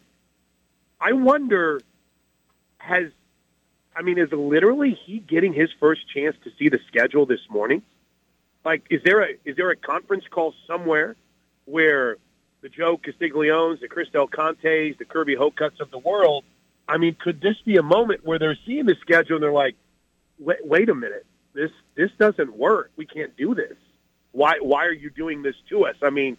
I 0.99 1.14
wonder 1.14 1.82
has 2.78 3.12
I 3.95 4.02
mean, 4.04 4.18
is 4.18 4.32
literally 4.32 4.97
he 5.06 5.20
getting 5.20 5.54
his 5.54 5.70
first 5.80 6.02
chance 6.14 6.36
to 6.43 6.52
see 6.58 6.70
the 6.70 6.80
schedule 6.88 7.26
this 7.26 7.41
morning? 7.49 7.82
Like, 8.64 8.84
is 8.89 9.02
there 9.04 9.22
a 9.22 9.30
is 9.43 9.56
there 9.58 9.70
a 9.72 9.76
conference 9.76 10.24
call 10.30 10.54
somewhere 10.68 11.16
where 11.66 12.18
the 12.62 12.70
Joe 12.70 12.97
Castigliones, 12.97 13.82
the 13.82 13.88
Chris 13.88 14.08
Del 14.10 14.28
Contes, 14.28 14.95
the 14.97 15.06
Kirby 15.06 15.36
Hocutts 15.36 15.80
of 15.80 15.91
the 15.91 15.97
world? 15.97 16.45
I 16.88 16.97
mean, 16.97 17.16
could 17.20 17.41
this 17.41 17.56
be 17.66 17.78
a 17.78 17.84
moment 17.84 18.26
where 18.26 18.39
they're 18.39 18.58
seeing 18.66 18.86
the 18.86 18.95
schedule 19.02 19.38
and 19.38 19.43
they're 19.43 19.52
like, 19.52 19.76
wait, 20.42 20.66
wait 20.66 20.89
a 20.89 20.96
minute, 20.96 21.26
this 21.54 21.72
this 21.96 22.12
doesn't 22.20 22.56
work. 22.58 22.92
We 22.98 23.06
can't 23.06 23.36
do 23.38 23.56
this. 23.56 23.78
Why 24.34 24.56
why 24.62 24.86
are 24.86 24.94
you 24.94 25.10
doing 25.10 25.42
this 25.44 25.56
to 25.70 25.86
us? 25.86 25.96
I 26.02 26.10
mean, 26.10 26.38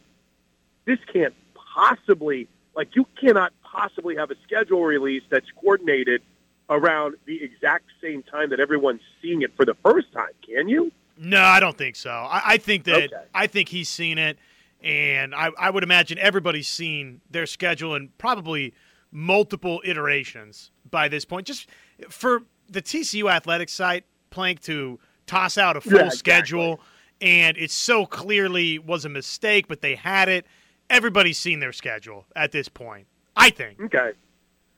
this 0.84 0.98
can't 1.12 1.34
possibly 1.74 2.48
like 2.74 2.94
you 2.96 3.06
cannot 3.20 3.52
possibly 3.62 4.16
have 4.16 4.30
a 4.30 4.34
schedule 4.44 4.82
release 4.84 5.22
that's 5.30 5.50
coordinated 5.60 6.22
around 6.68 7.16
the 7.26 7.42
exact 7.42 7.84
same 8.02 8.22
time 8.22 8.50
that 8.50 8.60
everyone's 8.60 9.00
seeing 9.20 9.42
it 9.42 9.54
for 9.56 9.64
the 9.64 9.74
first 9.82 10.12
time. 10.12 10.30
Can 10.46 10.68
you? 10.68 10.92
No, 11.18 11.42
I 11.42 11.60
don't 11.60 11.76
think 11.76 11.96
so. 11.96 12.10
I, 12.10 12.42
I 12.44 12.56
think 12.56 12.84
that 12.84 13.04
Okay. 13.04 13.24
I 13.34 13.46
think 13.46 13.68
he's 13.68 13.88
seen 13.88 14.18
it, 14.18 14.38
and 14.82 15.34
I, 15.34 15.50
I 15.58 15.70
would 15.70 15.84
imagine 15.84 16.18
everybody's 16.18 16.68
seen 16.68 17.20
their 17.30 17.46
schedule 17.46 17.94
in 17.94 18.08
probably 18.18 18.72
multiple 19.10 19.82
iterations 19.84 20.70
by 20.90 21.08
this 21.08 21.26
point. 21.26 21.46
Just 21.46 21.68
for 22.08 22.42
the 22.72 22.82
TCU 22.82 23.30
athletics 23.30 23.72
site, 23.72 24.04
Plank 24.30 24.60
to 24.62 24.98
toss 25.26 25.58
out 25.58 25.76
a 25.76 25.80
full 25.80 25.92
Yeah, 25.92 26.06
exactly. 26.06 26.18
schedule, 26.18 26.80
and 27.20 27.56
it 27.58 27.70
so 27.70 28.06
clearly 28.06 28.78
was 28.78 29.04
a 29.04 29.08
mistake, 29.08 29.68
but 29.68 29.82
they 29.82 29.94
had 29.94 30.28
it. 30.28 30.46
Everybody's 30.90 31.38
seen 31.38 31.60
their 31.60 31.72
schedule 31.72 32.24
at 32.34 32.50
this 32.52 32.68
point. 32.68 33.06
I 33.36 33.50
think. 33.50 33.80
Okay, 33.80 34.12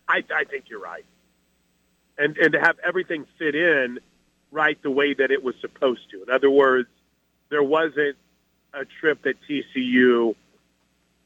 I, 0.09 0.23
I 0.35 0.45
think 0.45 0.65
you're 0.69 0.81
right, 0.81 1.05
and 2.19 2.37
and 2.37 2.53
to 2.53 2.61
have 2.61 2.77
everything 2.85 3.27
fit 3.39 3.55
in 3.55 4.01
right 4.51 4.81
the 4.83 4.91
way 4.91 5.15
that 5.15 5.31
it 5.31 5.43
was 5.43 5.55
supposed 5.61 6.11
to. 6.11 6.23
In 6.23 6.31
other 6.31 6.51
words, 6.51 6.89
there 7.51 7.63
wasn't 7.63 8.17
a 8.73 8.85
trip 9.01 9.23
that 9.23 9.35
TCU 9.49 10.35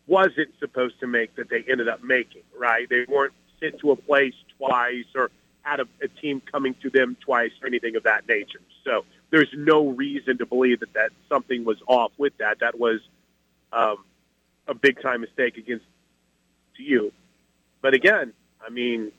wasn't 0.07 0.49
supposed 0.61 1.01
to 1.01 1.07
make 1.07 1.35
that 1.37 1.49
they 1.51 1.65
ended 1.69 1.89
up 1.89 2.03
making. 2.05 2.43
Right? 2.59 2.89
They 2.89 3.05
weren't 3.09 3.35
sent 3.61 3.79
to 3.81 3.91
a 3.91 3.97
place 3.97 4.35
twice 4.59 5.05
or 5.15 5.31
had 5.69 5.81
a, 5.81 5.87
a 6.03 6.09
team 6.09 6.41
coming 6.51 6.75
to 6.83 6.91
them 6.91 7.17
twice 7.21 7.51
or 7.61 7.67
anything 7.67 7.97
of 7.97 8.05
that 8.05 8.27
nature. 8.29 8.61
So 8.85 9.05
there's 9.31 9.53
no 9.55 9.89
reason 9.89 10.39
to 10.39 10.47
believe 10.47 10.81
that 10.81 10.93
that 10.95 11.11
something 11.29 11.65
was 11.65 11.79
off 11.87 12.13
with 12.17 12.37
that. 12.39 12.61
That 12.61 12.79
was 12.79 13.01
um, 13.73 14.05
a 14.67 14.75
big 14.75 15.01
time 15.03 15.21
mistake 15.21 15.57
against 15.57 15.85
you. 16.77 17.13
But 17.83 17.95
again, 17.95 18.33
I 18.65 18.71
mean, 18.71 19.13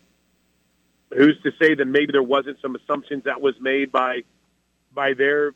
who's 1.16 1.40
to 1.44 1.52
say 1.62 1.76
that 1.76 1.86
maybe 1.86 2.12
there 2.12 2.24
wasn't 2.24 2.58
some 2.62 2.76
assumptions 2.76 3.24
that 3.26 3.42
was 3.42 3.56
made 3.60 3.92
by 3.92 4.24
by 4.94 5.14
their 5.14 5.54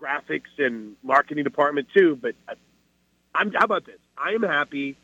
graphics 0.00 0.52
and 0.58 0.96
marketing 1.02 1.44
department 1.44 1.88
too? 1.94 2.18
But 2.20 2.34
I'm 3.34 3.52
how 3.52 3.64
about 3.64 3.86
this? 3.86 3.98
I 4.16 4.30
am 4.30 4.42
happy 4.42 4.96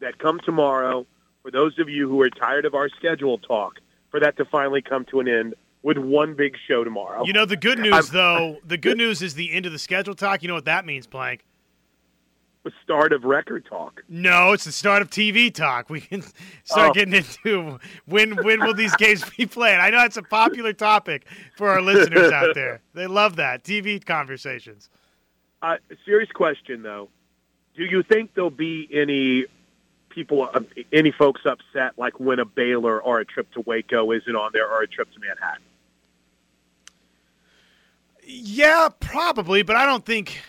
that 0.00 0.18
come 0.18 0.40
tomorrow, 0.44 1.06
for 1.42 1.50
those 1.50 1.78
of 1.78 1.88
you 1.88 2.08
who 2.08 2.20
are 2.22 2.30
tired 2.30 2.64
of 2.64 2.74
our 2.74 2.88
schedule 2.88 3.38
talk, 3.38 3.80
for 4.10 4.20
that 4.20 4.36
to 4.38 4.44
finally 4.44 4.82
come 4.82 5.04
to 5.06 5.20
an 5.20 5.28
end 5.28 5.54
with 5.82 5.96
one 5.98 6.34
big 6.34 6.54
show 6.68 6.84
tomorrow. 6.84 7.24
You 7.24 7.32
know 7.32 7.44
the 7.46 7.56
good 7.56 7.78
I'm- 7.80 7.90
news, 7.90 8.10
though. 8.10 8.58
The 8.66 8.76
good 8.76 8.98
news 8.98 9.22
is 9.22 9.34
the 9.34 9.52
end 9.52 9.66
of 9.66 9.72
the 9.72 9.78
schedule 9.78 10.14
talk. 10.14 10.42
You 10.42 10.48
know 10.48 10.54
what 10.54 10.66
that 10.66 10.84
means, 10.84 11.06
Plank? 11.06 11.44
the 12.62 12.72
start 12.84 13.14
of 13.14 13.24
record 13.24 13.64
talk. 13.64 14.02
No, 14.06 14.52
it's 14.52 14.64
the 14.64 14.72
start 14.72 15.00
of 15.00 15.08
TV 15.08 15.50
talk. 15.52 15.88
We 15.88 16.02
can 16.02 16.20
start 16.64 16.90
Oh. 16.90 16.92
getting 16.92 17.14
into 17.14 17.78
when 18.04 18.32
when 18.44 18.60
will 18.60 18.74
these 18.74 18.94
games 18.96 19.24
be 19.38 19.46
played. 19.46 19.76
I 19.78 19.88
know 19.88 20.04
it's 20.04 20.18
a 20.18 20.22
popular 20.22 20.74
topic 20.74 21.24
for 21.56 21.70
our 21.70 21.80
listeners 21.80 22.30
out 22.30 22.54
there. 22.54 22.82
They 22.92 23.06
love 23.06 23.36
that 23.36 23.64
TV 23.64 23.98
conversations. 24.04 24.90
Uh, 25.62 25.76
serious 26.04 26.30
question 26.34 26.82
though. 26.82 27.08
Do 27.76 27.84
you 27.84 28.02
think 28.02 28.34
there'll 28.34 28.50
be 28.50 28.86
any 28.92 29.46
people, 30.10 30.48
uh, 30.52 30.60
any 30.92 31.12
folks 31.12 31.42
upset 31.44 31.92
like 31.96 32.20
when 32.20 32.38
a 32.38 32.44
Baylor 32.44 33.00
or 33.00 33.20
a 33.20 33.24
trip 33.24 33.50
to 33.52 33.60
Waco 33.60 34.12
isn't 34.12 34.36
on 34.36 34.50
there 34.52 34.68
or 34.68 34.82
a 34.82 34.86
trip 34.86 35.10
to 35.12 35.20
Manhattan? 35.20 35.62
Yeah, 38.26 38.88
probably, 39.00 39.62
but 39.62 39.76
I 39.76 39.86
don't 39.86 40.04
think. 40.04 40.40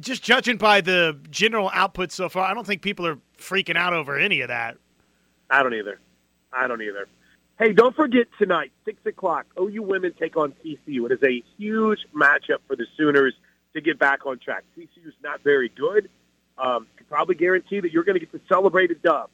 Just 0.00 0.22
judging 0.22 0.56
by 0.56 0.80
the 0.80 1.18
general 1.30 1.70
output 1.72 2.10
so 2.10 2.28
far, 2.28 2.50
I 2.50 2.54
don't 2.54 2.66
think 2.66 2.80
people 2.82 3.06
are 3.06 3.18
freaking 3.38 3.76
out 3.76 3.92
over 3.92 4.18
any 4.18 4.40
of 4.40 4.48
that. 4.48 4.76
I 5.50 5.62
don't 5.62 5.74
either. 5.74 6.00
I 6.52 6.66
don't 6.66 6.82
either. 6.82 7.06
Hey, 7.58 7.72
don't 7.72 7.94
forget 7.94 8.28
tonight, 8.38 8.72
six 8.84 9.04
o'clock. 9.04 9.46
OU 9.60 9.82
women 9.82 10.14
take 10.18 10.36
on 10.36 10.54
TCU. 10.64 11.06
It 11.06 11.12
is 11.12 11.22
a 11.22 11.42
huge 11.56 11.98
matchup 12.14 12.58
for 12.66 12.76
the 12.76 12.86
Sooners 12.96 13.34
to 13.74 13.80
get 13.80 13.98
back 13.98 14.26
on 14.26 14.38
track. 14.38 14.64
TCU's 14.76 15.14
not 15.22 15.42
very 15.42 15.68
good. 15.68 16.08
Um, 16.58 16.86
can 16.96 17.06
probably 17.06 17.34
guarantee 17.34 17.80
that 17.80 17.92
you're 17.92 18.04
going 18.04 18.18
to 18.18 18.20
get 18.20 18.32
to 18.32 18.40
celebrate 18.48 18.90
a 18.90 18.94
dub. 18.94 19.30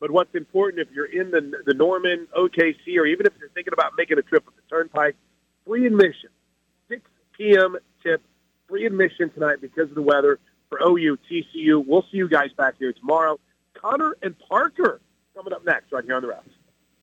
But 0.00 0.10
what's 0.10 0.34
important 0.34 0.86
if 0.86 0.94
you're 0.94 1.06
in 1.06 1.30
the 1.30 1.62
the 1.66 1.74
Norman, 1.74 2.28
OKC, 2.36 2.96
or 2.98 3.06
even 3.06 3.26
if 3.26 3.32
you're 3.38 3.48
thinking 3.50 3.72
about 3.72 3.92
making 3.96 4.18
a 4.18 4.22
trip 4.22 4.46
with 4.46 4.54
the 4.54 4.62
Turnpike, 4.70 5.16
free 5.66 5.86
admission, 5.86 6.30
6 6.88 7.02
p.m. 7.36 7.76
tip, 8.02 8.22
free 8.68 8.86
admission 8.86 9.30
tonight 9.30 9.60
because 9.60 9.88
of 9.88 9.96
the 9.96 10.02
weather 10.02 10.38
for 10.68 10.78
OU, 10.80 11.18
TCU. 11.30 11.84
We'll 11.84 12.02
see 12.12 12.18
you 12.18 12.28
guys 12.28 12.50
back 12.56 12.74
here 12.78 12.92
tomorrow. 12.92 13.40
Connor 13.74 14.16
and 14.22 14.36
Parker 14.48 15.00
coming 15.34 15.52
up 15.52 15.64
next 15.64 15.90
right 15.92 16.04
here 16.04 16.14
on 16.14 16.22
the 16.22 16.28
Rest. 16.28 16.48